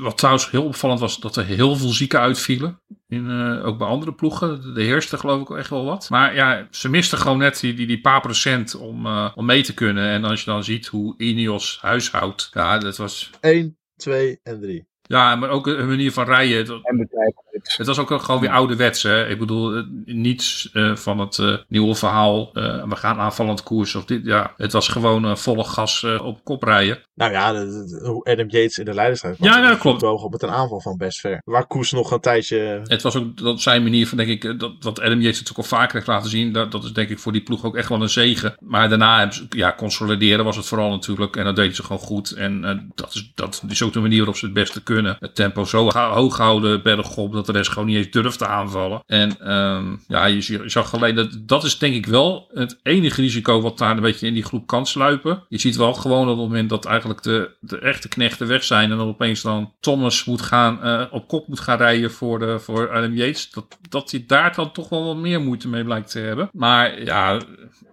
Wat 0.00 0.16
trouwens 0.18 0.50
heel 0.50 0.64
opvallend 0.64 1.00
was, 1.00 1.20
dat 1.20 1.36
er 1.36 1.44
heel 1.44 1.76
veel 1.76 1.88
zieken 1.88 2.20
uitvielen. 2.20 2.80
In, 3.12 3.30
eh, 3.30 3.66
ook 3.66 3.78
bij 3.78 3.86
andere 3.86 4.12
ploegen. 4.12 4.74
De 4.74 4.82
heerste 4.82 5.18
geloof 5.18 5.40
ik 5.50 5.56
echt 5.56 5.70
wel 5.70 5.84
wat. 5.84 6.10
Maar 6.10 6.34
ja, 6.34 6.66
ze 6.70 6.88
misten 6.88 7.18
gewoon 7.18 7.38
net 7.38 7.60
die, 7.60 7.74
die, 7.74 7.86
die 7.86 8.00
paar 8.00 8.20
procent 8.20 8.74
om, 8.74 9.06
eh, 9.06 9.30
om 9.34 9.44
mee 9.44 9.62
te 9.62 9.74
kunnen. 9.74 10.08
En 10.08 10.24
als 10.24 10.40
je 10.44 10.50
dan 10.50 10.64
ziet 10.64 10.86
hoe 10.86 11.14
Ineos 11.16 11.78
huishoudt. 11.80 12.50
Ja, 12.52 12.78
dat 12.78 12.96
was... 12.96 13.30
1, 13.40 13.76
2 13.96 14.40
en 14.42 14.60
3. 14.60 14.86
Ja, 15.02 15.36
maar 15.36 15.48
ook 15.50 15.66
hun 15.66 15.88
manier 15.88 16.12
van 16.12 16.24
rijden. 16.24 16.66
dat- 16.66 16.80
En 16.84 16.96
tijdrit. 16.96 17.51
Het 17.52 17.86
was 17.86 17.98
ook 17.98 18.22
gewoon 18.22 18.40
weer 18.40 18.50
ouderwets. 18.50 19.02
Hè? 19.02 19.28
Ik 19.28 19.38
bedoel, 19.38 19.76
eh, 19.76 19.82
niets 20.04 20.70
eh, 20.72 20.96
van 20.96 21.18
het 21.18 21.38
eh, 21.38 21.56
nieuwe 21.68 21.94
verhaal. 21.94 22.50
we 22.52 22.96
gaan 22.96 23.18
aanvallend 23.18 23.62
koers 23.62 23.94
of 23.94 24.04
dit. 24.04 24.24
Ja, 24.24 24.52
het 24.56 24.72
was 24.72 24.88
gewoon 24.88 25.38
volle 25.38 25.64
gas 25.64 26.04
op 26.04 26.44
kop 26.44 26.62
rijden. 26.62 26.98
Nou 27.14 27.32
ja, 27.32 27.66
hoe 28.02 28.24
Adam 28.24 28.48
Yates 28.48 28.78
in 28.78 28.84
de 28.84 28.94
leiderstrijd 28.94 29.38
was. 29.38 29.48
Ja, 29.48 29.58
ja, 29.58 29.68
die 29.68 29.78
klopt. 29.78 30.02
op 30.02 30.30
met 30.30 30.42
een 30.42 30.50
aanval 30.50 30.80
van 30.80 30.96
best 30.96 31.20
ver. 31.20 31.40
Waar 31.44 31.66
Koes 31.66 31.92
nog 31.92 32.10
een 32.10 32.20
tijdje... 32.20 32.80
Het 32.84 33.02
was 33.02 33.16
ook 33.16 33.36
dat 33.36 33.60
zijn 33.60 33.82
manier 33.82 34.08
van, 34.08 34.18
denk 34.18 34.42
ik, 34.42 34.60
dat, 34.60 34.72
wat 34.80 35.00
Adam 35.00 35.20
Yates 35.20 35.40
natuurlijk 35.40 35.58
al 35.58 35.78
vaker 35.78 35.94
heeft 35.94 36.06
laten 36.06 36.30
zien. 36.30 36.52
Dat, 36.52 36.72
dat 36.72 36.84
is 36.84 36.92
denk 36.92 37.08
ik 37.08 37.18
voor 37.18 37.32
die 37.32 37.42
ploeg 37.42 37.64
ook 37.64 37.76
echt 37.76 37.88
wel 37.88 38.02
een 38.02 38.08
zegen. 38.08 38.54
Maar 38.58 38.88
daarna 38.88 39.30
ja, 39.48 39.74
consolideren 39.76 40.44
was 40.44 40.56
het 40.56 40.66
vooral 40.66 40.90
natuurlijk. 40.90 41.36
En 41.36 41.44
dat 41.44 41.56
deden 41.56 41.74
ze 41.74 41.82
gewoon 41.82 42.02
goed. 42.02 42.30
En 42.30 42.90
dat, 42.94 43.14
is, 43.14 43.32
dat 43.34 43.62
is 43.68 43.82
ook 43.82 43.92
de 43.92 44.00
manier 44.00 44.18
waarop 44.18 44.36
ze 44.36 44.44
het 44.44 44.54
beste 44.54 44.82
kunnen. 44.82 45.16
Het 45.18 45.34
tempo 45.34 45.64
zo 45.64 45.90
hoog 45.90 46.36
houden, 46.36 46.82
bergop, 46.82 47.32
dat 47.46 47.54
de 47.54 47.60
rest 47.60 47.70
gewoon 47.72 47.88
niet 47.88 47.96
eens 47.96 48.10
durft 48.10 48.38
te 48.38 48.46
aanvallen. 48.46 49.02
En 49.06 49.38
ehm, 49.40 49.96
ja, 50.08 50.26
je, 50.26 50.62
zag 50.64 50.94
alleen 50.94 51.14
dat, 51.14 51.38
dat 51.40 51.64
is 51.64 51.78
denk 51.78 51.94
ik 51.94 52.06
wel 52.06 52.50
het 52.52 52.80
enige 52.82 53.20
risico 53.20 53.60
wat 53.60 53.78
daar 53.78 53.96
een 53.96 54.02
beetje 54.02 54.26
in 54.26 54.34
die 54.34 54.44
groep 54.44 54.66
kan 54.66 54.86
sluipen. 54.86 55.44
Je 55.48 55.58
ziet 55.58 55.76
wel 55.76 55.94
gewoon 55.94 56.22
op 56.22 56.36
het 56.36 56.46
moment 56.46 56.68
dat 56.68 56.84
eigenlijk 56.84 57.22
de, 57.22 57.50
de 57.60 57.78
echte 57.78 58.08
knechten 58.08 58.46
weg 58.46 58.64
zijn. 58.64 58.90
En 58.90 58.96
dan 58.96 59.08
opeens 59.08 59.42
dan 59.42 59.72
Thomas 59.80 60.24
moet 60.24 60.42
gaan, 60.42 60.82
eh, 60.82 61.04
op 61.10 61.28
kop 61.28 61.48
moet 61.48 61.60
gaan 61.60 61.78
rijden 61.78 62.10
voor, 62.10 62.38
de, 62.38 62.58
voor 62.58 62.90
Adam 62.90 63.14
Yates. 63.14 63.50
Dat, 63.50 63.78
dat 63.88 64.10
hij 64.10 64.24
daar 64.26 64.54
dan 64.54 64.72
toch 64.72 64.88
wel 64.88 65.04
wat 65.04 65.16
meer 65.16 65.40
moeite 65.40 65.68
mee 65.68 65.84
blijkt 65.84 66.10
te 66.10 66.18
hebben. 66.18 66.48
Maar 66.52 67.02
ja, 67.02 67.40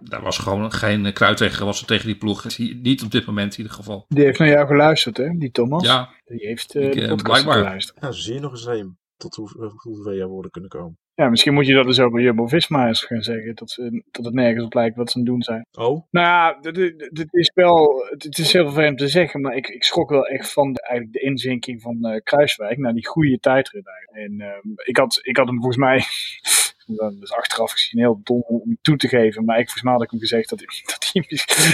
daar 0.00 0.22
was 0.22 0.38
gewoon 0.38 0.72
geen 0.72 1.12
kruid 1.12 1.36
tegen, 1.36 1.66
was 1.66 1.80
er 1.80 1.86
tegen 1.86 2.06
die 2.06 2.16
ploeg. 2.16 2.58
Niet 2.82 3.02
op 3.02 3.10
dit 3.10 3.26
moment 3.26 3.52
in 3.52 3.58
ieder 3.58 3.76
geval. 3.76 4.04
Die 4.08 4.24
heeft 4.24 4.38
naar 4.38 4.48
jou 4.48 4.66
geluisterd, 4.66 5.16
hè? 5.16 5.28
Die 5.38 5.50
Thomas. 5.50 5.84
Ja, 5.84 6.08
Die 6.24 6.46
heeft 6.46 6.74
eh, 6.74 6.86
Ik, 6.86 6.92
de 6.92 7.00
eh, 7.00 7.08
podcast 7.08 7.24
blijkbaar. 7.24 7.64
geluisterd. 7.64 8.00
Nou, 8.00 8.14
zo 8.14 8.20
zie 8.20 8.34
je 8.34 8.40
nog 8.40 8.50
eens 8.50 8.66
een 8.66 8.98
tot 9.20 9.34
hoe, 9.34 9.48
eh, 9.60 9.70
hoeveel 9.76 10.14
jouw 10.14 10.28
woorden 10.28 10.50
kunnen 10.50 10.70
komen. 10.70 10.98
Ja, 11.14 11.28
misschien 11.28 11.54
moet 11.54 11.66
je 11.66 11.74
dat 11.74 11.84
dus 11.86 12.00
over 12.00 12.20
Jumbo-Visma 12.20 12.86
eens 12.86 13.04
gaan 13.04 13.22
zeggen. 13.22 13.54
Dat, 13.54 13.70
ze, 13.70 14.02
dat 14.10 14.24
het 14.24 14.34
nergens 14.34 14.64
op 14.64 14.74
lijkt 14.74 14.96
wat 14.96 15.10
ze 15.10 15.16
aan 15.18 15.22
het 15.22 15.30
doen 15.32 15.42
zijn. 15.42 15.66
Oh, 15.78 16.06
Nou 16.10 16.26
ja, 16.26 16.58
dit 17.10 17.28
is 17.34 17.50
wel... 17.54 18.06
Het, 18.10 18.22
het 18.22 18.38
is 18.38 18.52
heel 18.52 18.64
vervelend 18.64 18.98
te 18.98 19.08
zeggen, 19.08 19.40
maar 19.40 19.56
ik, 19.56 19.68
ik 19.68 19.84
schrok 19.84 20.10
wel 20.10 20.26
echt 20.26 20.52
van 20.52 20.72
de, 20.72 20.80
eigenlijk 20.82 21.12
de 21.12 21.20
inzinking 21.28 21.82
van 21.82 22.04
eh, 22.04 22.20
Kruiswijk 22.22 22.78
naar 22.78 22.92
die 22.94 23.06
goede 23.06 23.38
tijdrit. 23.38 23.88
En 24.12 24.40
ehm, 24.40 24.68
ik, 24.84 24.96
had, 24.96 25.18
ik 25.22 25.36
had 25.36 25.46
hem 25.46 25.56
volgens 25.56 25.76
mij... 25.76 26.02
Dat 26.96 27.14
is 27.20 27.32
achteraf 27.32 27.72
gezien 27.72 28.00
heel 28.00 28.20
dom 28.22 28.42
om 28.46 28.78
toe 28.82 28.96
te 28.96 29.08
geven. 29.08 29.44
Maar 29.44 29.56
ik, 29.58 29.64
volgens 29.64 29.82
mij 29.84 29.92
had 29.92 30.02
ik 30.02 30.10
hem 30.10 30.20
gezegd 30.20 30.48
dat, 30.48 30.58
hij- 30.58 30.82
dat 30.92 31.10
hij 31.12 31.24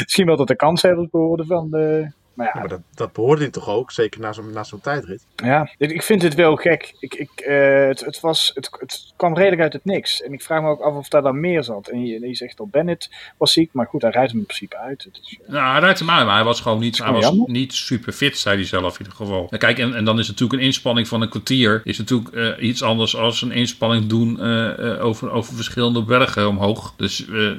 misschien 0.03 0.27
wel 0.27 0.37
tot 0.37 0.49
de 0.49 0.57
kans 0.57 0.83
heeft 0.83 1.11
geworden 1.11 1.47
van 1.47 1.71
de... 1.71 2.11
Maar 2.37 2.47
ja, 2.47 2.53
ja, 2.55 2.61
maar 2.61 2.69
dat, 2.69 2.81
dat 2.95 3.13
behoorde 3.13 3.43
hij 3.43 3.51
toch 3.51 3.69
ook? 3.69 3.93
Zeker 3.93 4.21
na 4.21 4.33
zo'n 4.33 4.53
na 4.53 4.65
zo'n 4.65 4.81
tijdrit. 4.81 5.27
Ja, 5.37 5.71
ik 5.79 6.03
vind 6.03 6.23
het 6.23 6.35
wel 6.35 6.57
gek. 6.57 6.95
Ik, 7.01 7.15
ik, 7.15 7.31
eh, 7.37 7.87
het, 7.87 8.01
het, 8.01 8.21
was, 8.21 8.51
het, 8.55 8.69
het 8.81 9.13
kwam 9.17 9.35
redelijk 9.35 9.63
uit 9.63 9.73
het 9.73 9.85
niks. 9.85 10.23
En 10.23 10.33
ik 10.33 10.43
vraag 10.43 10.63
me 10.63 10.69
ook 10.69 10.81
af 10.81 10.95
of 10.95 11.09
daar 11.09 11.23
dan 11.23 11.41
meer 11.41 11.65
zat. 11.65 11.89
En 11.89 12.07
je, 12.07 12.29
je 12.29 12.35
zegt 12.35 12.61
al, 12.61 12.69
Bennett 12.71 13.11
was 13.37 13.53
ziek, 13.53 13.71
maar 13.73 13.87
goed, 13.87 14.03
hij 14.03 14.11
rijdt 14.11 14.31
hem 14.31 14.41
in 14.41 14.47
principe 14.47 14.77
uit. 14.77 15.09
Eh, 15.13 15.49
Nou, 15.53 15.71
hij 15.71 15.81
rijdt 15.81 15.99
hem 15.99 16.11
aan, 16.11 16.27
maar 16.27 16.35
hij 16.35 16.45
was 16.45 16.61
gewoon 16.61 16.81
niet, 16.81 16.97
hij 16.99 17.07
gewoon 17.07 17.21
was 17.23 17.31
jammer. 17.31 17.51
niet 17.51 17.73
super 17.73 18.13
fit, 18.13 18.39
zei 18.39 18.57
hij 18.57 18.65
zelf 18.67 18.93
in 18.93 18.99
ieder 18.99 19.17
geval. 19.17 19.47
Ja, 19.51 19.57
kijk, 19.57 19.79
en, 19.79 19.95
en 19.95 20.05
dan 20.05 20.19
is 20.19 20.29
natuurlijk 20.29 20.61
een 20.61 20.67
inspanning 20.67 21.09
van 21.09 21.21
een 21.23 21.29
kwartier 21.29 21.81
is 21.85 21.99
natuurlijk 21.99 22.35
eh, 22.35 22.69
iets 22.69 22.83
anders 22.83 23.17
als 23.17 23.43
een 23.43 23.53
inspanning 23.53 24.07
doen 24.07 24.41
eh, 24.41 24.93
eh, 24.93 25.05
over, 25.05 25.31
over 25.31 25.55
verschillende 25.55 26.03
bergen 26.03 26.49
omhoog. 26.49 26.95
Dus 26.97 27.29
eh, 27.29 27.51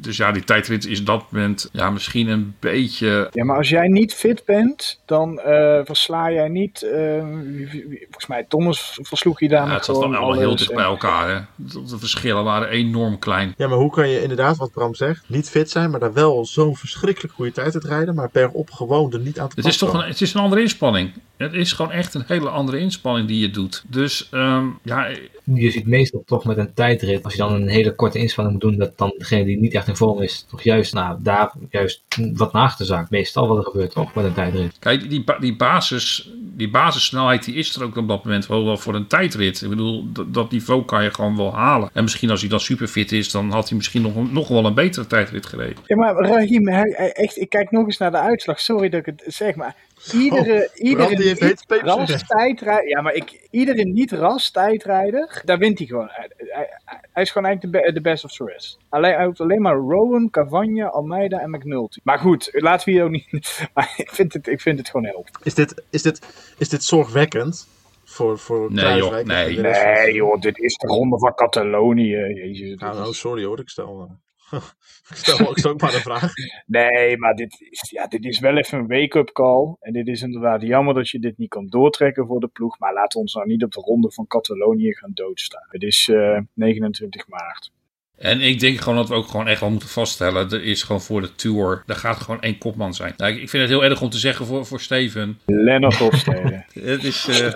dus 0.00 0.16
ja, 0.16 0.32
die 0.32 0.44
tijdrit 0.44 0.86
is 0.86 1.00
op 1.00 1.06
dat 1.06 1.24
moment 1.30 1.68
ja, 1.72 1.90
misschien 1.90 2.28
een 2.28 2.54
beetje... 2.60 3.28
Ja, 3.32 3.44
maar 3.44 3.56
als 3.56 3.68
jij 3.68 3.88
niet 3.88 4.14
fit 4.20 4.42
bent, 4.44 5.00
dan 5.06 5.38
eh, 5.40 5.80
versla 5.84 6.30
jij 6.32 6.48
niet. 6.48 6.82
eh, 6.82 7.24
wie- 7.42 7.68
wie- 7.70 7.86
wie- 7.88 7.98
volgens 8.02 8.26
mij, 8.26 8.44
Thomas 8.48 8.98
versloeg 9.02 9.40
je 9.40 9.48
daar 9.48 9.58
Ja, 9.60 9.64
nog 9.66 9.74
het 9.74 9.84
zat 9.84 9.94
wel 9.96 10.04
gewoon 10.04 10.20
allemaal 10.20 10.38
heel 10.40 10.56
dicht 10.56 10.74
bij 10.74 10.84
elkaar. 10.84 11.28
Hè. 11.28 11.40
De, 11.54 11.82
de 11.84 11.98
verschillen 11.98 12.44
waren 12.44 12.68
enorm 12.68 13.18
klein. 13.18 13.54
Ja, 13.56 13.68
maar 13.68 13.78
hoe 13.78 13.90
kan 13.90 14.08
je 14.08 14.22
inderdaad, 14.22 14.56
wat 14.56 14.72
Bram 14.72 14.94
zegt, 14.94 15.24
niet 15.28 15.50
fit 15.50 15.70
zijn, 15.70 15.90
maar 15.90 16.00
daar 16.00 16.12
wel 16.12 16.46
zo'n 16.46 16.76
verschrikkelijk 16.76 17.34
goede 17.34 17.52
tijd 17.52 17.74
uit 17.74 17.84
rijden, 17.84 18.14
maar 18.14 18.28
bergop 18.32 18.70
gewoon 18.70 19.12
er 19.12 19.20
niet 19.20 19.38
aan 19.40 19.48
te 19.48 19.54
Het 19.56 19.64
is 19.66 19.76
toch 19.76 19.92
een, 19.94 20.00
het 20.08 20.20
is 20.20 20.34
een 20.34 20.40
andere 20.40 20.60
inspanning. 20.62 21.12
Het 21.36 21.52
is 21.52 21.72
gewoon 21.72 21.92
echt 21.92 22.14
een 22.14 22.24
hele 22.26 22.48
andere 22.48 22.78
inspanning 22.78 23.28
die 23.28 23.40
je 23.40 23.50
doet. 23.50 23.82
Dus 23.86 24.28
ehm, 24.30 24.66
ja, 24.82 25.08
Je 25.54 25.70
ziet 25.70 25.86
meestal 25.86 26.22
toch 26.26 26.44
met 26.44 26.56
een 26.58 26.74
tijdrit, 26.74 27.24
als 27.24 27.32
je 27.32 27.38
dan 27.38 27.52
een 27.52 27.68
hele 27.68 27.94
korte 27.94 28.18
inspanning 28.18 28.54
moet 28.62 28.70
doen, 28.70 28.78
dat 28.80 28.98
dan 28.98 29.14
degene 29.18 29.44
die 29.44 29.60
niet 29.60 29.74
echt 29.74 29.88
in 29.88 29.96
vorm 29.96 30.22
is, 30.22 30.46
toch 30.50 30.62
juist 30.62 30.94
nou, 30.94 31.16
daar 31.20 31.52
juist 31.70 32.02
wat 32.34 32.52
naar 32.52 32.62
achter 32.62 32.86
zakt. 32.86 33.10
Meestal 33.10 33.48
wat 33.48 33.58
er 33.58 33.64
gebeurt 33.64 33.90
toch 33.90 34.09
met 34.14 34.24
een 34.24 34.32
tijdrit. 34.32 34.76
Kijk, 34.78 35.10
die, 35.10 35.24
ba- 35.24 35.38
die, 35.38 35.56
basis, 35.56 36.30
die 36.42 36.70
basissnelheid 36.70 37.44
die 37.44 37.54
is 37.54 37.74
er 37.76 37.82
ook 37.84 37.96
op 37.96 38.08
dat 38.08 38.24
moment 38.24 38.46
wel, 38.46 38.64
wel 38.64 38.76
voor 38.76 38.94
een 38.94 39.06
tijdrit. 39.06 39.62
Ik 39.62 39.68
bedoel, 39.68 40.12
dat, 40.12 40.34
dat 40.34 40.50
niveau 40.50 40.84
kan 40.84 41.02
je 41.02 41.14
gewoon 41.14 41.36
wel 41.36 41.54
halen. 41.54 41.90
En 41.92 42.02
misschien 42.02 42.30
als 42.30 42.40
hij 42.40 42.48
dan 42.50 42.60
superfit 42.60 43.12
is, 43.12 43.30
dan 43.30 43.50
had 43.50 43.68
hij 43.68 43.76
misschien 43.76 44.02
nog, 44.02 44.32
nog 44.32 44.48
wel 44.48 44.66
een 44.66 44.74
betere 44.74 45.06
tijdrit 45.06 45.46
gereden. 45.46 45.76
Ja, 45.86 45.96
maar 45.96 46.14
Rahim, 46.14 46.68
hij, 46.68 46.94
hij- 46.96 47.12
echt, 47.12 47.38
ik 47.40 47.48
kijk 47.48 47.70
nog 47.70 47.86
eens 47.86 47.98
naar 47.98 48.10
de 48.10 48.18
uitslag. 48.20 48.60
Sorry 48.60 48.88
dat 48.88 49.00
ik 49.00 49.06
het 49.06 49.22
zeg, 49.34 49.54
maar 49.54 49.76
iedere, 50.12 50.68
Oh, 50.72 50.74
iedere 50.86 51.06
Bram, 51.06 51.16
die 51.16 51.26
heeft 51.28 51.40
niet 51.40 51.64
ras 51.82 52.26
tijdrijder, 52.26 52.88
ja, 52.88 53.00
maar 53.00 53.14
ik, 53.14 53.46
iedere 53.50 53.84
niet 53.84 54.12
ras 54.12 54.50
tijdrijder, 54.50 55.42
daar 55.44 55.58
wint 55.58 55.78
hij 55.78 55.86
gewoon. 55.86 56.08
Hij, 56.10 56.79
hij- 57.12 57.22
is 57.22 57.30
gewoon 57.30 57.48
eigenlijk 57.48 57.76
de, 57.76 57.82
be- 57.82 57.92
de 57.92 58.00
best 58.00 58.24
of 58.24 58.32
the 58.32 58.44
rest. 58.44 58.78
Alleen, 58.88 59.14
hij 59.14 59.24
hoeft 59.24 59.40
alleen 59.40 59.62
maar 59.62 59.74
Rowan, 59.76 60.30
Cavagna, 60.30 60.86
Almeida 60.88 61.38
en 61.40 61.50
McNulty. 61.50 62.00
Maar 62.02 62.18
goed, 62.18 62.48
laten 62.52 62.86
we 62.86 62.92
hier 62.92 63.04
ook 63.04 63.10
niet... 63.10 63.28
Maar 63.74 63.94
ik 63.96 64.10
vind 64.10 64.32
het, 64.32 64.46
ik 64.46 64.60
vind 64.60 64.78
het 64.78 64.90
gewoon 64.90 65.06
heel... 65.06 65.26
Is 65.42 65.54
dit, 65.54 65.82
is 65.90 66.02
dit, 66.02 66.20
is 66.58 66.68
dit 66.68 66.84
zorgwekkend 66.84 67.68
voor, 68.04 68.38
voor 68.38 68.72
Nee, 68.72 68.96
joh, 68.96 69.12
nee. 69.24 69.58
Nee 69.60 70.14
joh, 70.14 70.40
dit 70.40 70.58
is 70.58 70.76
de 70.76 70.86
ronde 70.86 71.18
van 71.18 71.34
Catalonië. 71.34 72.16
Jezus. 72.16 72.78
Nou, 72.80 72.94
nou, 72.94 73.12
sorry 73.14 73.44
hoor, 73.44 73.60
ik 73.60 73.68
stel, 73.68 74.18
ik 75.10 75.16
stel, 75.16 75.50
ik 75.50 75.58
stel 75.58 75.70
ook 75.70 75.80
maar 75.80 75.94
een 75.94 76.00
vraag. 76.00 76.32
Nee, 76.66 77.16
maar 77.16 77.34
dit 77.34 77.66
is, 77.70 77.90
ja, 77.90 78.06
dit 78.06 78.24
is 78.24 78.38
wel 78.38 78.56
even 78.56 78.78
een 78.78 78.86
wake-up 78.86 79.32
call. 79.32 79.76
En 79.80 79.92
dit 79.92 80.08
is 80.08 80.22
inderdaad 80.22 80.62
jammer 80.62 80.94
dat 80.94 81.08
je 81.08 81.18
dit 81.18 81.38
niet 81.38 81.48
kan 81.48 81.66
doortrekken 81.66 82.26
voor 82.26 82.40
de 82.40 82.48
ploeg. 82.48 82.78
Maar 82.78 82.92
laten 82.92 83.12
we 83.12 83.18
ons 83.18 83.34
nou 83.34 83.46
niet 83.46 83.64
op 83.64 83.72
de 83.72 83.80
ronde 83.80 84.12
van 84.12 84.26
Catalonië 84.26 84.94
gaan 84.94 85.10
doodstaan. 85.14 85.66
Het 85.68 85.82
is 85.82 86.08
eh, 86.08 86.38
29 86.54 87.28
maart. 87.28 87.70
En 88.16 88.40
ik 88.40 88.60
denk 88.60 88.80
gewoon 88.80 88.98
dat 88.98 89.08
we 89.08 89.14
ook 89.14 89.26
gewoon 89.26 89.48
echt 89.48 89.60
wel 89.60 89.70
moeten 89.70 89.88
vaststellen. 89.88 90.50
Er 90.50 90.64
is 90.64 90.82
gewoon 90.82 91.00
voor 91.00 91.20
de 91.20 91.34
Tour, 91.34 91.82
er 91.86 91.94
gaat 91.94 92.16
gewoon 92.16 92.40
één 92.40 92.58
kopman 92.58 92.94
zijn. 92.94 93.14
Nou, 93.16 93.32
ik 93.32 93.42
ik 93.42 93.48
vind 93.48 93.62
het 93.62 93.72
heel 93.72 93.84
erg 93.84 94.02
om 94.02 94.10
te 94.10 94.18
zeggen 94.18 94.46
voor, 94.46 94.66
voor 94.66 94.80
Steven. 94.80 95.38
Lennart 95.46 95.96
Hofstede. 95.96 96.64
Het 96.72 97.04
is... 97.04 97.28
eh, 97.28 97.52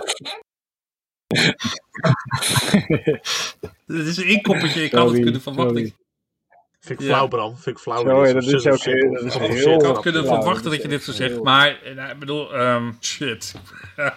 Het 3.87 4.07
is 4.07 4.17
een 4.17 4.29
inkoppertje, 4.29 4.83
ik 4.85 4.93
had 4.93 5.11
het 5.11 5.21
kunnen 5.21 5.41
verwachten. 5.41 5.95
Vind 6.85 7.01
ik 7.01 7.07
Ja. 7.07 7.13
flauw, 7.13 7.29
Bram. 7.29 7.57
Vind 7.57 7.77
ik 7.77 7.83
flauw. 7.83 7.99
Sorry, 8.05 8.33
dat 8.33 8.43
is 8.43 8.67
ook 8.67 8.79
heel- 8.83 9.13
dat 9.13 9.23
is 9.25 9.33
Van 9.33 9.41
heel- 9.41 9.51
bullshit 9.51 9.81
Ik 9.81 9.87
had 9.87 10.01
kunnen 10.01 10.25
verwachten 10.27 10.71
dat 10.71 10.83
je 10.83 10.89
dit 10.89 11.03
zo 11.03 11.13
zegt. 11.13 11.31
heel- 11.31 11.43
Maar, 11.43 11.81
eh, 11.83 11.95
nou, 11.95 12.11
ik 12.13 12.19
bedoel, 12.19 12.55
ehm, 12.55 12.93
shit. 13.01 13.55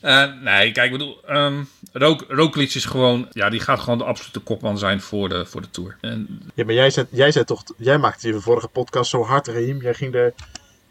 Eh, 0.00 0.32
nee, 0.42 0.72
kijk, 0.72 0.86
ik 0.86 0.98
bedoel, 0.98 1.20
ehm 1.24 1.62
Rook, 1.92 2.24
Roglic 2.28 2.74
is 2.74 2.84
gewoon, 2.84 3.26
ja, 3.30 3.48
die 3.50 3.60
gaat 3.60 3.80
gewoon 3.80 3.98
de 3.98 4.04
absolute 4.04 4.38
kopman 4.40 4.78
zijn 4.78 5.00
voor 5.00 5.28
de, 5.28 5.46
voor 5.46 5.60
de 5.60 5.70
Tour. 5.70 5.98
En 6.00 6.40
Ja, 6.54 6.64
maar 6.64 6.74
jij 6.74 6.90
zei, 6.90 7.06
jij 7.10 7.32
zei 7.32 7.44
toch, 7.44 7.62
jij 7.76 7.98
maakte 7.98 8.28
je 8.28 8.40
vorige 8.40 8.68
podcast 8.68 9.10
zo 9.10 9.22
hard, 9.22 9.46
Raheem. 9.46 9.82
Jij 9.82 9.94
ging 9.94 10.14
er, 10.14 10.34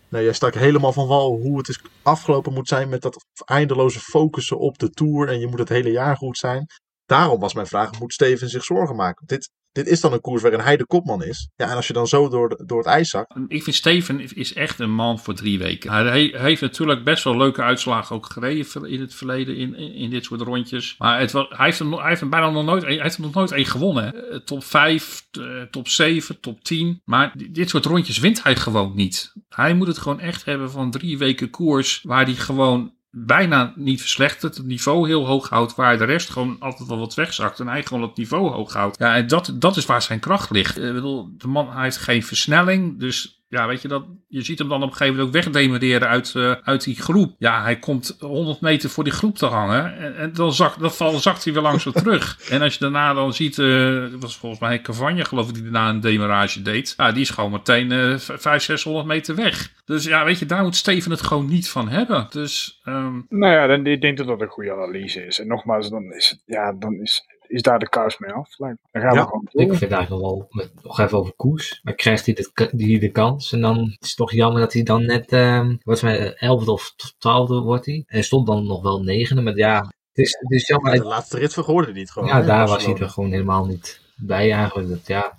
nou, 0.10 0.23
jij 0.23 0.34
stak 0.34 0.53
helemaal 0.53 0.93
van 0.93 1.08
wal 1.08 1.31
hoe 1.41 1.58
het 1.58 1.67
is 1.69 1.79
afgelopen 2.03 2.53
moet 2.53 2.67
zijn 2.67 2.89
met 2.89 3.01
dat 3.01 3.25
eindeloze 3.45 3.99
focussen 3.99 4.58
op 4.60 4.77
de 4.77 4.89
Tour 4.89 5.27
en 5.29 5.39
je 5.39 5.47
moet 5.47 5.60
het 5.60 5.69
hele 5.69 5.91
jaar 5.91 6.17
goed 6.17 6.38
zijn. 6.38 6.65
Daarom 7.05 7.39
was 7.39 7.53
mijn 7.53 7.67
vraag, 7.67 7.99
moet 7.99 8.13
Steven 8.13 8.49
zich 8.49 8.63
zorgen 8.63 8.95
maken? 8.95 9.25
Dit, 9.27 9.49
dit 9.76 9.88
is 9.88 10.02
dan 10.02 10.14
een 10.14 10.22
koers 10.22 10.42
waarin 10.42 10.60
hij 10.60 10.78
de 10.78 10.86
kopman 10.86 11.24
is. 11.24 11.50
Ja, 11.56 11.70
en 11.70 11.76
als 11.76 11.88
je 11.88 11.94
dan 11.94 12.08
zo 12.08 12.30
door, 12.30 12.62
door 12.66 12.78
het 12.78 12.88
ijs 12.88 13.10
zakt, 13.10 13.36
ik 13.48 13.64
vind 13.64 13.76
Steven 13.76 14.36
is 14.36 14.54
echt 14.54 14.80
een 14.80 14.92
man 14.92 15.20
voor 15.20 15.34
drie 15.34 15.58
weken. 15.58 15.92
Hij 15.92 16.04
he- 16.06 16.40
heeft 16.42 16.62
natuurlijk 16.62 17.04
best 17.04 17.24
wel 17.24 17.38
leuke 17.38 17.62
uitslagen 17.62 18.16
ook 18.16 18.26
gereden 18.26 18.90
in 18.90 19.02
het 19.02 19.14
verleden 19.14 19.56
in, 19.58 19.76
in, 19.76 20.10
dit 20.10 20.24
soort 20.26 20.42
rondjes. 20.42 20.96
Maar 20.98 21.20
het 21.20 21.32
hij, 21.32 21.48
heeft 21.50 21.80
hij 21.80 22.08
heeft 22.08 22.30
bijna 22.30 22.50
nog 22.50 22.66
nooit, 22.66 22.84
hij 22.84 23.02
heeft 23.02 23.20
nog 23.20 23.34
nooit 23.34 23.52
één 23.52 23.66
gewonnen. 23.66 24.30
Eh, 24.32 24.38
Top 24.38 24.64
5, 24.64 25.28
eh, 25.32 25.62
top 25.72 25.88
7, 25.88 26.40
top 26.40 26.64
10. 26.64 27.02
Maar 27.06 27.34
di- 27.38 27.52
dit 27.52 27.70
soort 27.70 27.86
rondjes 27.86 28.20
wint 28.20 28.44
hij 28.44 28.56
gewoon 28.56 28.92
niet. 28.96 29.34
Hij 29.50 29.74
moet 29.74 29.88
het 29.88 29.98
gewoon 29.98 30.20
echt 30.20 30.46
hebben 30.46 30.72
van 30.72 30.92
drie 30.92 31.18
weken 31.18 31.50
koers 31.50 32.00
waar 32.04 32.26
hij 32.26 32.34
gewoon 32.36 32.94
bijna 33.17 33.73
niet 33.75 33.99
verslechtert. 33.99 34.58
Het 34.58 34.65
niveau 34.65 35.08
heel 35.08 35.25
hoog 35.25 35.49
houdt. 35.49 35.75
Waar 35.75 35.97
de 35.97 36.04
rest 36.04 36.30
gewoon 36.30 36.56
altijd 36.60 36.89
wel 36.89 36.97
wat 36.97 37.13
wegzakt. 37.13 37.60
En 37.60 37.67
hij 37.67 37.84
gewoon 37.84 38.04
het 38.04 38.17
niveau 38.17 38.51
hoog 38.51 38.73
houdt. 38.73 38.97
Ja, 38.97 39.15
en 39.15 39.28
dat, 39.28 39.51
dat 39.56 39.78
is 39.78 39.86
waar 39.86 40.01
zijn 40.01 40.19
kracht 40.19 40.49
ligt. 40.49 40.78
Ik 40.78 40.93
bedoel, 40.93 41.30
de 41.38 41.47
man 41.47 41.71
hij 41.71 41.84
heeft 41.84 41.97
geen 41.97 42.23
versnelling. 42.23 42.99
Dus 42.99 43.44
ja, 43.56 43.68
weet 43.68 43.82
je, 43.82 43.88
dat, 43.88 44.06
je 44.28 44.41
ziet 44.41 44.60
hem 44.60 44.70
dan 44.70 44.84
op 44.84 44.89
een 44.89 44.96
gegeven 44.96 45.15
moment 45.15 45.36
ook 45.36 45.44
wegdemereren 45.44 46.08
uit, 46.08 46.34
eh, 46.36 46.52
uit 46.63 46.84
die 46.84 46.96
groep. 47.02 47.36
Ja, 47.38 47.62
hij 47.63 47.80
komt 47.80 48.15
100 48.20 48.62
meter 48.62 48.89
voor 48.89 49.04
die 49.04 49.13
groep 49.13 49.38
te 49.38 49.46
hangen. 49.46 49.98
En, 49.98 50.15
en 50.18 50.34
dan, 50.34 50.54
zakt, 50.54 50.80
dan 50.80 50.91
val- 50.91 51.20
zakt 51.20 51.44
hij 51.44 51.54
weer 51.54 51.62
langzaam 51.62 51.94
terug. 51.94 52.24
En 52.50 52.62
als 52.62 52.74
je 52.74 52.80
daarna 52.80 53.13
dan 53.13 53.34
ziet, 53.34 53.60
eh, 53.60 54.02
dat 54.12 54.22
was 54.22 54.38
volgens 54.38 54.62
mij 54.62 54.82
Cavagna 54.82 55.24
geloof 55.24 55.48
ik 55.48 55.54
die 55.54 55.63
daarna 55.63 55.89
een 55.89 56.00
demarage 56.00 56.62
deed. 56.62 56.94
Ja, 56.98 57.12
die 57.12 57.22
is 57.22 57.30
gewoon 57.30 57.52
meteen 57.52 57.91
eh 57.91 58.18
500, 58.18 58.63
600 58.63 59.08
meter 59.08 59.36
weg. 59.36 59.74
Dus 59.86 60.04
ja, 60.04 60.26
weet 60.26 60.39
je, 60.39 60.46
daar 60.46 60.63
moet 60.63 60.76
Steven 60.76 61.12
het 61.12 61.22
gewoon 61.22 61.48
niet 61.48 61.70
van 61.70 61.89
hebben. 61.89 62.28
Dus 62.30 62.80
ehm, 62.84 63.22
Nou 63.30 63.52
ja, 63.54 63.68
dan, 63.68 63.86
ik 63.86 64.02
denk 64.02 64.18
dat 64.18 64.28
dat 64.28 64.41
een 64.41 64.48
goede 64.48 64.72
analyse 64.72 65.26
is. 65.26 65.39
En 65.39 65.48
nogmaals, 65.48 65.89
dan 65.89 66.04
is, 66.13 66.30
het, 66.30 66.41
ja, 66.46 66.74
dan 66.74 66.94
is, 66.94 67.22
is 67.47 67.62
daar 67.62 67.79
de 67.79 67.89
kous 67.89 68.17
mee 68.17 68.31
af. 68.31 68.55
Dan 68.55 68.77
gaan 68.91 69.13
Ja. 69.13 69.21
we 69.21 69.27
gewoon 69.27 69.47
Ik 69.51 69.73
vind 69.77 69.91
eigenlijk 69.91 70.10
nog 70.10 70.19
wel, 70.21 70.47
met, 70.49 70.71
nog 70.84 70.99
even 70.99 71.17
over 71.17 71.34
Koes. 71.36 71.79
Maar 71.84 71.93
krijgt 71.93 72.25
hij 72.25 72.36
de, 72.36 72.69
die 72.71 72.99
de 72.99 73.12
kans. 73.12 73.51
En 73.51 73.62
dan 73.62 73.77
is 73.77 74.08
het 74.08 74.15
toch 74.15 74.31
jammer 74.31 74.62
dat 74.62 74.73
hij 74.73 74.84
dan 74.84 75.05
net, 75.05 75.31
ehm 75.31 75.75
wat 75.84 76.01
mij, 76.01 76.34
elfde 76.34 76.71
of 76.71 76.93
twaalfde 77.17 77.60
wordt 77.60 77.86
hij. 77.86 77.95
En 77.95 78.03
hij 78.08 78.21
stond 78.21 78.47
dan 78.47 78.67
nog 78.67 78.81
wel 78.81 79.01
negende. 79.03 79.41
Maar 79.41 79.55
ja, 79.55 79.77
het 79.79 80.25
is, 80.25 80.38
het 80.39 80.51
is 80.51 80.67
jammer. 80.67 80.91
de 80.91 81.03
laatste 81.03 81.38
rit 81.38 81.53
vergoorde 81.53 81.91
hij 81.91 81.99
niet 81.99 82.12
gewoon. 82.12 82.27
ja, 82.27 82.41
daar 82.41 82.67
was 82.67 82.86
hij 82.86 82.95
er 82.95 83.10
gewoon 83.10 83.31
helemaal 83.31 83.65
niet 83.65 84.01
bij 84.15 84.51
eigenlijk. 84.51 84.89
Dat, 84.89 85.08
ja, 85.08 85.38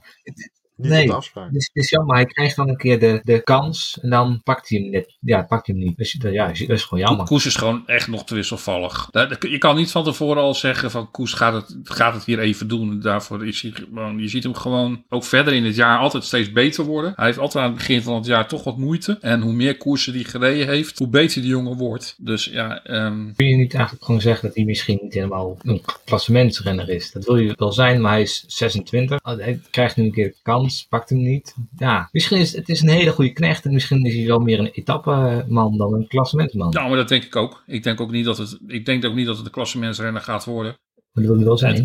Niet 0.76 0.90
nee. 0.90 1.12
afspraak. 1.12 1.50
het 1.52 1.70
is, 1.72 1.90
jammer. 1.90 2.14
Hij 2.16 2.26
krijgt 2.26 2.56
dan 2.56 2.68
een 2.68 2.76
keer 2.76 3.00
de, 3.00 3.20
de 3.22 3.40
kans. 3.42 3.98
En 4.02 4.10
dan 4.10 4.40
pakt 4.42 4.68
hij 4.68 4.78
hem 4.78 4.90
net. 4.90 5.16
Ja, 5.20 5.42
pakt 5.42 5.66
hij 5.66 5.76
hem 5.76 5.84
niet. 5.84 5.96
Dus 5.96 6.12
dat- 6.12 6.32
ja, 6.32 6.46
dat 6.46 6.68
is 6.68 6.82
gewoon 6.84 7.04
jammer. 7.04 7.26
Koes 7.26 7.46
is 7.46 7.54
gewoon 7.56 7.86
echt 7.86 8.08
nog 8.08 8.24
te 8.24 8.34
wisselvallig. 8.34 9.08
Je 9.40 9.58
kan 9.58 9.76
niet 9.76 9.90
van 9.90 10.04
tevoren 10.04 10.42
al 10.42 10.54
zeggen 10.54 10.90
van 10.90 11.10
Koes 11.10 11.32
gaat 11.32 11.52
het, 11.52 11.76
gaat 11.82 12.14
het 12.14 12.24
hier 12.24 12.38
even 12.38 12.68
doen. 12.68 13.00
Daarvoor 13.00 13.46
is 13.46 13.62
hij 13.62 13.70
gewoon, 13.70 14.18
je 14.18 14.28
ziet 14.28 14.42
hem 14.42 14.54
gewoon 14.54 15.04
ook 15.08 15.24
verder 15.24 15.52
in 15.52 15.64
het 15.64 15.76
jaar 15.76 15.98
altijd 15.98 16.24
steeds 16.24 16.52
beter 16.52 16.84
worden. 16.84 17.12
Hij 17.16 17.26
heeft 17.26 17.38
altijd 17.38 17.64
aan 17.64 17.70
het 17.70 17.78
begin 17.78 18.02
van 18.02 18.14
het 18.14 18.26
jaar 18.26 18.48
toch 18.48 18.64
wat 18.64 18.76
moeite. 18.78 19.18
En 19.20 19.40
hoe 19.40 19.52
meer 19.52 19.76
koersen 19.76 20.14
hij 20.14 20.22
gereden 20.24 20.68
heeft, 20.68 20.98
hoe 20.98 21.08
beter 21.08 21.40
die 21.40 21.50
jongen 21.50 21.76
wordt. 21.76 22.14
Dus 22.18 22.44
ja, 22.44 22.82
ehm, 22.84 23.32
Kun 23.36 23.48
je 23.48 23.56
niet 23.56 23.74
eigenlijk 23.74 24.04
gewoon 24.04 24.20
zeggen 24.20 24.46
dat 24.46 24.56
hij 24.56 24.64
misschien 24.64 24.98
niet 25.02 25.14
helemaal 25.14 25.56
een 25.62 25.82
klassementsrenner 26.04 26.88
is? 26.88 27.12
Dat 27.12 27.24
wil 27.24 27.36
je 27.36 27.54
wel 27.56 27.72
zijn, 27.72 28.00
maar 28.00 28.12
hij 28.12 28.22
is 28.22 28.44
26. 28.46 29.18
Hij 29.22 29.60
krijgt 29.70 29.96
nu 29.96 30.04
een 30.04 30.12
keer 30.12 30.28
de 30.28 30.36
kans, 30.42 30.65
pakt 30.88 31.08
hem 31.08 31.18
niet. 31.18 31.54
Ja, 31.76 32.08
misschien 32.12 32.38
is 32.38 32.52
het 32.52 32.68
is 32.68 32.80
een 32.80 32.88
hele 32.88 33.10
goede 33.10 33.32
knecht 33.32 33.64
en 33.64 33.72
misschien 33.72 34.04
is 34.04 34.14
hij 34.14 34.26
wel 34.26 34.38
meer 34.38 34.58
een 34.58 34.70
etappeman 34.70 35.76
dan 35.76 35.94
een 35.94 36.08
klassementsman. 36.08 36.70
nou, 36.70 36.88
maar 36.88 36.96
dat 36.96 37.08
denk 37.08 37.24
ik 37.24 37.36
ook. 37.36 37.62
Ik 37.66 37.82
denk 37.82 38.00
ook 38.00 38.10
niet 38.10 38.24
dat 38.24 38.38
het, 38.38 38.58
ik 38.66 38.84
denk 38.84 39.04
ook 39.04 39.14
niet 39.14 39.26
dat 39.26 39.36
het 39.36 39.44
de 39.44 39.50
klassementsrenner 39.50 40.22
gaat 40.22 40.44
worden. 40.44 40.76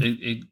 Ik, 0.04 0.20
ik, 0.20 0.46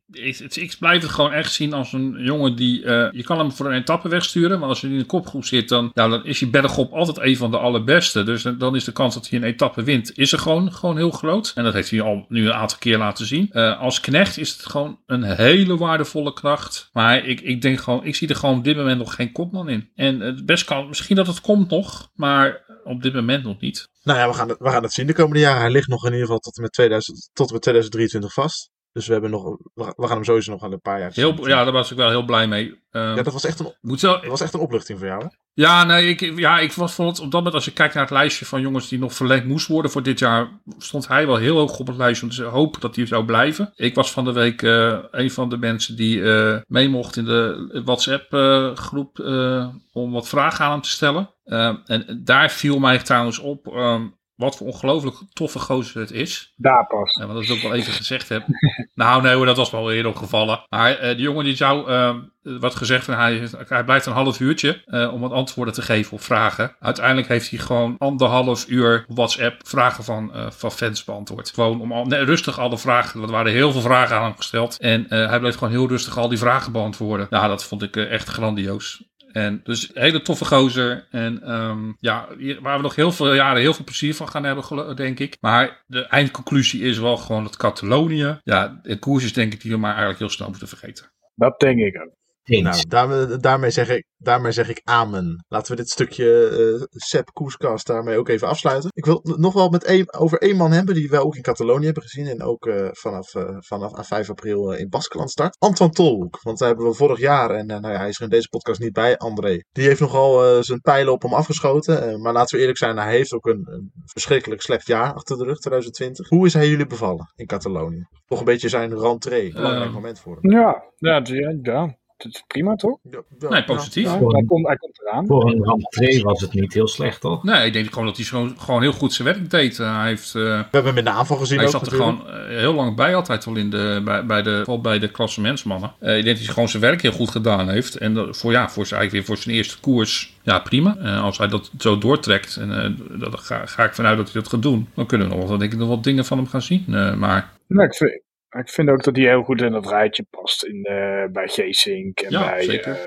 ik, 0.56 0.76
blijf 0.80 1.02
het 1.02 1.12
gewoon 1.12 1.32
echt 1.32 1.52
zien 1.54 1.74
als 1.74 1.94
een 1.94 2.16
jongen 2.20 2.56
die. 2.56 2.84
eh, 2.84 3.08
je 3.12 3.24
kan 3.24 3.38
hem 3.40 3.52
voor 3.52 3.66
een 3.66 3.80
etappe 3.80 4.10
wegsturen, 4.10 4.60
maar 4.60 4.70
als 4.70 4.82
hij 4.82 4.92
in 4.92 4.98
de 4.98 5.04
kopgroep 5.06 5.46
zit, 5.46 5.70
dan, 5.70 5.92
ja, 5.94 6.08
dan 6.08 6.26
is 6.26 6.40
hij 6.40 6.50
bergop 6.50 6.92
altijd 6.94 7.20
een 7.20 7.38
van 7.38 7.52
de 7.52 7.58
allerbeste. 7.58 8.24
Dus 8.24 8.44
dan- 8.44 8.58
dan 8.58 8.76
is 8.76 8.84
de 8.84 8.92
kans 8.92 9.14
dat 9.14 9.30
hij 9.30 9.40
een 9.40 9.46
etappe 9.46 9.84
wint, 9.84 10.18
is 10.18 10.32
er 10.32 10.40
gewoon, 10.40 10.74
gewoon 10.74 10.98
heel 10.98 11.12
groot. 11.12 11.52
En 11.56 11.64
dat 11.64 11.74
heeft 11.74 11.90
hij 11.90 12.02
al 12.02 12.26
nu 12.30 12.46
een 12.46 12.54
aantal 12.54 12.78
keer 12.78 12.98
laten 12.98 13.26
zien. 13.26 13.48
Eh, 13.52 13.80
als 13.80 14.00
knecht 14.00 14.38
is 14.38 14.52
het 14.52 14.66
gewoon 14.66 15.00
een 15.06 15.24
hele 15.24 15.78
waardevolle 15.78 16.34
kracht. 16.34 16.90
Maar 16.94 17.26
ik, 17.26 17.42
ik 17.42 17.62
denk 17.62 17.80
gewoon, 17.80 18.06
ik 18.06 18.16
zie 18.16 18.28
er 18.28 18.36
gewoon 18.36 18.58
op 18.58 18.64
dit 18.64 18.76
moment 18.78 18.98
nog 18.98 19.16
geen 19.16 19.32
kopman 19.32 19.70
in. 19.70 19.90
En 19.96 20.20
het 20.20 20.46
best 20.46 20.64
kan, 20.64 20.88
misschien 20.88 21.16
dat 21.16 21.28
het 21.28 21.42
komt 21.42 21.70
nog, 21.70 22.12
maar 22.16 22.68
op 22.90 23.02
dit 23.02 23.14
moment 23.14 23.44
nog 23.44 23.60
niet. 23.60 23.88
Nou 24.04 24.20
ja, 24.20 24.28
we 24.28 24.34
gaan, 24.34 24.50
het, 24.50 24.60
we 24.60 24.70
gaan 24.70 24.84
het 24.84 24.94
zien 24.94 25.08
de 25.08 25.14
komende 25.14 25.40
jaren. 25.40 25.62
Hij 25.62 25.72
ligt 25.72 25.88
nog 25.88 26.06
in 26.06 26.12
ieder 26.12 26.26
geval 26.26 26.40
tot 26.40 26.56
en 26.56 26.62
met, 26.62 26.72
2000, 26.72 27.30
tot 27.34 27.48
en 27.48 27.54
met 27.54 27.62
2023 27.62 28.34
vast. 28.34 28.70
Dus 28.92 29.08
we, 29.08 29.12
hebben 29.14 29.32
nog, 29.32 29.58
we 29.74 29.94
gaan 30.08 30.10
hem 30.16 30.24
sowieso 30.24 30.52
nog 30.52 30.64
aan 30.64 30.72
een 30.72 30.82
paar 30.82 31.00
jaar. 31.00 31.12
Heel, 31.14 31.48
ja, 31.48 31.64
daar 31.64 31.74
was 31.74 31.92
ik 31.92 31.98
wel 31.98 32.10
heel 32.10 32.26
blij 32.26 32.48
mee. 32.48 32.80
Ehm, 32.92 33.16
Ja, 33.16 33.22
dat 33.22 33.34
was 33.34 33.46
echt 33.46 33.60
een, 33.60 33.74
moet 33.82 34.02
wel, 34.02 34.14
dat 34.14 34.26
was 34.30 34.42
echt 34.42 34.54
een 34.54 34.60
opluchting 34.60 35.00
voor 35.00 35.08
jou, 35.08 35.24
hè? 35.24 35.28
Ja, 35.54 35.84
nee, 35.84 36.10
ik, 36.10 36.38
ja, 36.38 36.60
ik 36.60 36.74
was, 36.74 36.94
vond 36.94 37.10
het 37.10 37.20
op 37.20 37.24
dat 37.24 37.34
moment, 37.34 37.56
als 37.56 37.66
je 37.66 37.72
kijkt 37.72 37.94
naar 37.94 38.04
het 38.04 38.12
lijstje 38.14 38.46
van 38.46 38.62
jongens 38.62 38.88
die 38.90 39.00
nog 39.00 39.14
verlengd 39.14 39.46
moest 39.46 39.68
worden 39.68 39.92
voor 39.92 40.04
dit 40.04 40.20
jaar, 40.20 40.62
stond 40.78 41.08
hij 41.08 41.28
wel 41.28 41.36
heel 41.36 41.58
hoog 41.58 41.80
op 41.80 41.88
het 41.88 41.98
lijstje. 41.98 42.28
Dus 42.28 42.38
ik 42.38 42.46
hoop 42.46 42.82
dat 42.82 42.96
hij 42.96 43.06
zou 43.06 43.26
blijven. 43.26 43.74
Ik 43.76 43.96
was 43.96 44.12
van 44.12 44.24
de 44.26 44.32
week 44.34 44.62
eh, 44.62 44.98
een 45.12 45.32
van 45.32 45.50
de 45.50 45.58
mensen 45.58 45.96
die 45.96 46.32
eh, 46.34 46.58
mee 46.68 46.90
mocht 46.90 47.16
in 47.18 47.26
de 47.26 47.82
WhatsApp-groep 47.86 49.20
eh, 49.20 49.68
om 49.92 50.12
wat 50.12 50.28
vragen 50.30 50.66
aan 50.66 50.72
hem 50.72 50.82
te 50.82 50.90
stellen. 50.90 51.30
Eh, 51.44 51.76
en 51.86 52.22
daar 52.24 52.50
viel 52.52 52.80
mij 52.80 53.00
trouwens 53.00 53.40
op 53.40 53.68
ehm, 53.68 54.08
wat 54.40 54.58
voor 54.58 54.68
ongelooflijk 54.68 55.16
toffe 55.34 55.60
gozer 55.60 56.02
het 56.02 56.12
is. 56.12 56.54
Daar 56.56 56.88
pas. 56.88 57.16
Ja, 57.16 57.22
want 57.28 57.34
dat 57.34 57.44
is 57.44 57.52
ook 57.52 57.62
wel 57.62 57.74
even 57.74 57.94
gezegd 57.94 58.30
heb. 58.30 58.46
nou, 58.94 59.22
nee 59.22 59.34
hoor, 59.34 59.46
dat 59.46 59.58
was 59.58 59.72
wel 59.72 59.92
eerder 59.92 60.12
opgevallen. 60.12 60.66
Maar 60.70 60.96
eh, 60.96 61.16
die 61.16 61.22
jongen 61.22 61.44
die 61.44 61.56
zou, 61.56 61.90
eh, 61.90 62.16
wat 62.42 62.76
gezegd, 62.76 63.06
van, 63.06 63.14
hij, 63.14 63.50
hij 63.68 63.84
blijft 63.84 64.06
een 64.06 64.14
half 64.14 64.40
uurtje 64.40 64.82
eh, 64.86 65.14
om 65.14 65.22
wat 65.22 65.32
antwoorden 65.32 65.74
te 65.74 65.82
geven 65.82 66.14
op 66.14 66.22
vragen. 66.22 66.76
Uiteindelijk 66.80 67.28
heeft 67.28 67.50
hij 67.50 67.60
gewoon 67.60 67.96
anderhalf 67.98 68.68
uur 68.68 69.06
WhatsApp 69.08 69.68
vragen 69.68 70.04
van, 70.04 70.34
eh, 70.34 70.52
van 70.52 70.72
fans 70.72 71.04
beantwoord. 71.04 71.52
Gewoon 71.54 71.82
om 71.82 71.92
al, 71.92 72.06
nee, 72.06 72.24
rustig 72.24 72.60
alle 72.60 72.78
vragen, 72.78 73.22
er 73.22 73.32
waren 73.32 73.52
heel 73.52 73.72
veel 73.72 73.82
vragen 73.82 74.16
aan 74.16 74.24
hem 74.24 74.36
gesteld. 74.36 74.80
En 74.80 75.06
hij 75.10 75.40
bleef 75.40 75.56
gewoon 75.56 75.74
heel 75.74 75.88
rustig 75.88 76.18
al 76.18 76.30
die 76.30 76.38
vragen 76.38 76.72
beantwoorden. 76.72 77.28
Ja, 77.30 77.48
dat 77.48 77.64
vond 77.64 77.84
ik 77.84 77.96
echt 77.96 78.28
grandioos. 78.28 79.08
En 79.32 79.62
dus 79.64 79.92
hele 79.94 80.22
toffe 80.22 80.46
gozer. 80.46 81.08
En 81.12 81.42
ehm, 81.44 81.92
ja, 82.00 82.28
waar 82.62 82.78
we 82.78 82.84
nog 82.84 82.96
heel 82.96 83.12
veel 83.12 83.34
jaren 83.34 83.62
heel 83.62 83.74
veel 83.74 83.86
plezier 83.86 84.16
van 84.16 84.30
gaan 84.30 84.44
hebben, 84.44 84.96
denk 84.96 85.20
ik. 85.20 85.38
Maar 85.42 85.84
de 85.88 86.06
eindconclusie 86.06 86.82
is 86.82 87.00
wel 87.00 87.18
gewoon 87.18 87.44
dat 87.44 87.58
Catalonië. 87.58 88.40
Ja, 88.44 88.80
de 88.84 89.00
koers 89.00 89.24
is 89.24 89.34
denk 89.34 89.54
ik 89.54 89.62
die 89.62 89.72
we 89.72 89.78
maar 89.78 89.90
eigenlijk 89.90 90.20
heel 90.20 90.30
snel 90.30 90.50
moeten 90.50 90.68
vergeten. 90.68 91.12
Dat 91.36 91.60
denk 91.60 91.80
ik 91.80 92.02
ook. 92.02 92.19
Eens. 92.50 92.86
Nou, 92.86 92.88
daarmee, 92.88 93.38
daarmee, 93.38 93.72
zeg 93.72 93.90
ik, 93.90 94.06
daarmee 94.18 94.52
zeg 94.52 94.70
ik 94.70 94.82
amen. 94.84 95.46
Laten 95.48 95.72
we 95.72 95.78
dit 95.78 95.90
stukje 95.90 96.48
eh 96.48 96.86
Sepp 96.90 97.34
Koerskast 97.34 97.88
daarmee 97.88 98.18
ook 98.18 98.30
even 98.30 98.48
afsluiten. 98.48 98.90
Ik 98.94 99.06
wil 99.06 99.20
het 99.24 99.38
nog 99.38 99.54
wel 99.54 99.70
met 99.70 99.84
één, 99.84 100.14
over 100.14 100.38
één 100.38 100.56
man 100.56 100.72
hebben 100.72 100.96
die 100.96 101.10
we 101.10 101.26
ook 101.26 101.36
in 101.36 101.42
Catalonië 101.42 101.86
hebben 101.86 102.04
gezien. 102.04 102.28
En 102.28 102.44
ook 102.44 102.66
eh, 102.66 102.88
vanaf, 102.92 103.36
eh, 103.36 103.56
vanaf 103.60 104.08
5 104.08 104.30
april 104.30 104.74
eh, 104.74 104.80
in 104.80 104.90
Baskeland 104.90 105.30
start. 105.30 105.56
Antoine 105.60 105.94
Tolhoek. 105.94 106.40
Want 106.42 106.58
daar 106.58 106.68
hebben 106.68 106.88
we 106.88 106.94
vorig 106.94 107.20
jaar, 107.20 107.50
en 107.50 107.66
nou 107.66 107.82
ja, 107.82 107.98
hij 107.98 108.10
is 108.10 108.18
er 108.18 108.24
in 108.24 108.30
deze 108.30 108.50
podcast 108.50 108.80
niet 108.80 108.94
bij, 108.94 109.18
André. 109.18 109.64
Die 109.72 109.86
heeft 109.86 110.00
nogal 110.00 110.44
eh, 110.46 110.62
zijn 110.62 110.82
pijlen 110.82 111.14
op 111.14 111.22
hem 111.22 111.34
afgeschoten. 111.34 112.02
Eh, 112.02 112.16
maar 112.16 112.34
laten 112.34 112.56
we 112.56 112.62
eerlijk 112.62 112.78
zijn, 112.78 112.98
hij 112.98 113.12
heeft 113.12 113.34
ook 113.34 113.46
een, 113.46 113.68
een 113.72 113.92
verschrikkelijk 114.06 114.62
slecht 114.62 114.88
jaar 114.88 115.14
achter 115.14 115.38
de 115.38 115.44
rug, 115.44 115.58
2020. 115.58 116.30
Hoe 116.30 116.46
is 116.46 116.54
hij 116.54 116.70
jullie 116.70 116.88
bevallen 116.88 117.32
in 117.36 117.46
Catalonië? 117.46 118.08
Toch 118.26 118.40
een 118.40 118.46
beetje 118.46 118.70
zijn 118.70 119.00
rentree. 119.00 119.54
Belangrijk 119.54 119.92
moment 119.92 120.20
voor 120.20 120.38
hem. 120.42 120.52
Ja, 120.52 120.84
ja, 120.98 121.22
ja, 121.62 121.98
Het 122.24 122.34
is 122.34 122.44
prima 122.48 122.76
toch? 122.76 122.98
Ja, 123.10 123.22
ja, 123.40 123.50
Nee, 123.50 123.64
positief. 123.64 124.04
Ja, 124.04 124.20
hij, 124.20 124.44
komt, 124.46 124.68
hij 124.68 124.76
komt 124.76 125.02
eraan. 125.02 125.26
Voor 125.26 125.52
een 125.52 125.64
rentree 125.64 126.24
was 126.24 126.42
het 126.42 126.54
niet 126.54 126.74
heel 126.74 126.88
slecht, 126.88 127.22
toch? 127.22 127.44
Nee, 127.44 127.66
ik 127.66 127.74
denk 127.74 127.90
gewoon 127.90 128.06
dat 128.06 128.18
hij 128.18 128.26
gewoon, 128.26 128.56
gewoon 128.60 128.82
heel 128.82 128.92
goed 128.92 129.14
zijn 129.14 129.28
werk 129.28 129.50
deed. 129.50 129.80
Eh, 129.80 129.98
hij 129.98 130.08
heeft, 130.08 130.36
eh, 130.36 130.42
We 130.42 130.66
hebben 130.72 130.86
hem 130.86 130.98
in 130.98 131.04
de 131.04 131.10
aanval 131.10 131.38
gezien 131.38 131.58
hij 131.58 131.66
ook 131.66 131.72
zat 131.72 131.88
er 131.88 131.92
natuurlijk. 131.92 132.22
gewoon 132.22 132.42
eh, 132.42 132.58
heel 132.58 132.74
lang 132.74 132.96
bij, 132.96 133.16
altijd 133.16 133.46
al 133.48 133.56
in 133.56 133.70
de, 133.70 134.02
bij, 134.06 134.26
bij 134.26 134.42
de, 134.42 134.58
vooral 134.58 134.82
bij 134.82 135.00
de 135.00 135.12
klassementsmannen. 135.12 135.94
Eh 136.00 136.18
ik 136.18 136.24
denk 136.24 136.36
dat 136.36 136.46
hij 136.46 136.54
gewoon 136.54 136.70
zijn 136.70 136.84
werk 136.84 137.02
heel 137.02 137.12
goed 137.12 137.30
gedaan 137.30 137.70
heeft. 137.70 137.96
En 137.96 138.14
dat, 138.14 138.38
voor, 138.38 138.52
ja, 138.52 138.70
voor 138.70 138.86
zijn, 138.86 139.00
eigenlijk 139.00 139.12
weer 139.12 139.36
voor 139.36 139.44
zijn 139.44 139.56
eerste 139.56 139.80
koers, 139.80 140.38
ja 140.42 140.60
prima. 140.60 140.98
Eh, 140.98 141.24
als 141.24 141.38
hij 141.38 141.48
dat 141.48 141.72
zo 141.78 141.98
doortrekt, 141.98 142.56
en 142.56 142.84
eh, 142.84 143.20
dat 143.20 143.40
ga, 143.40 143.66
ga 143.66 143.84
ik 143.84 143.94
vanuit 143.94 144.18
dat 144.18 144.32
hij 144.32 144.42
dat 144.42 144.52
gaat 144.52 144.62
doen, 144.62 144.88
dan 144.94 145.06
kunnen 145.06 145.30
we 145.30 145.36
nog 145.36 145.48
wel, 145.48 145.58
denk 145.58 145.74
ik, 145.74 145.80
nog 145.80 145.88
wat 145.88 146.04
dingen 146.04 146.26
van 146.26 146.38
hem 146.38 146.48
gaan 146.48 146.62
zien. 146.62 146.86
Eh, 146.88 147.16
maar 147.16 147.50
Nou, 147.68 147.88
ik, 147.88 147.96
vind, 147.96 148.22
ik 148.50 148.70
vind 148.70 148.90
ook 148.90 149.04
dat 149.04 149.16
hij 149.16 149.26
heel 149.26 149.44
goed 149.44 149.62
in 149.62 149.72
dat 149.72 149.88
rijtje 149.90 150.26
past. 150.30 150.64
In, 150.66 150.84
eh, 150.84 151.26
bij 151.32 151.48
Geesink 151.48 152.20
en 152.20 152.32
Ja, 152.32 152.50
bij 152.50 152.82
eh, 152.84 153.04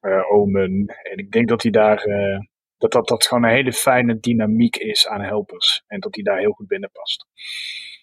eh, 0.00 0.32
Omen. 0.32 0.86
En 1.02 1.16
ik 1.16 1.30
denk 1.30 1.48
dat 1.48 1.62
hij 1.62 1.70
daar. 1.70 1.98
eh, 1.98 2.38
dat, 2.78 2.92
dat 2.92 3.08
dat 3.08 3.26
gewoon 3.26 3.44
een 3.44 3.50
hele 3.50 3.72
fijne 3.72 4.18
dynamiek 4.20 4.76
is 4.76 5.06
aan 5.08 5.20
helpers. 5.20 5.82
En 5.86 6.00
dat 6.00 6.14
hij 6.14 6.24
daar 6.24 6.38
heel 6.38 6.50
goed 6.52 6.66
binnen 6.66 6.90
past. 6.92 7.26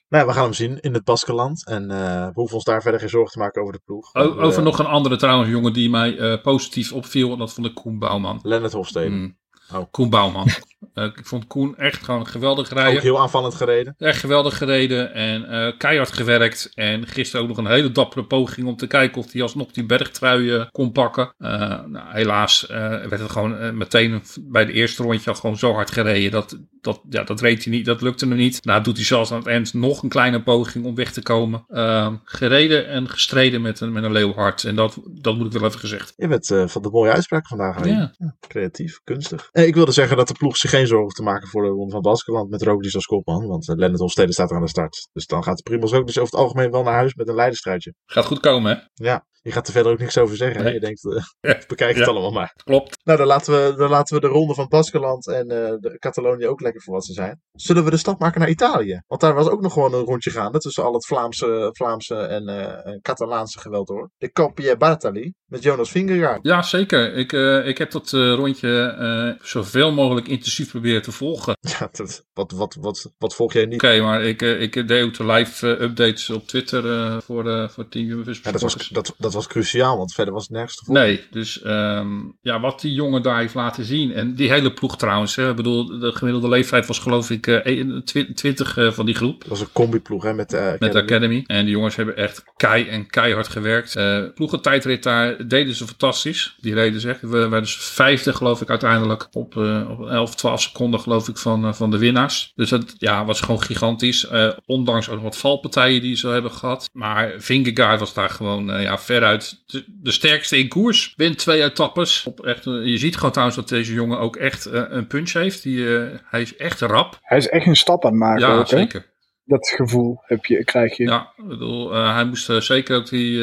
Nou, 0.10 0.24
ja, 0.24 0.30
we 0.30 0.36
gaan 0.36 0.44
hem 0.44 0.54
zien 0.54 0.80
in 0.80 0.94
het 0.94 1.04
Baskeland. 1.04 1.68
En 1.68 1.92
eh, 1.92 2.26
we 2.26 2.32
hoeven 2.34 2.56
ons 2.56 2.64
daar 2.66 2.82
verder 2.82 3.00
geen 3.00 3.10
zorgen 3.10 3.32
te 3.32 3.40
maken 3.40 3.62
over 3.62 3.74
de 3.74 3.82
ploeg. 3.86 4.16
o- 4.16 4.42
over 4.42 4.64
nog 4.64 4.80
een 4.80 4.86
andere 4.86 5.16
trouwens 5.18 5.50
jongen 5.50 5.74
die 5.74 5.90
mij 5.90 6.18
eh, 6.18 6.42
positief 6.42 6.92
opviel, 6.94 7.32
en 7.32 7.38
dat 7.38 7.54
vond 7.54 7.68
ik 7.68 7.74
Koen 7.76 8.00
Bouwman. 8.00 8.40
Lennart 8.44 8.74
Hofstede. 8.74 9.10
Mm. 9.10 9.38
Oh. 9.74 9.84
Koen 9.92 10.10
Bouwman. 10.10 10.48
Eh, 10.94 11.04
ik 11.04 11.26
vond 11.26 11.48
Koen 11.48 11.78
echt 11.78 12.04
gewoon 12.04 12.28
geweldig 12.28 12.70
rijder. 12.70 12.96
Ook 12.96 13.02
heel 13.02 13.20
aanvallend 13.20 13.56
gereden. 13.56 13.96
Echt 13.98 14.20
geweldig 14.20 14.58
gereden 14.58 15.14
en 15.14 15.50
eh, 15.50 15.78
keihard 15.78 16.14
gewerkt. 16.14 16.72
En 16.74 17.08
gisteren 17.08 17.42
ook 17.42 17.48
nog 17.48 17.58
een 17.58 17.72
hele 17.72 17.92
dappere 17.92 18.26
poging 18.26 18.68
om 18.68 18.76
te 18.76 18.88
kijken 18.88 19.22
of 19.22 19.32
hij 19.32 19.42
alsnog 19.42 19.72
die 19.72 19.86
bergtrui 19.86 20.54
eh, 20.54 20.66
kon 20.72 20.92
pakken. 20.92 21.34
Nou, 21.38 22.00
helaas 22.10 22.66
werd 22.68 23.20
het 23.20 23.32
gewoon 23.32 23.78
meteen 23.78 24.22
bij 24.42 24.66
de 24.66 24.72
eerste 24.72 25.04
rondje 25.04 25.30
al 25.30 25.36
gewoon 25.36 25.58
zo 25.58 25.74
hard 25.74 25.92
gereden. 25.92 26.32
Dat, 26.32 26.58
dat, 26.82 27.02
ja, 27.10 27.24
dat 27.24 27.42
reed 27.42 27.64
hij 27.64 27.74
niet, 27.74 27.86
dat 27.86 28.02
lukte 28.02 28.28
hem 28.28 28.38
niet. 28.38 28.66
Nou 28.66 28.84
doet 28.84 28.96
hij 28.96 29.06
zelfs 29.06 29.32
aan 29.32 29.38
het 29.38 29.48
eind 29.48 29.74
nog 29.74 30.04
een 30.04 30.10
kleine 30.10 30.44
poging 30.44 30.86
om 30.86 30.96
weg 30.96 31.12
te 31.12 31.22
komen. 31.22 31.66
Eh, 31.68 32.14
gereden 32.24 32.88
en 32.88 33.10
gestreden 33.10 33.62
met 33.62 33.80
een, 33.80 33.92
met 33.92 34.04
een 34.04 34.12
leeuwhart. 34.12 34.64
En 34.64 34.76
dat, 34.76 34.98
dat 35.12 35.38
moet 35.38 35.46
ik 35.46 35.60
wel 35.60 35.68
even 35.68 35.80
gezegd. 35.80 36.14
Je 36.16 36.28
bent 36.28 36.48
van 36.48 36.82
de 36.82 36.90
mooie 36.90 37.12
uitspraak 37.12 37.48
vandaag. 37.48 37.86
Ja. 37.86 38.14
Creatief, 38.48 39.00
kunstig. 39.04 39.50
Ik 39.52 39.76
wilde 39.76 39.92
zeggen 39.92 40.18
dat 40.18 40.28
de 40.28 40.34
ploeg 40.34 40.58
zich 40.58 40.70
geen 40.70 40.83
zorgen 40.88 41.06
hoeft 41.06 41.16
te 41.16 41.24
maken 41.24 41.48
voor 41.48 41.64
de 41.64 41.70
ronde 41.70 41.92
van 41.92 42.02
Baskeland 42.02 42.50
met 42.50 42.62
Roglic 42.62 42.94
als 42.94 43.06
kopman. 43.06 43.48
Want 43.48 43.70
uh, 43.70 43.76
Lennart 43.76 44.02
Hofstede 44.02 44.34
staat 44.34 44.50
er 44.50 44.56
aan 44.56 44.62
de 44.62 44.70
start. 44.70 45.10
Dus 45.14 45.26
dan 45.26 45.44
gaat 45.44 45.58
de 45.58 45.64
Primoz 45.64 45.94
ook 45.94 46.06
dus 46.06 46.20
over 46.20 46.32
het 46.32 46.42
algemeen 46.42 46.72
wel 46.72 46.84
naar 46.84 46.94
huis 46.94 47.14
met 47.16 47.28
een 47.28 47.36
leiderstruitje. 47.36 47.94
Gaat 48.06 48.26
goed 48.26 48.40
komen 48.40 48.72
hè? 48.76 49.06
Ja, 49.06 49.26
je 49.44 49.52
gaat 49.52 49.68
er 49.68 49.74
verder 49.74 49.92
ook 49.92 50.00
niks 50.00 50.18
over 50.18 50.36
zeggen. 50.36 50.64
hè? 50.64 50.70
Je 50.70 50.80
denkt, 50.80 51.06
eh, 51.06 51.24
Ja. 51.42 51.60
bekijk 51.68 51.96
het 51.96 52.06
Ja. 52.06 52.12
allemaal 52.12 52.32
maar. 52.32 52.54
Klopt. 52.64 52.98
Nou, 53.04 53.18
dan 53.18 53.28
laten, 53.28 53.54
we, 53.54 53.76
dan 53.78 53.90
laten 53.90 54.16
we 54.16 54.22
de 54.22 54.28
ronde 54.28 54.54
van 54.54 54.68
Baskeland 54.68 55.28
en 55.28 55.50
eh, 55.50 55.74
de 55.80 55.96
Catalonië 56.00 56.48
ook 56.48 56.62
lekker 56.62 56.82
voor 56.82 56.94
wat 56.94 57.06
ze 57.06 57.14
zijn. 57.14 57.42
Zullen 57.52 57.84
we 57.84 57.90
de 57.90 57.98
stap 57.98 58.20
maken 58.20 58.40
naar 58.40 58.50
Italië? 58.50 59.02
Want 59.08 59.22
daar 59.22 59.34
was 59.34 59.48
ook 59.50 59.62
nog 59.62 59.74
gewoon 59.74 59.94
een 59.94 60.04
rondje 60.06 60.32
gaande 60.32 60.60
tussen 60.60 60.84
al 60.84 60.94
het 60.94 61.06
Vlaamse, 61.06 61.70
Vlaamse 61.72 62.16
en 62.16 62.48
eh, 62.48 62.92
en 62.94 63.00
Catalaanse 63.02 63.60
geweld 63.60 63.88
hoor. 63.90 64.10
De 64.18 64.32
Campie 64.32 64.78
Bartali 64.78 65.34
met 65.46 65.64
Jonas 65.64 65.92
Vingegaard. 65.92 66.40
Ja, 66.46 66.62
zeker. 66.62 67.14
Ik, 67.14 67.34
eh, 67.34 67.68
ik 67.68 67.78
heb 67.78 67.92
dat 67.92 68.14
eh, 68.14 68.34
rondje 68.34 68.82
eh, 68.82 69.46
zoveel 69.48 69.92
mogelijk 69.92 70.28
intensief 70.28 70.70
proberen 70.70 71.02
te 71.02 71.12
volgen. 71.12 71.58
Ja, 71.80 71.90
dat, 71.92 72.24
wat, 72.34 72.52
wat, 72.52 72.78
wat, 72.80 73.12
wat 73.18 73.36
volg 73.36 73.54
jij 73.54 73.66
niet? 73.66 73.84
Oké, 73.84 74.02
maar 74.02 74.24
ik, 74.24 74.42
ik 74.42 74.88
deed 74.88 75.04
ook 75.04 75.14
de 75.14 75.26
live 75.26 75.68
updates 75.68 76.30
op 76.30 76.48
Twitter 76.48 76.92
eh, 76.94 77.18
voor, 77.22 77.50
eh 77.50 77.70
voor 77.70 77.88
Team 77.88 78.10
Universe 78.10 78.42
Ja, 78.44 78.52
dat, 78.52 78.62
was, 78.62 78.90
dat, 79.18 79.33
dat 79.34 79.44
was 79.44 79.52
cruciaal, 79.52 79.98
want 79.98 80.14
verder 80.14 80.34
was 80.34 80.44
het 80.44 80.52
nergens 80.52 80.76
te 80.76 80.86
volgen. 80.86 81.04
Nee, 81.04 81.22
dus 81.32 81.62
ehm, 81.62 82.10
ja, 82.42 82.60
wat 82.60 82.82
die 82.82 82.94
jongen 82.94 83.22
daar 83.22 83.40
heeft 83.40 83.54
laten 83.54 83.86
zien. 83.86 84.14
En 84.14 84.36
die 84.36 84.52
hele 84.52 84.74
ploeg 84.74 84.98
trouwens. 84.98 85.36
Hè, 85.36 85.50
ik 85.50 85.56
bedoel, 85.56 86.00
de 86.00 86.12
gemiddelde 86.12 86.50
leeftijd 86.50 86.88
was 86.88 87.00
geloof 87.00 87.30
ik 87.30 87.48
eh 87.48 87.98
20 88.34 88.78
eh, 88.78 88.92
van 88.92 89.06
die 89.06 89.16
groep. 89.16 89.40
Het 89.40 89.50
was 89.50 89.60
een 89.60 89.72
combiploeg 89.72 90.24
hè, 90.24 90.34
met 90.34 90.50
de 90.50 90.76
Met 90.80 90.92
de 90.92 91.02
Academy. 91.02 91.44
En 91.48 91.66
die 91.66 91.74
jongens 91.74 91.96
hebben 91.96 92.18
echt 92.18 92.44
kei 92.58 92.88
en 92.88 93.08
keihard 93.08 93.48
gewerkt. 93.48 93.96
Eh 93.96 94.22
ploegentijdrit 94.36 95.04
daar 95.04 95.48
deden 95.48 95.76
ze 95.76 95.88
fantastisch. 95.88 96.56
Die 96.62 96.74
reden 96.74 97.02
ze 97.02 97.10
echt. 97.10 97.22
We 97.22 97.28
werden 97.28 97.62
dus 97.62 97.76
vijfde 97.76 98.34
geloof 98.34 98.62
ik 98.62 98.70
uiteindelijk. 98.70 99.28
Op, 99.32 99.58
eh, 99.58 99.90
op 99.90 100.08
11, 100.08 100.36
12 100.36 100.62
seconden 100.62 101.00
geloof 101.00 101.28
ik 101.28 101.38
van, 101.38 101.66
eh, 101.66 101.74
van 101.74 101.92
de 101.92 101.98
winnaars. 101.98 102.52
Dus 102.56 102.70
dat 102.70 102.96
ja, 102.98 103.26
was 103.26 103.42
gewoon 103.42 103.62
gigantisch. 103.62 104.28
Eh, 104.28 104.50
ondanks 104.66 105.10
ook 105.10 105.22
wat 105.22 105.38
valpartijen 105.38 106.02
die 106.02 106.16
ze 106.16 106.28
hebben 106.28 106.52
gehad. 106.52 106.90
Maar 106.94 107.34
Vingegaard 107.38 108.00
was 108.00 108.14
daar 108.14 108.30
gewoon 108.30 108.72
eh, 108.72 108.82
ja, 108.82 108.98
veruit 109.24 109.64
de, 109.88 110.12
sterkste 110.12 110.58
in 110.58 110.68
koers. 110.68 111.14
Wint 111.18 111.38
twee 111.38 111.64
etappes. 111.64 112.26
Op 112.28 112.46
echt, 112.46 112.66
eh, 112.66 112.86
je 112.86 112.98
ziet 112.98 113.16
gewoon 113.16 113.32
trouwens 113.32 113.58
dat 113.58 113.70
deze 113.70 113.94
jongen 113.94 114.20
ook 114.20 114.36
echt 114.36 114.66
eh, 114.66 114.84
een 114.88 115.08
punch 115.08 115.34
heeft. 115.34 115.64
Die, 115.64 115.98
eh, 115.98 116.20
hij 116.26 116.42
is 116.42 116.56
echt 116.56 116.82
rap. 116.82 117.20
Hij 117.22 117.38
is 117.38 117.50
echt 117.50 117.66
een 117.66 117.76
stap 117.76 118.06
aan 118.06 118.12
het 118.12 118.20
maken. 118.20 118.48
Ja, 118.48 118.54
ook, 118.54 118.70
hè? 118.70 118.78
zeker. 118.78 119.12
Dat 119.46 119.68
gevoel 119.68 120.18
heb 120.22 120.46
je, 120.46 120.64
krijg 120.64 120.98
je. 120.98 121.04
Ja, 121.04 121.34
ik 121.38 121.48
bedoel, 121.48 121.94
hij 121.94 122.26
moest 122.26 122.64
zeker 122.64 122.96
ook 122.96 123.10
die 123.10 123.42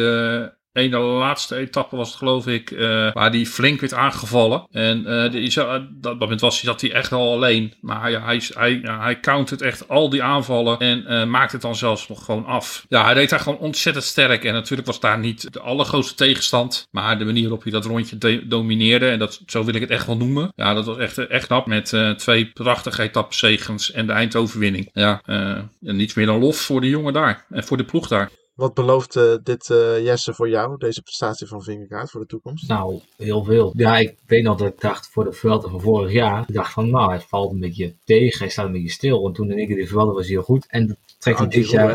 eh 0.73 0.83
ene 0.83 0.99
laatste 0.99 1.57
etappe 1.57 1.97
was 1.97 2.09
het 2.09 2.17
geloof 2.19 2.47
ik, 2.47 2.71
eh, 2.71 2.79
waar 3.13 3.31
hij 3.31 3.47
flink 3.47 3.81
werd 3.81 3.95
aangevallen. 3.95 4.67
En 4.71 5.07
eh, 5.07 5.31
die, 5.31 5.51
zo- 5.51 5.67
dat 5.69 6.03
dat 6.03 6.19
moment 6.19 6.41
was 6.41 6.61
hij, 6.61 6.71
zat 6.71 6.81
hij 6.81 6.93
echt 6.93 7.13
al 7.13 7.33
alleen. 7.33 7.75
Maar 7.81 8.11
ja, 8.11 8.25
hij, 8.25 8.43
hij, 8.55 8.81
ja, 8.83 9.01
hij 9.01 9.21
countert 9.21 9.63
echt 9.63 9.89
al 9.89 10.09
die 10.11 10.23
aanvallen 10.23 10.79
en 10.79 11.07
eh, 11.07 11.25
maakt 11.27 11.53
het 11.53 11.63
dan 11.63 11.77
zelfs 11.77 12.09
nog 12.09 12.25
gewoon 12.25 12.45
af. 12.47 12.85
Ja, 12.89 13.05
hij 13.05 13.15
deed 13.15 13.31
daar 13.31 13.41
gewoon 13.41 13.59
ontzettend 13.59 14.05
sterk. 14.05 14.45
En 14.45 14.53
natuurlijk 14.53 14.87
was 14.89 15.01
daar 15.01 15.19
niet 15.19 15.53
de 15.53 15.61
allergrootste 15.61 16.15
tegenstand. 16.15 16.87
Maar 16.91 17.19
de 17.19 17.25
manier 17.25 17.43
waarop 17.43 17.63
hij 17.63 17.73
dat 17.73 17.85
rondje 17.85 18.19
de- 18.19 18.47
domineerde, 18.47 19.09
en 19.09 19.19
dat, 19.19 19.41
zo 19.47 19.65
wil 19.65 19.75
ik 19.75 19.81
het 19.81 19.91
echt 19.91 20.07
wel 20.07 20.17
noemen. 20.17 20.53
Ja, 20.57 20.75
dat 20.75 20.87
was 20.87 20.97
echt, 20.97 21.19
echt 21.27 21.47
knap 21.47 21.67
met 21.67 21.93
eh, 21.93 22.11
twee 22.11 22.47
prachtige 22.47 23.03
etappezegens 23.03 23.91
en 23.93 24.07
de 24.07 24.13
eindoverwinning. 24.13 24.89
Ja, 24.93 25.21
eh, 25.25 25.59
niets 25.81 26.15
meer 26.15 26.27
dan 26.27 26.39
lof 26.39 26.57
voor 26.57 26.81
de 26.81 26.89
jongen 26.89 27.13
daar 27.13 27.45
en 27.51 27.65
voor 27.65 27.77
de 27.77 27.85
ploeg 27.85 28.09
daar. 28.09 28.31
Wat 28.61 28.75
belooft 28.75 29.17
eh, 29.17 29.35
dit 29.43 29.71
eh, 29.71 30.05
Jesse 30.05 30.35
voor 30.35 30.49
jou, 30.49 30.79
deze 30.79 31.03
prestatie 31.03 31.47
van 31.47 31.63
Vingegaard 31.63 32.11
voor 32.11 32.21
de 32.21 32.27
toekomst? 32.27 32.69
Nou, 32.69 33.01
heel 33.17 33.45
veel. 33.45 33.73
Ja, 33.77 33.99
ik 33.99 34.17
weet 34.27 34.43
nog 34.43 34.59
dat 34.59 34.69
ik 34.69 34.81
dacht 34.81 35.09
voor 35.09 35.25
de 35.25 35.33
Vuelta 35.33 35.69
van 35.69 35.81
vorig 35.81 36.13
jaar. 36.13 36.45
Ik 36.49 36.55
dacht 36.55 36.73
van, 36.73 36.91
nou, 36.91 37.11
hij 37.11 37.21
valt 37.21 37.53
een 37.53 37.61
beetje 37.61 37.95
tegen. 38.05 38.39
Hij 38.39 38.49
staat 38.49 38.67
een 38.67 38.73
beetje 38.73 38.91
stil. 38.91 39.27
En 39.27 39.33
toen 39.33 39.51
in 39.51 39.59
één 39.59 39.67
keer 39.67 39.77
de 39.77 39.87
Vuelta 39.87 40.13
was 40.13 40.25
hij 40.25 40.35
heel 40.35 40.43
goed. 40.43 40.67
En 40.69 40.87
dat 40.87 40.97
trekt 41.19 41.37
Oh, 41.37 41.43
hij 41.43 41.53
die 41.53 41.63
dit 41.63 41.71
jaar. 41.71 41.95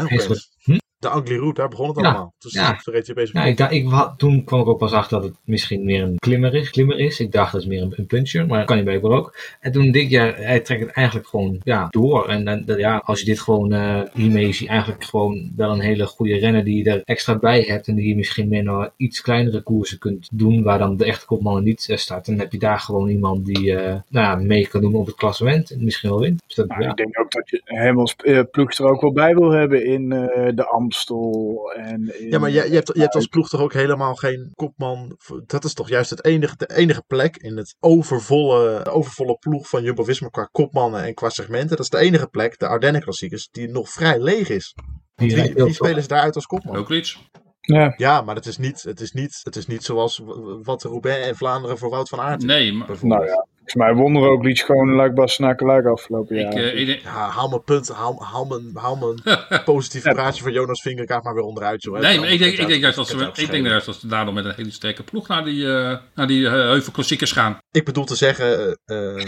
Hm? 0.64 0.78
De 1.06 1.18
Ugly 1.18 1.38
Route, 1.38 1.60
daar 1.60 1.70
begon 1.70 1.88
het 1.88 2.00
Ja, 2.00 2.04
allemaal. 2.04 2.34
Dus 2.40 2.54
ja. 2.54 2.80
toen 2.84 2.94
reed 2.94 3.12
opeens 3.12 3.32
Ja, 3.32 3.44
ik 3.44 3.58
dacht, 3.58 3.72
ik, 3.72 4.14
toen 4.18 4.44
kwam 4.44 4.60
ik 4.60 4.68
ook 4.68 4.78
pas 4.78 4.92
achter 4.92 5.20
dat 5.22 5.30
het 5.30 5.38
misschien 5.44 5.86
meer 5.86 6.04
een 6.04 6.16
klimmer 6.16 6.54
is. 6.54 6.70
Klimmer 6.70 7.00
is. 7.00 7.20
Ik 7.20 7.32
dacht 7.32 7.52
dat 7.52 7.62
is 7.62 7.68
meer 7.68 7.82
een, 7.82 7.94
een 7.96 8.06
puncher, 8.06 8.46
maar 8.46 8.58
dat 8.58 8.68
kan 8.68 8.76
hij 8.76 8.86
blijkbaar 8.86 9.12
ook. 9.12 9.38
En 9.60 9.72
toen 9.72 9.92
denk 9.92 10.06
ik, 10.06 10.10
ja, 10.10 10.34
hij 10.36 10.60
trekt 10.60 10.82
het 10.82 10.92
eigenlijk 10.92 11.28
gewoon 11.28 11.60
ja, 11.64 11.88
door. 11.90 12.30
En 12.30 12.46
dan, 12.46 12.78
ja, 12.78 12.98
als 13.06 13.20
je 13.20 13.26
dit 13.26 13.40
gewoon, 13.40 13.74
eh 13.74 14.02
hiermee 14.14 14.48
is 14.48 14.60
hij 14.60 14.68
eigenlijk 14.68 15.04
gewoon 15.04 15.52
wel 15.56 15.72
een 15.72 15.80
hele 15.80 16.06
goede 16.06 16.38
renner 16.38 16.64
die 16.64 16.84
je 16.84 16.90
er 16.90 17.02
extra 17.04 17.38
bij 17.38 17.62
hebt. 17.62 17.88
En 17.88 17.96
die 17.96 18.08
je 18.08 18.16
misschien 18.16 18.50
meer 18.50 18.64
naar 18.64 18.90
iets 18.98 19.22
kleinere 19.22 19.62
koersen 19.62 20.00
kunt 20.00 20.30
doen, 20.32 20.64
waar 20.64 20.80
dan 20.80 20.98
de 20.98 21.06
echte 21.06 21.26
kopman 21.26 21.64
niet 21.64 21.90
eh, 21.90 21.98
staat. 21.98 22.28
En 22.28 22.34
dan 22.34 22.42
heb 22.42 22.52
je 22.52 22.60
daar 22.60 22.80
gewoon 22.80 23.10
iemand 23.10 23.46
die 23.46 23.76
eh, 23.76 24.02
nou, 24.10 24.40
ja, 24.40 24.46
mee 24.46 24.68
kan 24.68 24.82
doen 24.82 24.96
op 24.96 25.06
het 25.06 25.16
klassement 25.16 25.72
en 25.72 25.84
misschien 25.84 26.10
wel 26.10 26.20
wint. 26.20 26.44
Dus 26.48 26.56
dat, 26.56 26.68
ja. 26.80 26.90
ik 26.90 26.96
denk 26.96 27.20
ook 27.20 27.32
dat 27.32 27.50
je 27.50 27.62
hem 27.64 28.00
als 28.00 28.16
eh, 28.16 28.40
ploeg 28.52 28.72
er 28.72 28.86
ook 28.86 29.02
wel 29.02 29.12
bij 29.12 29.36
wil 29.36 29.52
hebben 29.52 29.86
in 29.86 30.12
eh, 30.12 30.56
de 30.56 30.68
Amstel. 30.96 31.72
En 31.76 32.20
in, 32.20 32.30
Ja, 32.30 32.40
maar 32.40 32.50
je, 32.50 32.64
je, 32.70 32.76
hebt, 32.76 32.92
je 32.94 33.00
hebt 33.00 33.16
als 33.16 33.28
ploeg 33.28 33.50
toch 33.50 33.62
ook 33.62 33.74
helemaal 33.74 34.16
geen 34.16 34.52
kopman. 34.54 35.18
Dat 35.46 35.64
is 35.64 35.74
toch 35.74 35.90
juist 35.90 36.10
het 36.10 36.26
enige, 36.26 36.56
de 36.58 36.76
enige 36.76 37.04
plek 37.08 37.38
in 37.38 37.58
het 37.58 37.76
overvolle, 37.80 38.86
overvolle 38.86 39.38
ploeg 39.38 39.70
van 39.70 39.84
Jumbo-Visma 39.84 40.28
qua 40.28 40.50
kopmannen 40.52 41.04
en 41.04 41.14
qua 41.14 41.30
segmenten. 41.30 41.70
Dat 41.70 41.80
is 41.80 41.90
de 41.90 41.98
enige 41.98 42.28
plek, 42.28 42.60
de 42.60 42.68
Ardennen-klassiekers, 42.68 43.48
die 43.52 43.70
nog 43.70 43.90
vrij 43.90 44.20
leeg 44.20 44.50
is. 44.50 44.76
Die 45.16 45.32
veel. 45.32 45.74
spelen 45.74 46.02
ze 46.02 46.08
daaruit 46.08 46.36
als 46.36 46.46
kopman? 46.46 46.76
Ook 46.76 46.92
iets. 46.92 47.30
Ja, 47.62 47.94
Ja, 47.98 48.22
maar 48.22 48.36
het 48.36 48.46
is 48.46 48.58
niet, 48.58 48.84
het 48.84 49.02
is 49.02 49.12
niet, 49.12 49.40
het 49.44 49.56
is 49.56 49.68
niet 49.68 49.84
zoals 49.84 50.22
wat 50.64 50.84
Roubaix 50.84 51.28
en 51.28 51.36
Vlaanderen 51.36 51.78
voor 51.78 51.90
Wout 51.90 52.10
van 52.10 52.20
Aert 52.20 52.44
Nee, 52.44 52.74
maar 52.74 52.88
nou 53.02 53.26
ja. 53.26 53.48
Volgens 53.66 54.12
mij 54.12 54.22
we 54.22 54.28
ook 54.28 54.46
iets 54.46 54.62
gewoon 54.62 54.90
Luik 54.96 55.14
Bastenaken 55.14 55.66
Luik 55.68 55.86
afgelopen 55.86 56.36
ik, 56.36 56.54
jaar. 56.54 56.64
eh, 56.64 56.80
ik 56.80 56.86
denk- 56.86 57.02
Ja, 57.02 57.30
haal 57.30 57.50
mijn 57.50 57.64
punt, 57.64 57.90
haal, 57.90 58.24
haal 58.24 58.46
mijn, 58.46 58.72
haal 58.74 58.96
mijn 58.96 59.38
positieve 59.66 60.10
praatje 60.12 60.44
van 60.44 60.52
Jonas 60.52 60.82
Vingerkaart 60.82 61.24
maar 61.24 61.34
weer 61.34 61.44
onderuit. 61.44 61.84
Joh. 61.84 62.00
Nee, 62.00 62.20
maar 62.20 62.30
ik 62.32 62.40
denk, 62.40 62.58
ik 62.58 62.68
denk 62.68 62.82
juist 62.82 62.96
dat 62.98 63.08
ze, 63.08 63.32
ik 63.36 63.52
denk 63.52 63.66
juist 63.68 63.86
dat 63.86 63.96
ze 63.96 64.08
daardoor 64.08 64.34
met 64.34 64.46
een 64.46 64.54
hele 64.56 64.72
sterke 64.72 65.04
ploeg 65.04 65.28
naar 65.28 65.44
die, 65.44 65.74
eh 65.74 65.98
naar 66.16 66.28
die 66.28 66.46
eh, 66.46 66.52
heuvelklassiekers 66.52 67.32
gaan. 67.32 67.58
Ik 67.72 67.86
bedoel 67.86 68.06
te 68.06 68.16
zeggen, 68.16 68.78
eh, 68.86 69.18
eh, 69.20 69.26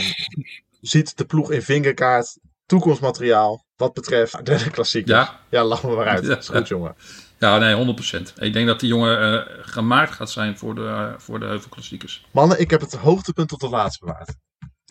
ziet 0.81 1.17
de 1.17 1.25
ploeg 1.25 1.51
in 1.51 1.61
vingerkaart 1.61 2.37
toekomstmateriaal 2.65 3.65
wat 3.75 3.93
betreft 3.93 4.45
de 4.45 4.69
klassiekers. 4.71 5.17
Ja. 5.17 5.39
Ja, 5.49 5.63
lach 5.63 5.83
me 5.83 5.95
maar 5.95 6.07
uit. 6.07 6.25
Dat 6.25 6.39
is 6.39 6.49
goed, 6.49 6.67
jongen. 6.67 6.95
Ja, 7.39 7.57
nee, 7.57 7.75
100%. 7.75 8.33
Ik 8.39 8.53
denk 8.53 8.67
dat 8.67 8.79
die 8.79 8.89
jongen 8.89 9.19
eh, 9.21 9.53
gemaakt 9.61 10.11
gaat 10.11 10.29
zijn 10.29 10.57
voor 10.57 10.75
de, 10.75 10.85
eh, 10.85 11.13
voor 11.17 11.39
de 11.39 11.45
heuvelklassiekers. 11.45 12.25
Mannen, 12.31 12.59
ik 12.59 12.69
heb 12.69 12.81
het 12.81 12.93
hoogtepunt 12.93 13.49
tot 13.49 13.61
het 13.61 13.71
laatst 13.71 13.99
bewaard. 13.99 14.35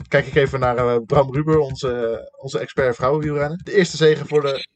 Kijk 0.08 0.26
ik 0.26 0.34
even 0.34 0.60
naar 0.60 0.76
eh, 0.76 0.96
Bram 1.06 1.34
Ruber, 1.34 1.58
onze, 1.58 2.32
onze 2.36 2.58
expert 2.58 2.96
vrouwenwielrennen. 2.96 3.60
De 3.64 3.72
eerste 3.72 3.96
zegen 3.96 4.26
voor 4.26 4.40
de, 4.40 4.66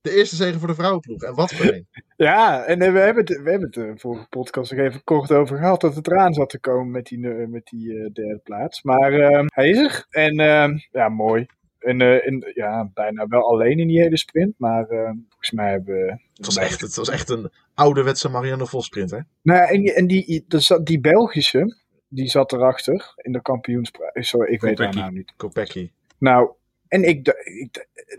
de 0.00 0.16
eerste 0.16 0.36
zegen 0.36 0.58
voor 0.58 0.68
de 0.68 0.74
vrouwenploeg. 0.74 1.22
En 1.22 1.34
wat 1.34 1.52
voor 1.52 1.72
een. 1.72 1.86
Ja, 2.16 2.64
en 2.64 2.78
we 2.78 2.98
hebben 2.98 3.24
het, 3.24 3.42
we 3.42 3.50
hebben 3.50 3.70
het 3.70 3.72
de 3.72 3.92
vorige 3.96 4.26
podcast 4.28 4.72
nog 4.72 4.80
even 4.80 5.04
kort 5.04 5.32
over 5.32 5.58
gehad 5.58 5.80
dat 5.80 5.94
het 5.94 6.06
eraan 6.06 6.34
zat 6.34 6.50
te 6.50 6.60
komen 6.60 6.90
met 6.90 7.06
die, 7.06 7.18
met 7.28 7.64
die 7.64 7.90
eh, 7.90 8.12
derde 8.12 8.40
plaats. 8.42 8.82
Maar 8.82 9.12
eh, 9.12 9.44
hij 9.46 9.68
is 9.68 9.78
er. 9.78 10.06
En 10.10 10.40
eh, 10.40 10.78
ja, 10.90 11.08
mooi. 11.08 11.46
En, 11.82 12.00
eh, 12.00 12.26
en 12.26 12.52
ja, 12.54 12.90
bijna 12.94 13.26
wel 13.26 13.48
alleen 13.48 13.78
in 13.78 13.86
die 13.88 14.00
hele 14.00 14.18
sprint. 14.18 14.54
Maar 14.58 14.88
eh, 14.88 15.10
volgens 15.28 15.50
mij 15.50 15.70
hebben 15.70 15.94
we. 15.94 16.18
Het 16.34 16.46
was 16.46 16.56
echt, 16.56 16.80
het 16.80 16.96
was 16.96 17.08
echt 17.08 17.28
een 17.28 17.50
ouderwetse 17.74 18.28
Marianne 18.28 18.66
Vos 18.66 18.84
sprint, 18.84 19.10
hè? 19.10 19.18
Nou 19.42 19.58
ja, 19.58 19.68
en 19.68 19.80
die, 19.80 19.92
en 19.92 20.06
die, 20.06 20.46
die 20.82 21.00
Belgische, 21.00 21.76
die 22.08 22.28
zat 22.28 22.52
erachter 22.52 23.12
in 23.16 23.32
de 23.32 23.42
kampioensprijs. 23.42 24.28
Sorry, 24.28 24.52
ik 24.52 24.60
weet 24.60 24.78
haar 24.78 24.94
naam 24.94 25.14
niet. 25.14 25.32
Kopecky. 25.36 25.90
Nou, 26.18 26.50
en 26.88 27.08
ik, 27.08 27.28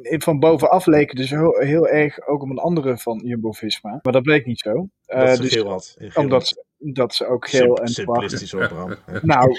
ik, 0.02 0.24
van 0.24 0.40
bovenaf 0.40 0.86
leek 0.86 1.10
het 1.10 1.18
dus 1.18 1.30
heel, 1.30 1.58
heel 1.60 1.88
erg 1.88 2.28
ook 2.28 2.42
om 2.42 2.52
een 2.52 2.58
andere 2.58 2.98
van 2.98 3.22
Jumbo-Visma. 3.24 4.00
Maar 4.04 4.14
dat 4.14 4.24
bleek 4.24 4.46
niet 4.46 4.60
zo. 4.60 4.88
Eh, 5.06 5.20
Dat 5.20 5.36
ze 5.36 5.42
dus 5.42 5.54
geel 5.54 5.70
had. 5.70 5.96
In 5.98 6.12
geel. 6.12 6.24
omdat 6.24 6.48
ze, 6.48 6.64
dat 6.78 7.16
ze 7.16 7.28
ook 7.28 7.48
geel 7.50 7.78
en 7.78 7.88
zwart. 7.88 8.20
Simplistisch 8.20 8.52
hoor, 8.52 8.68
Bram. 8.68 8.96
Nou, 9.22 9.56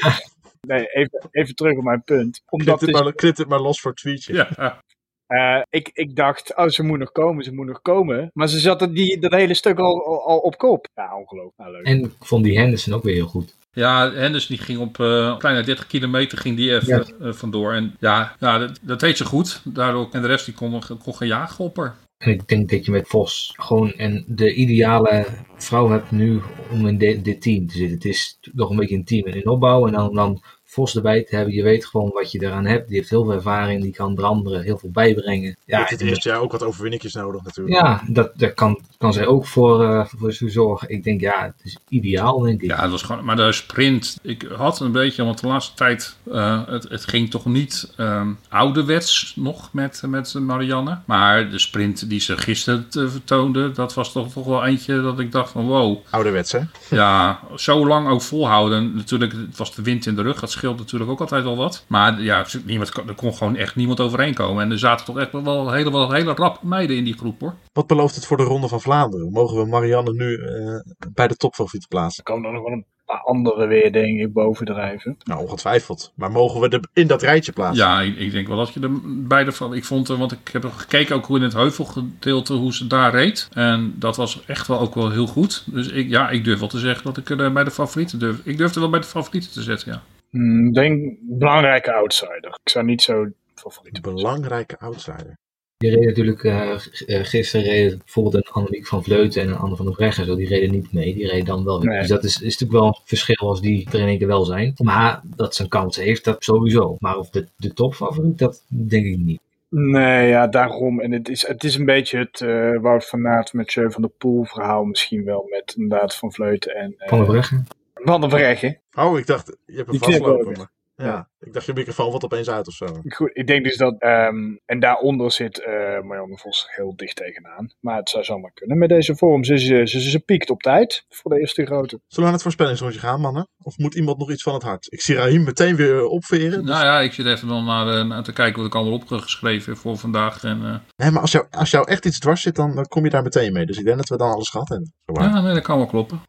nee, 0.66 0.86
even, 0.86 1.28
even 1.30 1.54
terug 1.54 1.76
op 1.76 1.84
mijn 1.84 2.02
punt. 2.02 2.42
Omdat 2.48 2.78
Knip 2.78 2.92
dit, 2.92 3.02
maar, 3.02 3.14
knip 3.14 3.36
dit 3.36 3.48
maar 3.48 3.60
los 3.60 3.80
voor 3.80 3.94
tweetje. 3.94 4.34
Ja, 4.34 4.80
eh, 5.26 5.62
ik, 5.70 5.90
ik 5.92 6.16
dacht, 6.16 6.56
oh, 6.56 6.68
ze 6.68 6.82
moet 6.82 6.98
nog 6.98 7.12
komen, 7.12 7.44
ze 7.44 7.54
moet 7.54 7.66
nog 7.66 7.82
komen. 7.82 8.30
Maar 8.32 8.48
ze 8.48 8.58
zat 8.58 8.88
die, 8.94 9.18
dat 9.18 9.32
hele 9.32 9.54
stuk 9.54 9.78
al, 9.78 10.06
al, 10.06 10.26
al 10.26 10.38
op 10.38 10.58
kop. 10.58 10.88
Ja, 10.94 11.16
ongelooflijk. 11.16 11.56
Nou, 11.56 11.72
leuk. 11.72 11.84
En 11.86 12.00
ik 12.00 12.12
vond 12.20 12.44
die 12.44 12.58
Henderson 12.58 12.94
ook 12.94 13.02
weer 13.02 13.14
heel 13.14 13.26
goed. 13.26 13.56
ja 13.72 14.12
Henders 14.12 14.46
die 14.46 14.58
ging 14.58 14.78
op 14.78 15.00
eh 15.00 15.38
kleine 15.38 15.62
30 15.62 15.86
kilometer 15.86 16.38
ging 16.38 16.56
die 16.56 16.74
even 16.74 17.20
eh, 17.20 17.32
vandoor. 17.32 17.72
En 17.72 17.94
ja, 17.98 18.36
ja 18.40 18.58
dat, 18.58 18.78
dat 18.82 19.00
deed 19.00 19.16
ze 19.16 19.24
goed. 19.24 19.60
Daardoor, 19.64 20.08
en 20.10 20.22
de 20.22 20.28
rest 20.28 20.44
die 20.44 20.54
kon, 20.54 20.82
kon 21.02 21.14
gaan 21.14 21.26
jagen 21.26 21.64
op 21.64 21.76
haar. 21.76 21.94
En 22.24 22.30
ik 22.30 22.48
denk 22.48 22.70
dat 22.70 22.84
je 22.84 22.90
met 22.90 23.08
Vos 23.08 23.54
gewoon 23.56 23.92
en 23.92 24.24
de 24.26 24.54
ideale 24.54 25.26
vrouw 25.56 25.88
hebt 25.88 26.10
nu 26.10 26.40
om 26.70 26.86
in 26.86 26.98
dit 26.98 27.42
team 27.42 27.66
te 27.66 27.76
zitten. 27.76 27.96
Het 27.96 28.04
is 28.04 28.38
nog 28.52 28.70
een 28.70 28.76
beetje 28.76 28.96
een 28.96 29.04
team 29.04 29.26
in 29.26 29.48
opbouw 29.48 29.86
en 29.86 29.92
dan, 29.92 30.14
dan 30.14 30.42
Vos 30.74 30.96
erbij 30.96 31.24
te 31.24 31.36
hebben. 31.36 31.54
Je 31.54 31.62
weet 31.62 31.86
gewoon 31.86 32.10
wat 32.10 32.32
je 32.32 32.42
eraan 32.42 32.64
hebt. 32.66 32.88
Die 32.88 32.96
heeft 32.96 33.10
heel 33.10 33.24
veel 33.24 33.32
ervaring, 33.34 33.82
die 33.82 33.92
kan 33.92 34.18
er 34.18 34.24
anderen 34.24 34.62
heel 34.62 34.78
veel 34.78 34.90
bijbrengen. 34.90 35.56
Ja, 35.64 35.78
heeft 35.78 35.90
het 35.90 36.00
eerste 36.00 36.28
jaar 36.28 36.40
ook 36.40 36.52
wat 36.52 36.62
overwinningjes 36.62 37.14
nodig 37.14 37.42
natuurlijk. 37.44 37.76
ja 37.76 38.02
dat, 38.08 38.30
daar 38.36 38.52
kan, 38.52 38.80
kan 38.98 39.12
zij 39.12 39.26
ook 39.26 39.46
voor, 39.46 39.84
eh 39.84 40.06
voor 40.06 40.32
zorgen. 40.32 40.88
Ik 40.88 41.04
denk 41.04 41.20
ja, 41.20 41.42
het 41.42 41.64
is 41.64 41.76
ideaal 41.88 42.38
denk 42.38 42.62
ik. 42.62 42.70
Ja, 42.70 42.82
het 42.82 42.90
was 42.90 43.02
gewoon, 43.02 43.24
maar 43.24 43.36
de 43.36 43.52
sprint, 43.52 44.18
ik 44.22 44.46
had 44.56 44.80
een 44.80 44.92
beetje, 44.92 45.24
want 45.24 45.40
de 45.40 45.46
laatste 45.46 45.74
tijd, 45.74 46.16
eh, 46.32 46.60
het, 46.66 46.88
het 46.88 47.04
ging 47.04 47.30
toch 47.30 47.44
niet 47.44 47.92
ehm 47.96 48.28
ouderwets 48.48 49.32
nog 49.36 49.72
met, 49.72 50.02
met 50.06 50.34
Marianne. 50.34 50.98
Maar 51.04 51.50
de 51.50 51.58
sprint 51.58 52.08
die 52.08 52.20
ze 52.20 52.36
gisteren 52.36 52.88
te- 52.88 53.08
vertoonde, 53.08 53.72
dat 53.72 53.94
was 53.94 54.12
toch, 54.12 54.32
toch 54.32 54.46
wel 54.46 54.64
eentje 54.64 55.02
dat 55.02 55.18
ik 55.18 55.32
dacht 55.32 55.50
van 55.50 55.66
wow. 55.66 55.98
Ouderwets, 56.10 56.52
hè? 56.52 56.60
Ja, 56.90 57.40
zo 57.56 57.86
lang 57.86 58.08
ook 58.08 58.22
volhouden. 58.22 58.94
Natuurlijk, 58.94 59.32
het 59.32 59.56
was 59.56 59.74
de 59.74 59.82
wind 59.82 60.06
in 60.06 60.14
de 60.14 60.22
rug, 60.22 60.40
dat 60.40 60.50
scheelt 60.64 60.78
natuurlijk 60.78 61.10
ook 61.10 61.20
altijd 61.20 61.44
wel 61.44 61.56
wat. 61.56 61.84
Maar 61.88 62.22
ja, 62.22 62.44
niemand, 62.64 62.90
kon- 62.92 63.08
er 63.08 63.14
kon 63.14 63.34
gewoon 63.34 63.56
echt 63.56 63.76
niemand 63.76 64.00
overheen 64.00 64.34
komen. 64.34 64.62
En 64.64 64.70
er 64.70 64.78
zaten 64.78 65.06
toch 65.06 65.18
echt 65.18 65.32
wel 65.32 65.72
hele, 65.72 65.90
wel 65.90 66.12
hele 66.12 66.34
rap 66.34 66.62
meiden 66.62 66.96
in 66.96 67.04
die 67.04 67.16
groep 67.18 67.40
hoor. 67.40 67.54
Wat 67.72 67.86
belooft 67.86 68.14
het 68.14 68.26
voor 68.26 68.36
de 68.36 68.42
Ronde 68.42 68.68
van 68.68 68.80
Vlaanderen? 68.80 69.30
Mogen 69.32 69.56
we 69.62 69.66
Marianne 69.68 70.12
nu 70.12 70.34
eh, 70.36 71.08
bij 71.14 71.28
de 71.28 71.36
topfavorieten 71.36 71.88
plaatsen? 71.88 72.24
Er 72.24 72.32
komen 72.32 72.48
er 72.48 72.54
nog 72.54 72.62
wel 72.64 72.72
een 72.72 72.84
paar 73.04 73.20
andere 73.20 73.66
weer, 73.66 73.92
denk 73.92 74.20
ik, 74.20 74.32
bovendrijven. 74.32 75.16
Nou, 75.24 75.40
ongetwijfeld. 75.40 76.12
Maar 76.14 76.30
mogen 76.30 76.60
we 76.60 76.68
er 76.68 76.80
in 76.92 77.06
dat 77.06 77.22
rijtje 77.22 77.52
plaatsen? 77.52 77.84
Ja, 77.84 78.00
ik, 78.00 78.16
ik 78.16 78.30
denk 78.30 78.48
wel 78.48 78.56
dat 78.56 78.72
je 78.74 78.80
er 78.80 78.90
beide 79.28 79.52
van. 79.52 79.74
Ik 79.74 79.84
vond, 79.84 80.10
eh, 80.10 80.18
want 80.18 80.32
ik 80.32 80.48
heb 80.52 80.72
gekeken 80.76 81.16
ook 81.16 81.26
hoe 81.26 81.36
in 81.36 81.42
het 81.42 81.52
heuvelgedeelte 81.52 82.52
hoe 82.52 82.74
ze 82.74 82.86
daar 82.86 83.10
reed. 83.10 83.48
En 83.52 83.94
dat 83.98 84.16
was 84.16 84.42
echt 84.46 84.66
wel 84.66 84.80
ook 84.80 84.94
wel 84.94 85.10
heel 85.10 85.26
goed. 85.26 85.62
Dus 85.66 85.88
ik, 85.88 86.08
ja, 86.08 86.30
ik 86.30 86.44
durf 86.44 86.58
wel 86.58 86.68
te 86.68 86.78
zeggen 86.78 87.04
dat 87.04 87.16
ik 87.16 87.30
er 87.30 87.44
eh, 87.44 87.52
bij 87.52 87.64
de 87.64 87.70
favorieten 87.70 88.18
durf. 88.18 88.40
Ik 88.44 88.56
durf 88.58 88.74
er 88.74 88.80
wel 88.80 88.90
bij 88.90 89.00
de 89.00 89.06
favorieten 89.06 89.50
te 89.50 89.62
zetten, 89.62 89.92
ja. 89.92 90.02
Ik 90.34 90.74
denk 90.74 91.16
belangrijke 91.20 91.92
outsider. 91.92 92.58
Ik 92.64 92.70
zou 92.70 92.84
niet 92.84 93.02
zo 93.02 93.28
favoriet 93.54 94.02
belangrijke 94.02 94.78
outsider. 94.78 95.38
Die 95.76 95.90
reden 95.90 96.06
natuurlijk, 96.06 96.44
eh, 96.44 96.70
eh, 97.06 97.24
gisteren 97.24 97.66
reden 97.66 97.98
bijvoorbeeld 97.98 98.34
een 98.34 98.52
Annemiek 98.52 98.86
van 98.86 99.04
Vleuten 99.04 99.42
en 99.42 99.48
een 99.48 99.56
Anne 99.56 99.76
van 99.76 99.84
der 99.86 99.94
Breggen. 99.94 100.24
Zo, 100.24 100.36
die 100.36 100.48
reden 100.48 100.70
niet 100.70 100.92
mee, 100.92 101.14
die 101.14 101.28
reden 101.28 101.44
dan 101.44 101.64
wel 101.64 101.80
weer. 101.80 101.90
Nee. 101.90 101.98
Dus 101.98 102.08
dat 102.08 102.24
is, 102.24 102.34
is 102.34 102.58
natuurlijk 102.58 102.72
wel 102.72 102.86
een 102.86 103.00
verschil 103.04 103.48
als 103.48 103.60
die 103.60 103.88
er 103.92 104.00
in 104.00 104.06
één 104.06 104.18
keer 104.18 104.26
wel 104.26 104.44
zijn. 104.44 104.72
Maar 104.82 105.20
dat 105.36 105.54
ze 105.54 105.62
een 105.62 105.68
kans 105.68 105.96
heeft, 105.96 106.24
dat 106.24 106.44
sowieso. 106.44 106.96
Maar 106.98 107.18
of 107.18 107.30
de, 107.30 107.46
de 107.56 107.72
topfavoriet, 107.72 108.38
dat 108.38 108.64
denk 108.68 109.06
ik 109.06 109.18
niet. 109.18 109.40
Nee, 109.68 110.28
ja, 110.28 110.46
daarom. 110.46 111.00
En 111.00 111.12
het 111.12 111.28
is, 111.28 111.46
het 111.46 111.64
is 111.64 111.76
een 111.76 111.84
beetje 111.84 112.18
het 112.18 112.40
eh, 112.40 112.80
Wout 112.80 113.06
van 113.06 113.26
Aert 113.26 113.52
met 113.52 113.72
Jeu 113.72 113.90
van 113.90 114.02
der 114.02 114.10
Poel 114.18 114.44
verhaal 114.44 114.84
misschien 114.84 115.24
wel. 115.24 115.46
Met 115.50 115.74
inderdaad 115.76 116.14
Van 116.14 116.32
Vleuten 116.32 116.74
en 116.74 116.94
eh, 116.98 117.08
Van 117.08 117.18
der 117.18 117.26
Breggen. 117.26 117.66
Van 118.04 118.20
der 118.20 118.30
Breggen. 118.30 118.80
Oh, 118.92 119.18
ik 119.18 119.26
dacht, 119.26 119.56
je 119.66 119.76
hebt 119.76 119.88
knip 119.88 120.02
vastlopen. 120.04 120.52
maar- 120.58 120.72
Ja, 120.96 121.28
ik 121.40 121.52
dacht 121.52 121.66
je 121.66 121.72
microfoon 121.72 122.12
wat 122.12 122.24
opeens 122.24 122.50
uit 122.50 122.66
of 122.66 122.74
zo. 122.74 122.86
Goed, 123.08 123.30
ik 123.32 123.46
denk 123.46 123.64
dus 123.64 123.76
dat... 123.76 123.94
ehm, 123.98 124.36
en 124.66 124.80
daaronder 124.80 125.32
zit 125.32 125.58
eh 125.64 125.72
Marianne 126.00 126.38
Vos 126.38 126.66
heel 126.70 126.96
dicht 126.96 127.16
tegenaan. 127.16 127.72
Maar 127.80 127.96
het 127.96 128.08
zou 128.08 128.24
zomaar 128.24 128.50
kunnen 128.54 128.78
met 128.78 128.88
deze 128.88 129.16
vorm. 129.16 129.44
Ze, 129.44 129.58
ze, 129.58 129.86
ze, 129.86 130.00
ze 130.00 130.20
piekt 130.20 130.50
op 130.50 130.62
tijd 130.62 131.04
voor 131.08 131.30
de 131.30 131.40
eerste 131.40 131.66
grote. 131.66 131.88
Zullen 131.88 132.04
we 132.16 132.24
aan 132.26 132.32
het 132.32 132.42
voorspellingsrondje 132.42 132.98
gaan, 133.00 133.20
mannen? 133.20 133.48
Of 133.62 133.78
moet 133.78 133.94
iemand 133.94 134.18
nog 134.18 134.30
iets 134.30 134.42
van 134.42 134.54
het 134.54 134.62
hart? 134.62 134.92
Ik 134.92 135.00
zie 135.00 135.14
Rahim 135.16 135.44
meteen 135.44 135.76
weer 135.76 135.96
eh, 135.98 136.10
opveren. 136.10 136.64
Nou 136.64 136.84
ja, 136.84 137.00
ik 137.00 137.12
zit 137.12 137.26
even 137.26 137.48
dan 137.48 137.64
naar, 137.64 137.98
eh, 137.98 138.04
naar 138.06 138.22
te 138.22 138.32
kijken 138.32 138.56
wat 138.58 138.66
ik 138.66 138.74
allemaal 138.74 138.92
opgeschreven 138.94 139.76
voor 139.76 139.96
vandaag. 139.96 140.44
En, 140.44 140.64
eh, 140.64 140.76
Nee, 140.96 141.10
maar 141.10 141.20
als 141.20 141.32
jou, 141.32 141.46
als 141.50 141.70
jou 141.70 141.88
echt 141.88 142.06
iets 142.06 142.18
dwars 142.18 142.40
zit, 142.42 142.54
dan, 142.56 142.74
dan 142.74 142.86
kom 142.86 143.04
je 143.04 143.10
daar 143.10 143.22
meteen 143.22 143.52
mee. 143.52 143.66
Dus 143.66 143.78
ik 143.78 143.84
denk 143.84 143.96
dat 143.96 144.08
we 144.08 144.16
dan 144.16 144.30
alles 144.32 144.50
gehad 144.50 144.68
hebben. 144.68 144.92
Ja, 145.04 145.40
nee, 145.40 145.54
dat 145.54 145.62
kan 145.62 145.76
wel 145.78 145.86
kloppen. 145.86 146.22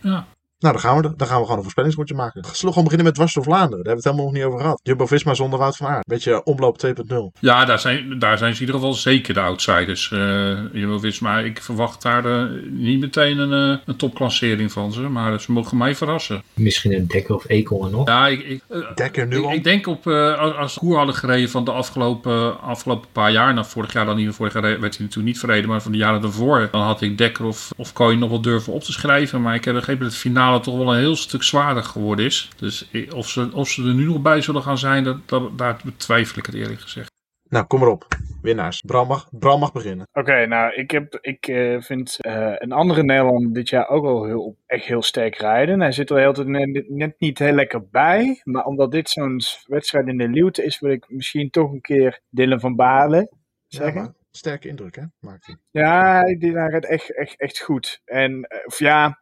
Ja. 0.00 0.26
Nou, 0.60 0.72
dan 0.74 0.82
gaan 0.82 0.96
we, 0.96 1.02
dan 1.16 1.26
gaan 1.26 1.36
we 1.36 1.42
gewoon 1.42 1.56
een 1.56 1.62
voorspellingsrondje 1.62 2.14
maken. 2.14 2.44
Zullen 2.44 2.60
we 2.60 2.68
gewoon 2.68 2.82
beginnen 2.84 3.06
met 3.06 3.14
Dwars 3.14 3.34
door 3.34 3.44
Vlaanderen? 3.44 3.84
Daar 3.84 3.94
hebben 3.94 4.02
we 4.02 4.08
het 4.08 4.18
helemaal 4.18 4.24
nog 4.24 4.34
niet 4.34 4.44
over 4.44 4.60
gehad. 4.60 4.80
Jumbo-Visma 4.82 5.34
zonder 5.34 5.58
Wout 5.58 5.76
van 5.76 5.86
Aert. 5.86 6.06
Beetje 6.06 6.44
omloop 6.44 6.86
2.0. 6.86 6.92
Ja, 7.40 7.64
daar 7.64 7.78
zijn, 7.78 8.18
daar 8.18 8.38
zijn 8.38 8.54
ze 8.54 8.60
in 8.60 8.66
ieder 8.66 8.80
geval 8.80 8.94
zeker 8.94 9.34
de 9.34 9.40
outsiders. 9.40 10.10
Uh, 10.10 10.58
Jumbo-Visma, 10.72 11.38
ik 11.38 11.62
verwacht 11.62 12.02
daar 12.02 12.26
uh, 12.26 12.62
niet 12.70 13.00
meteen 13.00 13.38
een, 13.38 13.70
uh, 13.70 13.78
een 13.84 13.96
topklassering 13.96 14.72
van 14.72 14.92
ze. 14.92 15.00
Maar 15.00 15.40
ze 15.40 15.52
mogen 15.52 15.76
mij 15.76 15.94
verrassen. 15.94 16.42
Misschien 16.54 16.92
een 16.92 17.06
Dekker 17.06 17.34
of 17.34 17.44
Econ 17.44 17.90
nog? 17.90 18.08
Ja, 18.08 18.26
ik, 18.26 18.40
ik, 18.40 18.62
Dekker 18.94 19.26
nu 19.26 19.36
ik, 19.36 19.44
al? 19.44 19.52
ik 19.52 19.64
denk 19.64 19.86
op, 19.86 20.06
als, 20.06 20.56
als 20.56 20.78
Koer 20.78 20.96
hadden 20.96 21.14
gereden 21.14 21.50
van 21.50 21.64
de 21.64 21.72
afgelopen, 21.72 22.60
afgelopen 22.60 23.08
paar 23.12 23.32
jaar. 23.32 23.54
Nou, 23.54 23.66
vorig 23.66 23.92
jaar 23.92 24.04
dan 24.04 24.16
niet, 24.16 24.34
vorig 24.34 24.52
jaar 24.52 24.62
werd 24.62 24.80
hij 24.80 24.88
natuurlijk 24.88 25.26
niet 25.26 25.38
verreden. 25.38 25.68
Maar 25.68 25.82
van 25.82 25.92
de 25.92 25.98
jaren 25.98 26.20
daarvoor, 26.20 26.68
dan 26.70 26.82
had 26.82 27.00
ik 27.00 27.18
Dekker 27.18 27.44
of, 27.44 27.70
of 27.76 27.92
Kooi 27.92 28.16
nog 28.16 28.30
wel 28.30 28.40
durven 28.40 28.72
op 28.72 28.82
te 28.82 28.92
schrijven. 28.92 29.42
Maar 29.42 29.54
ik 29.54 29.64
heb 29.64 29.74
begrepen 29.74 30.02
dat 30.02 30.12
het 30.12 30.20
finale 30.20 30.49
toch 30.58 30.76
wel 30.76 30.92
een 30.92 30.98
heel 30.98 31.16
stuk 31.16 31.42
zwaarder 31.42 31.82
geworden 31.82 32.24
is. 32.24 32.50
Dus 32.56 32.90
of 33.14 33.28
ze, 33.28 33.50
of 33.54 33.68
ze 33.68 33.86
er 33.86 33.94
nu 33.94 34.04
nog 34.04 34.22
bij 34.22 34.40
zullen 34.40 34.62
gaan 34.62 34.78
zijn, 34.78 35.04
dat, 35.04 35.28
dat, 35.28 35.58
daar 35.58 35.80
betwijfel 35.84 36.38
ik 36.38 36.46
het 36.46 36.54
eerlijk 36.54 36.80
gezegd. 36.80 37.08
Nou, 37.50 37.66
kom 37.66 37.80
maar 37.80 37.88
op. 37.88 38.06
Winnaars. 38.42 38.80
Bram 38.80 39.06
mag, 39.06 39.28
Bram 39.30 39.60
mag 39.60 39.72
beginnen. 39.72 40.06
Oké, 40.10 40.20
okay, 40.20 40.44
nou, 40.44 40.72
ik, 40.72 40.90
heb, 40.90 41.18
ik 41.20 41.48
uh, 41.48 41.80
vind 41.80 42.16
uh, 42.26 42.52
een 42.58 42.72
andere 42.72 43.02
Nederlander 43.02 43.52
dit 43.52 43.68
jaar 43.68 43.88
ook 43.88 44.02
wel 44.02 44.24
heel, 44.24 44.56
echt 44.66 44.84
heel 44.84 45.02
sterk 45.02 45.36
rijden. 45.36 45.80
Hij 45.80 45.92
zit 45.92 46.10
er 46.10 46.18
heel 46.18 46.44
net, 46.44 46.88
net 46.88 47.14
niet 47.18 47.38
heel 47.38 47.52
lekker 47.52 47.88
bij. 47.88 48.40
Maar 48.44 48.64
omdat 48.64 48.92
dit 48.92 49.10
zo'n 49.10 49.40
wedstrijd 49.66 50.06
in 50.06 50.16
de 50.16 50.28
Luwte 50.28 50.64
is, 50.64 50.80
wil 50.80 50.90
ik 50.90 51.04
misschien 51.08 51.50
toch 51.50 51.72
een 51.72 51.80
keer 51.80 52.20
Dylan 52.28 52.60
van 52.60 52.76
Balen 52.76 53.28
zeggen. 53.66 54.02
Ja, 54.02 54.14
sterke 54.30 54.68
indruk, 54.68 54.96
hè? 54.96 55.02
Maakt 55.20 55.46
hij. 55.46 55.56
Ja, 55.70 56.22
die 56.22 56.52
rijdt 56.52 56.86
echt, 56.86 57.16
echt, 57.16 57.40
echt 57.40 57.58
goed. 57.58 58.00
En, 58.04 58.32
uh, 58.32 58.58
of 58.64 58.78
ja, 58.78 59.18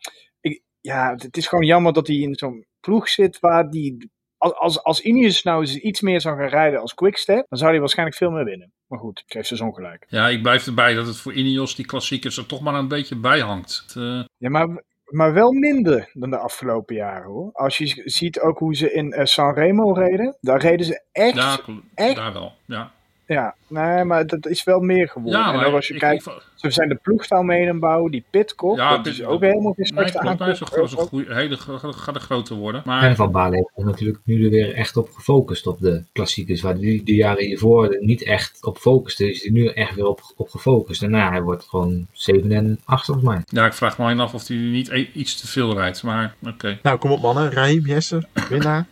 ja, 0.89 1.15
het 1.17 1.37
is 1.37 1.47
gewoon 1.47 1.67
jammer 1.67 1.93
dat 1.93 2.07
hij 2.07 2.17
in 2.17 2.35
zo'n 2.35 2.67
ploeg 2.81 3.09
zit 3.09 3.41
waar 3.41 3.71
die 3.71 4.11
als, 4.39 4.83
als, 4.83 5.01
Ineos 5.01 5.43
nou 5.43 5.61
eens 5.61 5.77
iets 5.77 6.01
meer 6.01 6.21
zou 6.21 6.37
gaan 6.37 6.49
rijden 6.49 6.81
als 6.81 6.95
Quickstep, 6.95 7.47
dan 7.49 7.59
zou 7.59 7.71
hij 7.71 7.81
waarschijnlijk 7.81 8.19
veel 8.19 8.31
meer 8.31 8.45
winnen. 8.45 8.73
Maar 8.87 8.99
goed, 8.99 9.19
ik 9.27 9.33
geef 9.33 9.47
ze 9.47 9.65
ongelijk. 9.65 10.05
Ja, 10.09 10.29
ik 10.29 10.43
blijf 10.43 10.67
erbij 10.67 10.95
dat 10.95 11.07
het 11.07 11.17
voor 11.17 11.33
Ineos 11.33 11.75
die 11.75 11.87
klassiekers 11.87 12.37
er 12.37 12.47
toch 12.47 12.61
maar 12.61 12.75
een 12.75 12.89
beetje 12.89 13.17
bij 13.17 13.41
hangt. 13.41 13.83
Het, 13.87 13.95
uh... 13.95 14.25
Ja, 14.37 14.51
maar, 14.51 14.83
maar 15.05 15.33
wel 15.33 15.53
minder 15.53 16.11
dan 16.13 16.31
de 16.31 16.39
afgelopen 16.39 16.95
jaren 16.95 17.31
hoor. 17.31 17.51
Als 17.53 17.79
je 17.79 18.03
ziet 18.05 18.41
ook 18.41 18.59
hoe 18.59 18.75
ze 18.75 18.93
in 18.93 19.15
uh, 19.19 19.25
Sanremo 19.25 19.93
reden, 19.93 20.37
daar 20.41 20.61
reden 20.61 20.87
ze 20.87 21.03
echt. 21.13 21.35
Ja, 21.35 21.59
echt, 21.95 22.17
daar 22.17 22.33
wel. 22.33 22.53
Ja. 22.65 22.93
Ja, 23.29 23.55
nee, 23.67 24.05
maar 24.05 24.27
dat 24.27 24.47
is 24.47 24.65
wel 24.65 24.81
meer 24.81 25.09
geworden. 25.09 25.41
Ja, 25.41 25.53
en 25.53 25.65
ook 25.65 25.75
als 25.75 25.89
je 25.89 25.95
ik, 25.95 26.01
kijkt, 26.01 26.27
ik, 26.27 26.33
ze 26.55 26.71
zijn 26.71 26.89
de 26.89 26.95
ploegtaal 26.95 27.43
mee 27.43 27.67
in 27.67 27.79
bouwen, 27.79 28.11
die 28.11 28.25
Pitcock, 28.31 28.77
Ja, 28.77 28.97
dat 28.97 29.07
is 29.07 29.23
ook 29.25 29.41
helemaal 29.41 29.63
geen 29.73 29.75
Nee, 29.77 29.87
slechte 29.87 30.19
klopt, 30.19 30.39
hij 30.39 30.49
aankoop. 30.49 31.13
is 31.13 31.27
een 31.29 31.37
hele 31.37 31.57
gaat 31.57 32.15
een 32.15 32.21
grote 32.21 32.55
worden. 32.55 32.83
Maar 32.85 33.03
En 33.03 33.17
Van 33.17 33.31
Balen 33.33 33.55
heeft 33.55 33.71
er 33.77 33.85
natuurlijk 33.85 34.19
nu 34.25 34.45
er 34.45 34.51
weer 34.51 34.75
echt 34.75 34.97
op 34.97 35.11
gefocust 35.13 35.67
op 35.67 35.81
de 35.81 36.03
klassiekers. 36.13 36.61
Waar 36.61 36.79
die 36.79 37.03
de 37.05 37.15
jaren 37.15 37.45
hiervoor 37.45 37.93
er 37.93 38.05
niet 38.05 38.23
echt 38.23 38.65
op 38.65 38.79
focuste, 38.79 39.31
is 39.31 39.43
hij 39.43 39.53
nu 39.53 39.67
echt 39.67 39.95
weer 39.95 40.07
op, 40.07 40.33
op 40.37 40.49
gefocust. 40.49 41.03
En 41.03 41.11
nou, 41.11 41.31
hij 41.33 41.43
wordt 41.43 41.65
gewoon 41.65 42.07
7 42.13 42.53
en 42.53 42.81
8 42.85 43.05
volgens 43.05 43.27
mij. 43.27 43.43
ja, 43.47 43.67
ik 43.67 43.73
vraag 43.73 43.99
me 43.99 44.05
alleen 44.05 44.21
af 44.21 44.35
of 44.35 44.47
hij 44.49 44.57
niet 44.57 44.89
e- 44.89 45.09
iets 45.13 45.41
te 45.41 45.47
veel 45.47 45.75
rijdt. 45.75 46.03
Maar 46.03 46.35
oké. 46.47 46.79
Nou, 46.83 46.99
kom 46.99 47.11
op 47.11 47.21
mannen. 47.21 47.53
Raheem, 47.53 47.87
Jesse, 47.87 48.23
winnaar. 48.49 48.87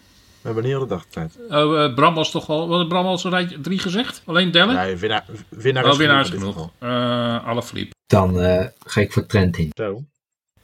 We 0.46 0.52
hebben 0.52 0.70
een 0.70 0.76
hele 0.76 0.88
dag 0.88 1.06
tijd. 1.06 1.38
Oh, 1.48 1.84
eh, 1.84 1.94
Bram 1.94 2.14
was 2.14 2.30
toch 2.30 2.48
al. 2.48 2.68
Wat 2.68 2.88
Bram 2.88 3.06
al 3.06 3.18
zo'n 3.18 3.30
rijtje 3.30 3.60
drie 3.60 3.78
gezegd? 3.78 4.22
Alleen 4.26 4.50
Dellen? 4.50 4.74
Nee, 4.74 4.96
winnaar, 4.96 5.24
winnaar 5.48 5.84
oh, 5.84 5.90
is 5.90 5.96
winnaar 5.96 6.20
is 6.20 6.28
genoeg 6.28 6.42
in 6.42 6.54
dit 6.54 6.54
genoeg. 6.54 6.70
Uh, 6.80 7.46
alle 7.46 7.62
Philippe. 7.62 7.94
Dan 8.06 8.40
eh, 8.40 8.66
ga 8.78 9.00
ik 9.00 9.12
voor 9.12 9.26
Trentin. 9.26 9.70
Zo. 9.74 10.04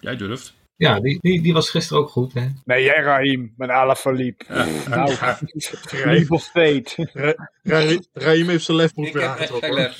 Jij 0.00 0.16
durft. 0.16 0.54
Ja, 0.76 1.00
die, 1.00 1.18
die, 1.20 1.42
die 1.42 1.52
was 1.52 1.70
gisteren 1.70 2.02
ook 2.02 2.08
goed. 2.10 2.32
Hè? 2.34 2.46
Nee, 2.64 2.84
jij 2.84 3.00
Raheem, 3.02 3.54
met 3.56 3.70
Alaphilippe. 3.70 4.44
Nou, 4.88 5.10
Ja. 5.10 5.38
leap 6.04 6.30
of 6.30 6.44
fate. 6.44 7.08
Ra- 7.62 8.00
Raheem 8.12 8.48
heeft 8.48 8.64
zijn 8.64 8.76
lefbroek 8.76 9.12
weer 9.12 9.26
aangetrokken. 9.26 9.92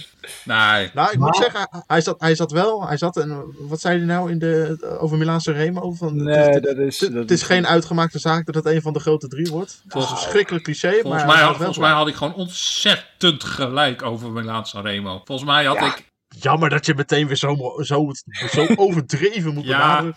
Nee. 0.44 0.90
Nou, 0.94 1.12
ik 1.12 1.18
moet 1.18 1.18
Maar- 1.18 1.34
zeggen, 1.34 1.84
hij 1.86 2.00
zat, 2.00 2.20
hij 2.20 2.34
zat 2.34 2.50
wel, 2.52 2.86
hij 2.86 2.96
zat, 2.96 3.16
en 3.16 3.54
wat 3.68 3.80
zei 3.80 3.96
hij 3.96 4.06
nou 4.06 4.30
in 4.30 4.38
de, 4.38 4.96
over 5.00 5.18
Milaanse 5.18 5.52
Remo? 5.52 5.92
Van, 5.92 6.16
het, 6.16 6.24
Nee, 6.24 6.48
is, 6.50 6.60
dat 6.60 6.76
is... 6.76 7.00
het, 7.00 7.12
dat 7.12 7.20
het 7.22 7.30
is 7.30 7.42
geen 7.42 7.66
uitgemaakte 7.66 8.18
zaak 8.18 8.46
dat 8.46 8.54
het 8.54 8.66
een 8.66 8.82
van 8.82 8.92
de 8.92 9.00
grote 9.00 9.28
drie 9.28 9.50
wordt. 9.50 9.80
Het 9.84 9.92
was 9.94 10.10
een 10.10 10.16
verschrikkelijk 10.16 10.64
cliché, 10.64 10.90
maar 10.90 11.00
Volgens, 11.02 11.22
hij 11.22 11.32
mij, 11.32 11.42
had, 11.42 11.56
volgens 11.56 11.78
mij 11.78 11.90
had 11.90 12.08
ik 12.08 12.14
gewoon 12.14 12.34
ontzettend 12.34 13.44
gelijk 13.44 14.02
over 14.02 14.30
Milaan 14.30 14.66
Sanremo. 14.66 15.20
Volgens 15.24 15.48
mij 15.48 15.64
had 15.64 15.76
Ja. 15.76 15.86
ik. 15.86 16.10
Jammer 16.28 16.68
dat 16.70 16.86
je 16.86 16.94
meteen 16.94 17.26
weer 17.26 17.36
zo, 17.36 17.56
zo, 17.80 18.10
zo 18.50 18.66
overdreven 18.76 19.54
moet 19.54 19.64
Ja. 19.64 20.12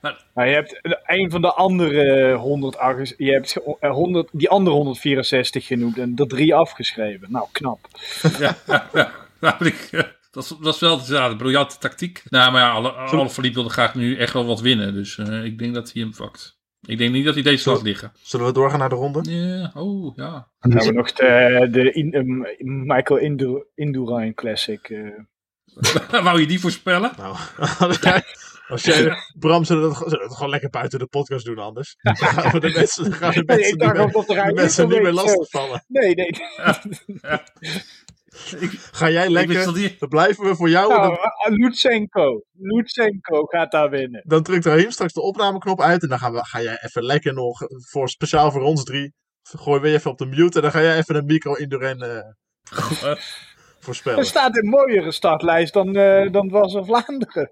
Nou, 0.00 0.48
je 0.48 0.54
hebt 0.54 0.80
een 1.06 1.30
van 1.30 1.40
de 1.40 1.52
andere 1.52 2.34
108, 2.34 3.14
je 3.16 3.32
hebt 3.32 3.56
eh, 3.80 3.90
100, 3.90 4.28
die 4.32 4.48
andere 4.48 4.76
164 4.76 5.66
genoemd 5.66 5.98
en 5.98 6.12
er 6.16 6.26
drie 6.26 6.54
afgeschreven. 6.54 7.30
Nou, 7.30 7.46
knap. 7.52 7.78
Ja, 8.38 8.56
ja, 8.66 8.88
ja. 8.92 9.12
Nou, 9.40 9.72
eh, 9.90 10.00
dat, 10.30 10.44
is, 10.44 10.56
dat 10.60 10.74
is 10.74 10.80
wel 10.80 11.00
ja, 11.06 11.28
de 11.28 11.36
briljante 11.36 11.78
tactiek. 11.78 12.22
Nou, 12.30 12.52
maar 12.52 12.60
ja, 12.60 12.70
alle, 12.70 12.90
alle 12.90 13.30
Philippe 13.30 13.56
wilde 13.56 13.72
graag 13.72 13.94
nu 13.94 14.16
echt 14.16 14.32
wel 14.32 14.46
wat 14.46 14.60
winnen. 14.60 14.94
Dus 14.94 15.18
eh, 15.18 15.44
ik 15.44 15.58
denk 15.58 15.74
dat 15.74 15.92
hij 15.92 16.02
hem 16.02 16.12
pakt. 16.16 16.58
Ik 16.86 16.98
denk 16.98 17.12
niet 17.12 17.24
dat 17.24 17.34
hij 17.34 17.42
deze 17.42 17.70
laat 17.70 17.82
liggen. 17.82 18.12
Zullen 18.22 18.46
we 18.46 18.52
doorgaan 18.52 18.78
naar 18.78 18.88
de 18.88 18.94
ronde? 18.94 19.30
Ja, 19.30 19.70
oh 19.74 20.16
ja. 20.16 20.48
Dan 20.60 20.70
hebben 20.70 20.86
we 20.88 20.92
nog 20.92 21.12
de, 21.12 21.68
de 21.70 21.92
in, 21.92 22.14
um, 22.14 22.46
Michael 22.86 23.20
Indu, 23.20 23.64
Indurain 23.74 24.34
Classic. 24.34 24.88
eh. 24.88 26.20
Wou 26.24 26.40
je 26.40 26.46
die 26.46 26.60
voorspellen? 26.60 27.12
Nou, 27.16 27.36
als 28.70 28.84
jij, 28.84 29.16
Bram, 29.38 29.64
zullen 29.64 29.82
we, 29.82 29.88
dat, 29.88 29.96
zullen 29.96 30.18
we 30.18 30.24
het 30.24 30.34
gewoon 30.34 30.50
lekker 30.50 30.70
buiten 30.70 30.98
de 30.98 31.06
podcast 31.06 31.44
doen 31.44 31.58
anders? 31.58 31.96
Dan 32.02 32.16
gaan 32.16 32.52
we 32.52 32.60
de 32.60 32.70
mensen, 32.78 33.04
dan 33.04 33.12
gaan 33.12 33.30
de 33.30 33.42
Nee, 33.44 33.56
mensen 33.56 33.70
niet 33.70 33.80
dacht 33.80 33.94
meer, 33.94 34.36
de 34.36 34.44
de 34.46 34.54
mensen 34.54 34.88
niet 34.88 35.02
meer 35.02 35.12
lastigvallen. 35.12 35.84
Nee, 35.86 36.14
nee. 36.14 36.30
Ga 38.92 39.10
jij 39.10 39.28
lekker, 39.28 39.74
die... 39.74 39.96
dan 39.98 40.08
blijven 40.08 40.44
we 40.44 40.54
voor 40.54 40.68
jou. 40.68 40.92
en 40.92 40.98
Nou, 40.98 41.16
dan, 41.16 41.52
uh, 41.52 41.58
Lutsenko. 41.58 42.42
Lutsenko 42.52 43.44
gaat 43.44 43.70
daar 43.70 43.90
winnen. 43.90 44.22
dan 44.26 44.42
drukt 44.42 44.64
Raheem 44.64 44.90
straks 44.90 45.12
de 45.12 45.22
opnameknop 45.22 45.80
uit 45.80 46.02
en 46.02 46.08
dan 46.08 46.18
gaan 46.18 46.32
we, 46.32 46.44
ga 46.44 46.62
jij 46.62 46.78
even 46.82 47.04
lekker 47.04 47.34
nog, 47.34 47.60
voor, 47.90 48.08
speciaal 48.08 48.50
voor 48.50 48.62
ons 48.62 48.84
drie, 48.84 49.14
gooi 49.42 49.80
weer 49.80 49.94
even 49.94 50.10
op 50.10 50.18
de 50.18 50.26
mute 50.26 50.56
en 50.56 50.62
dan 50.62 50.70
ga 50.70 50.80
jij 50.80 50.96
even 50.96 51.14
een 51.14 51.24
micro 51.24 51.54
Induren 51.54 52.00
eh 52.00 53.14
voorspellen. 53.80 54.18
Er 54.18 54.24
staat 54.24 54.56
een 54.56 54.68
mooiere 54.68 55.12
startlijst 55.12 55.72
dan, 55.72 55.96
uh, 55.96 56.32
dan 56.32 56.48
was 56.48 56.74
er 56.74 56.84
Vlaanderen. 56.84 57.50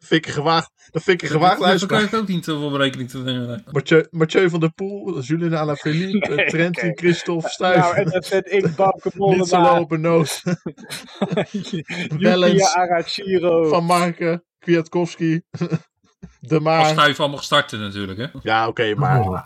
Vind 0.00 0.20
ik 0.22 0.26
een 0.26 0.32
gewaagd, 0.32 0.70
dat 0.90 1.02
vind 1.02 1.22
ik 1.22 1.28
een 1.28 1.34
gewaagd 1.34 1.50
Daar 1.52 1.60
kan 1.60 1.70
uitspraak. 1.70 2.02
ik 2.02 2.14
ook 2.14 2.28
niet 2.28 2.42
te 2.42 2.58
veel 2.58 2.70
berekening 2.70 3.10
te 3.10 3.18
nemen. 3.18 3.62
Mathieu, 3.70 4.06
Mathieu 4.10 4.50
van 4.50 4.60
der 4.60 4.72
Poel, 4.72 5.20
Julien 5.20 5.54
Alaphilippe, 5.54 6.28
Nee, 6.34 6.46
Trentin, 6.46 6.90
oké. 6.90 7.00
Christophe, 7.00 7.48
Stuyven. 7.48 7.80
Nou, 7.80 7.94
en 7.96 8.04
dan 8.10 8.22
zet 8.22 8.52
ik 8.52 8.76
Bauke 8.76 9.10
Niet 9.14 9.46
zo 9.48 9.60
Wellens, 12.18 12.74
Arachiro. 12.74 13.68
Van 13.68 13.84
Marken, 13.84 14.44
Kwiatkowski, 14.58 15.40
De 16.40 16.54
Als 16.54 16.62
Maar. 16.62 16.86
Stuif 16.86 17.20
allemaal 17.20 17.38
starten 17.38 17.80
natuurlijk, 17.80 18.18
hè? 18.18 18.26
Ja, 18.42 18.68
oké, 18.68 18.94
maar 18.94 19.20
Oh, 19.20 19.40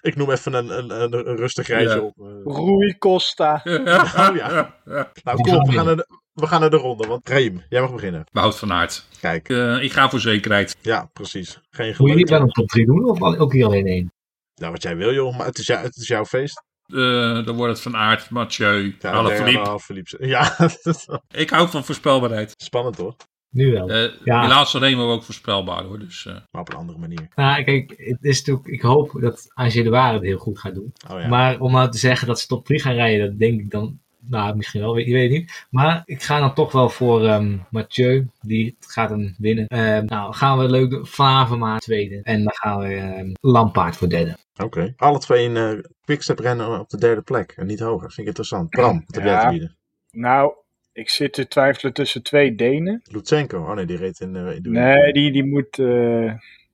ik 0.00 0.16
noem 0.16 0.30
even 0.30 0.54
een, 0.54 0.78
een, 0.78 1.02
een, 1.02 1.28
een 1.28 1.36
rustig 1.36 1.66
rijtje 1.66 1.94
Ja. 1.96 2.00
op. 2.00 2.18
eh. 2.18 2.54
Rui 2.56 2.98
Costa. 2.98 3.60
Oh 3.64 4.36
ja. 4.36 4.74
Nou, 4.84 5.40
kom 5.40 5.54
op, 5.54 5.66
we 5.66 5.72
gaan, 5.72 5.84
naar 5.84 5.96
de, 5.96 6.06
we 6.34 6.46
gaan 6.46 6.60
naar 6.60 6.70
de 6.70 6.76
ronde. 6.76 7.06
Want 7.06 7.28
Reem, 7.28 7.62
jij 7.68 7.80
mag 7.80 7.92
beginnen. 7.92 8.24
Wout 8.32 8.58
van 8.58 8.72
Aert. 8.72 9.08
Kijk, 9.20 9.48
Eh, 9.48 9.82
ik 9.82 9.92
ga 9.92 10.10
voor 10.10 10.20
zekerheid. 10.20 10.76
ja, 10.80 11.10
precies. 11.12 11.60
Geen 11.70 11.94
Moet 11.98 12.10
je 12.10 12.16
niet 12.16 12.28
wel 12.30 12.40
een 12.40 12.48
top 12.48 12.68
3 12.68 12.86
doen 12.86 13.04
of 13.04 13.22
ook 13.22 13.52
hier 13.52 13.64
alleen 13.66 13.86
één? 13.86 14.12
Nou, 14.54 14.72
wat 14.72 14.82
jij 14.82 14.96
wil, 14.96 15.12
joh. 15.12 15.36
Maar 15.36 15.46
het 15.46 15.58
is, 15.58 15.66
jou, 15.66 15.82
het 15.82 15.96
is 15.96 16.08
jouw 16.08 16.24
feest. 16.24 16.62
Eh, 16.86 17.44
dan 17.44 17.56
wordt 17.56 17.72
het 17.72 17.82
van 17.82 17.96
Aert, 17.96 18.30
Mathieu, 18.30 18.96
Ja, 18.98 19.10
Alaphilippe. 19.10 20.16
Ja, 20.26 20.56
Ik 21.42 21.50
hou 21.50 21.68
van 21.68 21.84
voorspelbaarheid. 21.84 22.54
spannend 22.56 22.96
hoor. 22.96 23.16
Nu 23.50 23.72
wel. 23.72 23.88
Eh 23.90 24.10
Ja. 24.24 24.40
Milaan 24.42 24.66
Sanremo 24.66 25.12
ook 25.12 25.22
voorspelbaar 25.22 25.84
hoor. 25.84 25.98
Dus, 25.98 26.26
eh, 26.26 26.34
Maar 26.50 26.60
op 26.60 26.68
een 26.68 26.76
andere 26.78 26.98
manier. 26.98 27.28
Nou, 27.34 27.64
kijk, 27.64 27.94
het 27.96 28.18
is 28.24 28.38
natuurlijk, 28.38 28.66
ik 28.66 28.82
hoop 28.82 29.16
dat 29.20 29.50
AG 29.54 29.72
de 29.72 29.88
Ware 29.90 30.14
het 30.14 30.22
heel 30.22 30.38
goed 30.38 30.58
gaat 30.58 30.74
doen. 30.74 30.92
Oh 31.10 31.20
ja. 31.20 31.28
Maar 31.28 31.60
om 31.60 31.72
nou 31.72 31.90
te 31.90 31.98
zeggen 31.98 32.26
dat 32.26 32.40
ze 32.40 32.46
top 32.46 32.64
3 32.66 32.80
gaan 32.80 32.94
rijden, 32.94 33.26
dat 33.28 33.38
denk 33.38 33.60
ik 33.60 33.70
dan, 33.70 34.00
nou 34.28 34.56
misschien 34.56 34.80
wel, 34.80 34.96
je 34.96 35.12
weet 35.12 35.30
het 35.30 35.38
niet. 35.40 35.66
Maar 35.70 36.02
ik 36.04 36.22
ga 36.22 36.40
dan 36.40 36.54
toch 36.54 36.72
wel 36.72 36.88
voor 36.88 37.24
ehm, 37.24 37.56
Mathieu, 37.70 38.28
die 38.40 38.76
gaat 38.80 39.10
hem 39.10 39.34
winnen. 39.38 39.66
Ehm, 39.66 40.04
nou, 40.04 40.34
gaan 40.34 40.58
we 40.58 40.68
leuk 40.68 40.90
doen, 40.90 41.06
Favema 41.06 41.78
tweede. 41.78 42.20
En 42.22 42.42
dan 42.42 42.54
gaan 42.54 42.78
we 42.78 42.94
ehm 42.94 43.32
Lampaard 43.40 43.96
voor 43.96 44.08
derde. 44.08 44.36
Oké. 44.56 44.94
Alle 44.96 45.18
twee 45.18 45.44
in 45.44 45.56
eh 45.56 45.78
quickstep 46.04 46.38
rennen 46.38 46.80
op 46.80 46.88
de 46.90 46.98
derde 46.98 47.22
plek. 47.22 47.52
En 47.56 47.66
niet 47.66 47.80
hoger. 47.80 48.00
Vind 48.00 48.18
ik 48.18 48.26
interessant. 48.26 48.70
Bram, 48.70 49.02
wat 49.06 49.14
heb 49.14 49.24
jij 49.24 49.40
te 49.40 49.48
bieden? 49.48 49.76
Nou, 50.10 50.52
ik 50.92 51.08
zit 51.08 51.32
te 51.32 51.48
twijfelen 51.48 51.92
tussen 51.92 52.22
twee 52.22 52.54
Denen. 52.54 53.02
Lutsenko. 53.04 53.58
Oh 53.58 53.74
nee, 53.74 53.86
die 53.86 53.96
reed 53.96 54.20
in, 54.20 54.36
eh 54.36 54.54
in 54.54 54.62
de 54.62 54.70
Nee, 54.70 55.12
die, 55.12 55.32
die 55.32 55.44
moet 55.44 55.78
eh, 55.78 56.24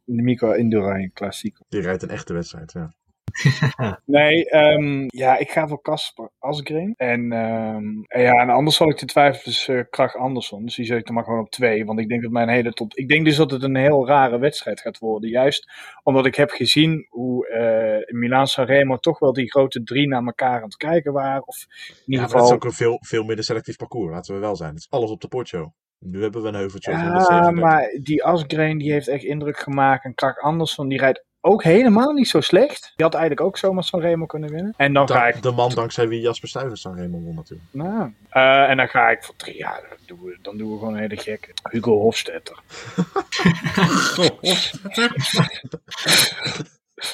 in 0.05 0.17
de 0.17 0.23
Miko 0.23 0.53
Indurain 0.53 1.11
Klassiek. 1.13 1.57
Die 1.69 1.81
rijdt 1.81 2.03
een 2.03 2.11
echte 2.11 2.33
wedstrijd, 2.33 2.73
ja. 2.73 2.93
Nee, 4.05 4.51
ehm, 4.51 5.05
ja, 5.07 5.37
ik 5.39 5.51
ga 5.51 5.69
voor 5.69 5.81
Kasper 5.83 6.31
Asgreen. 6.39 6.95
En, 6.97 7.33
ehm, 7.33 7.85
en 8.07 8.23
ja, 8.23 8.33
en 8.33 8.51
anders 8.51 8.77
zal 8.77 8.89
ik 8.91 8.97
te 8.97 9.05
twijfelen 9.07 9.45
tussen 9.45 9.89
Krach 9.91 10.17
Andersson. 10.17 10.65
Dus 10.65 10.75
die 10.75 10.85
zet 10.85 10.99
ik 10.99 11.07
dan 11.07 11.15
maar 11.15 11.25
gewoon 11.25 11.41
op 11.41 11.51
twee. 11.51 11.85
Want 11.85 12.01
ik 12.01 12.09
denk 12.09 12.23
dat 12.23 12.31
mijn 12.31 12.49
hele 12.49 12.73
tot. 12.73 12.99
Ik 12.99 13.09
denk 13.09 13.25
dus 13.25 13.37
dat 13.37 13.51
het 13.51 13.63
een 13.63 13.77
heel 13.77 14.07
rare 14.07 14.39
wedstrijd 14.39 14.81
gaat 14.81 14.99
worden. 14.99 15.31
Juist 15.31 15.71
omdat 16.03 16.27
ik 16.27 16.35
heb 16.35 16.51
gezien 16.51 17.07
hoe 17.09 17.49
eh 17.49 18.15
Milaan 18.15 18.47
Sanremo 18.47 18.97
toch 18.97 19.19
wel 19.19 19.33
die 19.33 19.51
grote 19.51 19.83
drie 19.83 20.09
naar 20.09 20.25
elkaar 20.25 20.57
aan 20.57 20.63
het 20.63 20.77
kijken 20.77 21.13
waren. 21.13 21.47
Of 21.47 21.67
in 21.69 21.69
Ja, 21.89 21.95
ieder 22.07 22.21
maar 22.21 22.23
het 22.23 22.31
is 22.35 22.41
geval. 22.41 22.53
ook 22.55 22.65
een 22.65 22.73
veel, 22.73 22.99
veel 23.01 23.25
minder 23.25 23.45
selectief 23.45 23.77
parcours, 23.77 24.13
laten 24.13 24.35
we 24.35 24.41
wel 24.41 24.57
zijn. 24.57 24.71
Het 24.71 24.79
is 24.79 24.91
alles 24.91 25.11
op 25.11 25.21
de 25.21 25.29
potjo. 25.29 25.73
Nu 25.99 26.23
hebben 26.23 26.43
we 26.43 26.49
een 26.49 26.55
heuveltje 26.55 26.91
Ja, 26.91 27.03
137. 27.03 27.65
maar 27.65 27.99
die 28.03 28.25
Asgreen 28.25 28.79
die 28.79 28.93
heeft 28.93 29.09
echt 29.09 29.25
indruk 29.25 29.59
gemaakt. 29.59 30.05
En 30.05 30.15
Krach 30.15 30.39
Andersson 30.39 30.89
die 30.89 30.99
rijdt 30.99 31.25
ook 31.41 31.63
helemaal 31.63 32.13
niet 32.13 32.29
zo 32.29 32.41
slecht. 32.41 32.93
Die 32.97 33.05
had 33.05 33.15
eigenlijk 33.15 33.47
ook 33.47 33.59
zomaar 33.59 33.85
Sanremo 33.85 34.27
kunnen 34.27 34.51
winnen. 34.51 34.75
En 34.77 34.93
dan 34.93 35.09
ga 35.09 35.27
ik 35.27 35.43
de 35.43 35.51
man 35.51 35.71
dankzij 35.75 36.09
wie 36.09 36.21
Jasper 36.21 36.49
Stuyvens 36.49 36.83
dan 36.83 36.97
Raymond 36.97 37.25
won 37.25 37.35
natuurlijk. 37.35 37.69
Nou, 37.73 38.15
eh, 38.29 38.71
en 38.71 38.77
dan 38.77 38.89
ga 38.89 39.11
ik 39.11 39.25
voor 39.25 39.37
drie. 39.37 39.57
Ja, 39.57 39.81
dan 39.89 39.99
doen 40.07 40.21
we, 40.23 40.39
dan 40.43 40.57
doen 40.57 40.73
we 40.73 40.79
gewoon 40.79 40.95
een 40.95 41.01
hele 41.01 41.17
gekke. 41.17 41.53
Hugo 41.71 41.99
Hofstetter. 41.99 42.59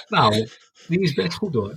Nou, 0.08 0.48
die 0.88 1.00
is 1.00 1.14
best 1.14 1.34
goed 1.34 1.54
hoor. 1.54 1.74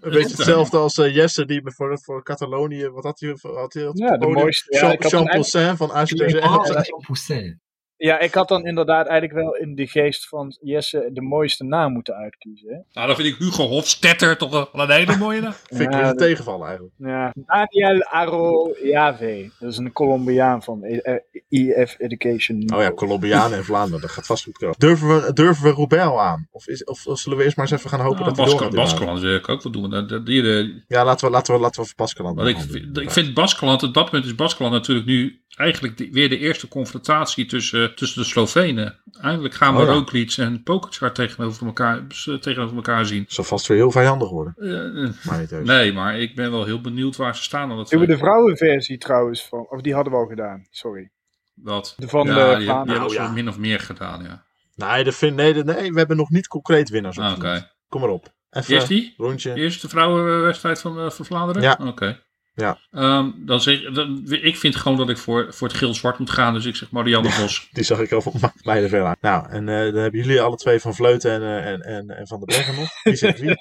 Een 0.00 0.10
beetje 0.10 0.36
hetzelfde 0.36 0.76
als 0.76 0.98
eh, 0.98 1.14
Jesse 1.14 1.44
die 1.44 1.62
me 1.62 1.72
voor, 1.72 2.22
Catalonië, 2.22 2.88
wat 2.88 3.04
had 3.04 3.20
hij? 3.20 3.36
Had 3.40 3.72
hij 3.72 3.86
op 3.86 3.96
Ja, 3.96 4.10
het 4.10 4.20
de 4.20 4.28
mooiste. 4.28 4.76
Ja, 4.76 4.94
Jean, 4.94 5.22
had 5.22 5.30
Poussin 5.30 5.76
van. 5.76 5.90
Oh, 5.90 6.02
Jean 6.04 7.02
Poussin. 7.06 7.60
Ja, 8.04 8.18
ik 8.18 8.34
had 8.34 8.48
dan 8.48 8.66
inderdaad 8.66 9.06
eigenlijk 9.06 9.40
wel 9.40 9.56
in 9.56 9.74
de 9.74 9.86
geest 9.86 10.28
van 10.28 10.56
Jesse 10.60 11.10
de 11.12 11.20
mooiste 11.22 11.64
naam 11.64 11.92
moeten 11.92 12.14
uitkiezen. 12.14 12.68
Hè? 12.68 12.76
Nou, 12.92 13.06
dan 13.06 13.16
vind 13.16 13.28
ik 13.28 13.36
Hugo 13.38 13.66
Hofstetter 13.66 14.36
toch 14.36 14.50
wel 14.50 14.68
een 14.72 14.90
hele 14.90 15.16
mooie 15.16 15.40
naam. 15.40 15.52
Vind 15.52 15.80
ik 15.80 15.92
Ja, 15.92 15.98
weer 16.00 16.08
een 16.10 16.16
tegenvallen 16.16 16.66
eigenlijk. 16.66 16.94
Ja. 16.98 17.32
Daniel 17.46 18.02
Arroyave. 18.02 19.50
Dat 19.58 19.70
is 19.70 19.76
een 19.78 19.92
Colombiaan 19.92 20.62
van 20.62 20.82
eh, 20.84 21.14
EF 21.48 21.94
Education. 21.98 22.72
Oh 22.74 22.80
ja, 22.82 22.92
Colombianen 22.92 23.58
en 23.58 23.64
Vlaanderen, 23.64 24.00
dat 24.00 24.10
gaat 24.10 24.26
vast 24.26 24.44
goed 24.44 24.58
komen. 24.58 24.74
Durven 24.78 25.08
we, 25.08 25.32
durven 25.32 25.64
we 25.64 25.70
Roubaix 25.70 26.04
al 26.04 26.20
aan? 26.20 26.48
Of, 26.50 26.66
is, 26.68 26.84
of, 26.84 27.06
of 27.06 27.18
zullen 27.18 27.38
we 27.38 27.44
eerst 27.44 27.56
maar 27.56 27.66
eens 27.70 27.78
even 27.78 27.90
gaan 27.90 28.00
hopen 28.00 28.24
dat 28.24 28.36
hij 28.36 28.46
door 28.46 28.70
Baskeland, 28.74 29.20
wil 29.20 29.34
ik 29.34 29.48
ook 29.48 29.62
wel 29.62 29.72
doen. 29.72 29.90
Dat- 29.90 30.08
dat- 30.08 30.26
Die, 30.26 30.42
de, 30.42 30.82
Ja, 30.88 31.00
ik 31.00 31.04
laten 31.06 31.26
we, 31.26 31.60
laten 31.60 31.80
we 31.82 31.86
voor 31.86 31.96
Baskeland. 31.96 32.40
Ik, 32.40 32.58
ik 33.02 33.10
vind 33.10 33.34
Baskeland, 33.34 33.82
op 33.82 33.94
dat 33.94 34.10
punt 34.10 34.24
is 34.24 34.34
Baskeland 34.34 34.72
natuurlijk 34.72 35.06
nu 35.06 35.41
eigenlijk 35.56 35.96
de- 35.96 36.08
weer 36.10 36.28
de 36.28 36.38
eerste 36.38 36.68
confrontatie 36.68 37.46
tussen, 37.46 37.94
tussen 37.94 38.22
de 38.22 38.28
Slovenen. 38.28 39.00
Eindelijk 39.20 39.54
gaan 39.54 39.74
we 39.74 39.80
Oh 39.80 39.86
ja. 39.86 39.92
Roglic 39.92 40.32
en 40.36 40.62
Pogacar 40.62 41.12
tegenover 41.12 41.66
elkaar, 41.66 42.06
tegenover 42.40 42.76
elkaar 42.76 43.06
zien. 43.06 43.24
Zal 43.28 43.44
vast 43.44 43.66
weer 43.66 43.76
heel 43.76 43.90
vijandig 43.90 44.30
worden. 44.30 44.54
Eh, 44.56 45.04
eh, 45.04 45.10
Maar 45.24 45.38
niet 45.40 45.52
uit. 45.52 45.64
nee, 45.64 45.92
maar 45.92 46.18
ik 46.18 46.34
ben 46.34 46.50
wel 46.50 46.64
heel 46.64 46.80
benieuwd 46.80 47.16
waar 47.16 47.36
ze 47.36 47.42
staan. 47.42 47.68
Doen 47.68 48.00
we 48.00 48.06
de 48.06 48.16
vrouwenversie 48.18 48.98
trouwens 48.98 49.46
van. 49.48 49.66
Of 49.70 49.80
die 49.80 49.94
hadden 49.94 50.12
we 50.12 50.18
al 50.18 50.26
gedaan, 50.26 50.66
sorry. 50.70 51.10
Wat? 51.54 51.94
De 51.96 52.08
van 52.08 52.26
ja, 52.26 52.34
de 52.50 52.56
die, 52.56 52.66
die 52.66 52.74
hebben 52.74 52.92
ze 52.92 52.98
Nou, 52.98 53.12
ja. 53.14 53.30
min 53.32 53.48
of 53.48 53.58
meer 53.58 53.80
gedaan, 53.80 54.22
ja. 54.22 54.44
Nee, 54.74 55.04
de 55.04 55.12
vind, 55.12 55.36
nee, 55.36 55.52
de- 55.52 55.64
nee, 55.64 55.92
we 55.92 55.98
hebben 55.98 56.16
nog 56.16 56.30
niet 56.30 56.46
concreet 56.46 56.88
winnaars 56.90 57.18
Ah, 57.18 57.32
Oké. 57.36 57.70
Kom 57.88 58.00
maar 58.00 58.10
op. 58.10 58.32
Even 58.50 58.74
Eerst 58.74 58.88
die? 58.88 59.14
rondje. 59.16 59.54
Eerst 59.54 59.82
de 59.82 59.88
vrouwenwedstrijd 59.88 60.80
van, 60.80 60.98
eh, 60.98 61.10
van 61.10 61.24
Vlaanderen? 61.24 61.62
Ja. 61.62 61.78
Oké. 61.86 62.22
Ja. 62.54 62.78
Ehm, 62.90 63.30
dan 63.36 63.60
zeg, 63.60 63.92
dan, 63.92 64.22
ik 64.30 64.56
vind 64.56 64.76
gewoon 64.76 64.98
dat 64.98 65.08
ik 65.08 65.18
voor, 65.18 65.54
voor 65.54 65.68
het 65.68 65.76
geel-zwart 65.76 66.18
moet 66.18 66.30
gaan. 66.30 66.54
Dus 66.54 66.64
ik 66.64 66.76
zeg 66.76 66.90
Marianne 66.90 67.30
Vos. 67.30 67.68
Die 67.72 67.84
zag 67.84 67.98
ik 68.00 68.12
al 68.12 68.20
van 68.22 68.32
ma- 68.40 68.52
beide 68.62 68.88
veel 68.88 69.04
aan. 69.04 69.16
Nou, 69.20 69.48
en 69.48 69.68
eh, 69.68 69.92
dan 69.92 70.02
hebben 70.02 70.20
jullie 70.20 70.40
alle 70.40 70.56
twee 70.56 70.80
van 70.80 70.94
Vleuten 70.94 71.30
en, 71.32 71.42
eh, 71.42 71.70
en, 71.72 71.80
en, 71.80 72.10
en 72.10 72.26
Van 72.26 72.40
de 72.40 72.44
Breggen 72.46 72.74
nog. 72.74 72.88
Wie 73.02 73.16
zegt 73.16 73.40
wie? 73.40 73.54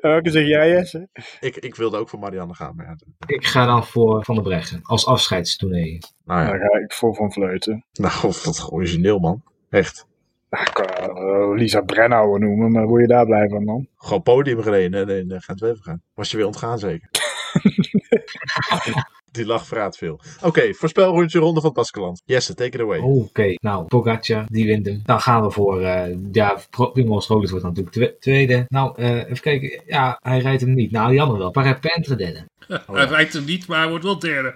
Welke 0.00 0.30
zeg 0.30 0.46
jij, 0.46 0.68
Jesse? 0.70 1.08
ik, 1.40 1.56
ik 1.56 1.74
wilde 1.74 1.96
ook 1.96 2.08
voor 2.08 2.18
Marianne 2.18 2.54
gaan. 2.54 2.76
Maar 2.76 2.86
ja, 2.86 2.96
Ik 3.26 3.46
ga 3.46 3.66
dan 3.66 3.86
voor 3.86 4.24
Van 4.24 4.34
der 4.34 4.44
Breggen. 4.44 4.80
Als 4.82 5.06
afscheidstournee. 5.06 5.98
nou 6.24 6.40
ja, 6.40 6.46
Dan 6.50 6.58
ga 6.60 6.78
ik 6.78 6.92
voor 6.92 7.14
Van 7.14 7.32
Vleuten. 7.32 7.84
nou, 7.92 8.12
wat 8.44 8.68
origineel 8.72 9.18
man. 9.18 9.42
Echt. 9.70 10.06
Nou, 10.50 10.64
ik 10.66 10.72
kan 10.72 10.86
eh, 11.16 11.50
Lisa 11.58 11.80
Brennauer 11.80 12.40
noemen, 12.40 12.70
maar 12.72 12.86
word 12.86 13.00
je 13.00 13.06
daar 13.08 13.26
blij 13.26 13.48
van 13.48 13.64
dan? 13.64 13.86
Gewoon 13.96 14.22
podium 14.22 14.62
gereden 14.62 15.08
en 15.08 15.30
in 15.30 15.40
Gent-Wevergem. 15.42 16.02
Was 16.14 16.30
je 16.30 16.36
weer 16.36 16.46
ontgaan 16.46 16.78
zeker? 16.78 17.08
Die 19.32 19.46
lach 19.46 19.66
verraadt 19.66 19.96
veel. 19.96 20.20
Oké, 20.42 20.74
voorspelrondje 20.74 21.38
ronde 21.38 21.60
van 21.60 21.68
het 21.68 21.78
Baskeland. 21.78 22.22
Jesse, 22.24 22.54
take 22.54 22.70
it 22.76 22.80
away. 22.80 22.98
Oké, 22.98 23.54
nou, 23.60 23.84
Pogacar, 23.86 24.44
die 24.48 24.66
wint 24.66 24.86
hem. 24.86 25.00
Dan 25.04 25.20
gaan 25.20 25.42
we 25.42 25.50
voor, 25.50 25.80
eh 25.82 26.16
ja, 26.32 26.60
Primoz 26.92 27.28
Roglic 27.28 27.50
wordt 27.50 27.64
dan 27.64 27.74
natuurlijk 27.74 27.90
twe- 27.96 28.16
tweede. 28.20 28.64
Nou, 28.68 28.92
eh, 28.96 29.14
even 29.16 29.40
kijken. 29.40 29.82
Ja, 29.86 30.18
hij 30.22 30.38
rijdt 30.38 30.60
hem 30.60 30.74
niet. 30.74 30.90
Nou, 30.90 31.14
jammer 31.14 31.38
wel. 31.38 31.50
Parapentre 31.50 32.16
derde. 32.16 32.44
Hij 32.92 33.04
rijdt 33.06 33.32
hem 33.32 33.44
niet, 33.44 33.66
maar 33.66 33.78
hij 33.80 33.88
wordt 33.88 34.04
wel 34.04 34.18
derde. 34.18 34.54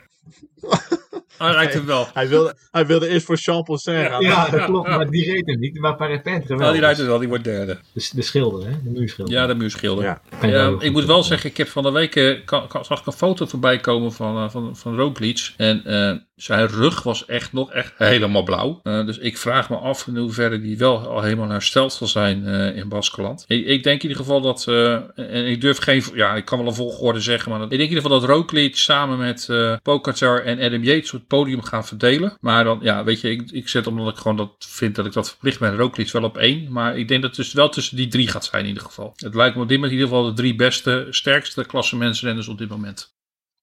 hij 1.39 1.53
rijdt 1.53 1.75
hem 1.75 1.87
wel. 1.87 2.09
Hij 2.13 2.29
wilde, 2.29 2.57
hij 2.71 2.87
wilde 2.87 3.09
eerst 3.09 3.27
voor 3.27 3.37
Jean 3.37 3.63
Poussin 3.63 4.05
gaan. 4.05 4.23
Ja, 4.23 4.49
dat 4.49 4.65
klopt. 4.65 4.89
Maar 4.89 5.11
die 5.11 5.33
reed 5.33 5.47
hem 5.47 5.59
niet. 5.59 5.79
Maar 5.81 5.97
Parapentre 5.97 6.49
wel. 6.49 6.59
Nou, 6.59 6.73
die 6.73 6.81
rijdt 6.81 6.99
hem 6.99 7.07
wel, 7.07 7.19
die 7.19 7.29
wordt 7.29 7.45
derde. 7.45 7.79
de, 7.93 8.09
de 8.15 8.23
schilder, 8.23 8.67
hè? 8.69 8.73
De 8.83 8.91
muurschilder. 8.91 9.35
Ja, 9.35 9.47
de 9.47 9.55
muurschilder. 9.55 10.05
Ja. 10.05 10.21
Ja, 10.43 10.75
ik 10.79 10.93
moet 10.93 11.05
wel 11.05 11.23
zeggen, 11.23 11.51
ik 11.51 11.57
heb 11.57 11.69
van 11.69 11.83
de 11.83 11.91
week 11.91 12.17
eh, 12.17 12.45
kan, 12.45 12.69
kan- 12.69 12.85
zag 12.85 13.01
ik 13.01 13.07
een 13.07 13.13
foto 13.13 13.47
voorbij 13.47 13.79
komen 13.79 14.13
van, 14.13 14.37
eh, 14.37 14.51
van, 14.51 14.77
van 14.77 14.97
Roglic. 14.97 15.53
En 15.57 15.85
eh, 15.85 16.17
zijn 16.37 16.67
rug 16.67 17.03
was 17.03 17.25
echt 17.25 17.53
nog 17.53 17.73
echt 17.73 17.93
helemaal 17.97 18.43
blauw. 18.43 18.81
Eh, 18.83 19.07
dus 19.07 19.19
ik 19.19 19.39
vraag 19.39 19.71
me 19.71 19.77
af 19.77 20.07
in 20.07 20.17
hoeverre 20.17 20.61
die 20.61 20.79
wel 20.79 20.99
al 20.99 21.23
helemaal 21.23 21.49
hersteld 21.49 21.93
zal 21.93 22.07
zijn 22.07 22.47
eh, 22.47 22.77
in 22.77 22.89
Baskeland. 22.89 23.45
Ik, 23.49 23.67
ik 23.67 23.83
denk 23.83 24.03
in 24.03 24.09
ieder 24.09 24.25
geval 24.25 24.41
dat, 24.41 24.65
eh, 24.69 24.95
en 25.17 25.47
ik 25.47 25.61
durf 25.61 25.79
geen, 25.79 26.03
ja, 26.15 26.35
ik 26.35 26.45
kan 26.45 26.59
wel 26.59 26.67
een 26.67 26.75
volgorde 26.75 27.21
zeggen, 27.21 27.51
maar 27.51 27.63
ik 27.63 27.69
denk 27.69 27.83
in 27.83 27.89
ieder 27.89 28.03
geval 28.03 28.21
dat 28.21 28.29
Roglic 28.29 28.77
samen 28.77 29.19
met 29.19 29.49
Pogacar 29.83 30.45
en 30.45 30.61
Adam 30.61 30.83
Yates 30.83 31.11
het 31.11 31.27
podium 31.27 31.63
gaan 31.63 31.87
verdelen. 31.87 32.37
Maar 32.41 32.65
dan, 32.65 32.79
ja, 32.83 33.05
weet 33.05 33.21
je, 33.21 33.31
ik, 33.31 33.51
ik 33.51 33.69
zet 33.69 33.87
omdat 33.87 34.09
ik 34.09 34.17
gewoon 34.17 34.37
dat 34.37 34.51
vind 34.59 34.95
dat 34.95 35.07
ik 35.07 35.13
dat 35.13 35.29
verplicht 35.29 35.59
ben, 35.59 35.77
Roglic 35.77 36.11
wel 36.11 36.23
op 36.23 36.37
één. 36.37 36.73
Maar 36.73 36.99
ik 36.99 37.09
denk 37.09 37.23
dat 37.23 37.37
het 37.37 37.45
dus 37.45 37.55
wel 37.55 37.69
tussen 37.69 37.97
die 37.97 38.09
drie 38.09 38.29
gaat 38.29 38.45
zijn 38.45 38.63
in 38.63 38.69
ieder 38.69 38.83
geval. 38.83 39.13
Het 39.17 39.35
lijkt 39.35 39.57
me 39.57 39.63
op 39.63 39.69
dit 39.69 39.77
moment 39.77 39.97
in 39.97 40.03
ieder 40.03 40.15
geval 40.15 40.31
de 40.31 40.41
drie 40.41 40.55
beste, 40.55 41.07
sterkste 41.11 41.65
klassementsrenners 41.65 42.49
op 42.49 42.59
dit 42.59 42.69
moment. 42.69 43.14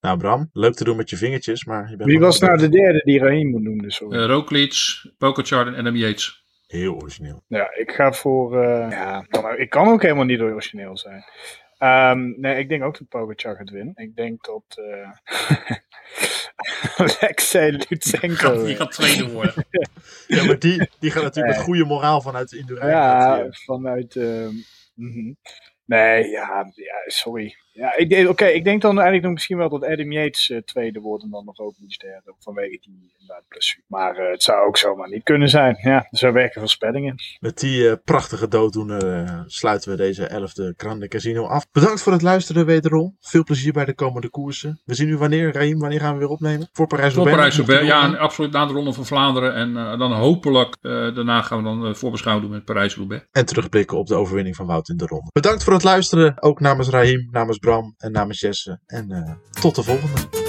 Nou 0.02 0.18
Bram, 0.18 0.50
leuk 0.52 0.74
te 0.74 0.84
doen 0.84 0.96
met 0.96 1.10
je 1.10 1.16
vingertjes, 1.16 1.64
maar 1.64 1.90
je 1.90 1.96
bent 1.96 2.10
Wie 2.10 2.18
was 2.20 2.38
nou 2.38 2.58
de 2.58 2.68
derde 2.68 3.02
die 3.04 3.18
Rahim 3.18 3.50
moet 3.50 3.62
noemen? 3.62 3.90
Sorry. 3.90 4.18
Uh, 4.18 4.26
Roglic, 4.26 4.74
Pogacar 5.18 5.66
en 5.66 5.74
Adam 5.74 5.96
Yates. 5.96 6.44
Heel 6.66 6.94
origineel. 6.94 7.42
Ja, 7.46 7.74
ik 7.74 7.90
ga 7.90 8.12
voor. 8.12 8.62
eh, 8.62 8.90
ja, 8.90 9.24
kan, 9.28 9.58
ik 9.58 9.70
kan 9.70 9.88
ook 9.88 10.02
helemaal 10.02 10.24
niet 10.24 10.40
origineel 10.40 10.98
zijn. 10.98 11.24
Ehm, 11.78 12.40
nee, 12.40 12.58
ik 12.58 12.68
denk 12.68 12.82
ook 12.82 12.98
dat 12.98 13.08
Pogacar 13.08 13.56
gaat 13.56 13.70
winnen. 13.70 13.94
Ik 13.96 14.16
denk 14.16 14.44
dat. 14.44 14.64
eh 14.76 15.10
Alexei 16.96 17.70
Lutsenko. 17.88 18.64
Die 18.64 18.76
gaat 18.76 18.92
tweede 18.92 19.30
worden. 19.30 19.66
Ja, 20.26 20.44
maar 20.44 20.58
die, 20.58 20.88
die 20.98 21.10
gaat 21.10 21.22
natuurlijk 21.22 21.56
met 21.56 21.64
goede 21.64 21.84
moraal 21.84 22.20
vanuit 22.20 22.48
de 22.48 22.58
Indurain. 22.58 22.90
Ja, 22.90 23.46
vanuit. 23.50 24.16
ehm, 24.16 24.54
mhm. 24.94 25.32
Nee, 25.84 26.28
ja, 26.28 26.70
ja, 26.74 26.94
sorry. 27.06 27.56
Ja, 27.72 27.96
ik, 27.96 28.10
denk- 28.10 28.28
oké, 28.28 28.44
ik 28.44 28.64
denk 28.64 28.82
dan 28.82 28.94
eigenlijk 28.94 29.24
nog 29.24 29.32
misschien 29.32 29.56
wel 29.56 29.68
dat 29.68 29.84
Adam 29.84 30.12
Yates 30.12 30.50
eh, 30.50 30.58
tweede 30.58 31.00
wordt 31.00 31.24
en 31.24 31.30
dan 31.30 31.44
nog 31.44 31.58
ook 31.58 31.74
niet 31.78 31.98
derde. 32.00 32.34
Vanwege 32.38 32.78
die 32.80 33.10
inderdaad 33.18 33.44
blessure. 33.48 33.84
Maar 33.86 34.16
eh, 34.16 34.30
het 34.30 34.42
zou 34.42 34.66
ook 34.66 34.76
zomaar 34.76 35.08
niet 35.08 35.22
kunnen 35.22 35.48
zijn. 35.48 35.78
Ja, 35.82 35.96
er 35.96 36.18
zou 36.18 36.32
werken 36.32 36.60
voorspellingen. 36.60 37.14
Met 37.40 37.58
die 37.60 37.88
eh, 37.88 37.96
prachtige 38.04 38.48
dooddoener 38.48 39.12
eh, 39.24 39.40
sluiten 39.46 39.90
we 39.90 39.96
deze 39.96 40.30
11e 40.30 40.76
Grande 40.76 41.08
Casino 41.08 41.46
af. 41.46 41.66
Bedankt 41.72 42.02
voor 42.02 42.12
het 42.12 42.22
luisteren 42.22 42.66
wederom. 42.66 43.16
Veel 43.20 43.44
plezier 43.44 43.72
bij 43.72 43.84
de 43.84 43.94
komende 43.94 44.28
koersen. 44.30 44.80
We 44.84 44.94
zien 44.94 45.08
u 45.08 45.16
wanneer, 45.16 45.52
Raim, 45.52 45.78
wanneer 45.78 46.00
gaan 46.00 46.12
we 46.12 46.18
weer 46.18 46.28
opnemen? 46.28 46.58
Voor 46.58 46.70
Voor 46.72 46.86
Parijs-Roubaix. 46.86 47.36
Parijs-Roubaix, 47.36 47.86
ja, 47.86 48.06
Nog 48.06 48.14
en 48.14 48.20
absoluut 48.20 48.52
na 48.52 48.66
de 48.66 48.72
Ronde 48.72 48.92
van 48.92 49.06
Vlaanderen. 49.06 49.54
En 49.54 49.76
eh, 49.76 49.98
dan 49.98 50.12
hopelijk, 50.12 50.76
eh, 50.80 50.90
daarna 50.90 51.42
gaan 51.42 51.58
we 51.58 51.64
dan 51.64 51.86
uh, 51.86 51.94
voorbeschouwen 51.94 52.44
doen 52.44 52.54
met 52.54 52.64
Parijs-Roubaix. 52.64 53.24
En 53.30 53.46
terugblikken 53.46 53.98
op 53.98 54.06
de 54.06 54.14
overwinning 54.14 54.56
van 54.56 54.66
Wout 54.66 54.88
in 54.88 54.96
de 54.96 55.06
ronde. 55.06 55.30
Bedankt 55.32 55.64
voor 55.64 55.72
het 55.72 55.84
luisteren. 55.84 56.42
Ook 56.42 56.60
namens 56.60 56.88
Raim, 56.88 57.28
namens 57.30 57.58
Bram 57.62 57.94
en 57.98 58.12
namens 58.12 58.40
Jesse. 58.40 58.80
En 58.86 59.10
eh, 59.10 59.60
tot 59.60 59.74
de 59.74 59.82
volgende. 59.82 60.41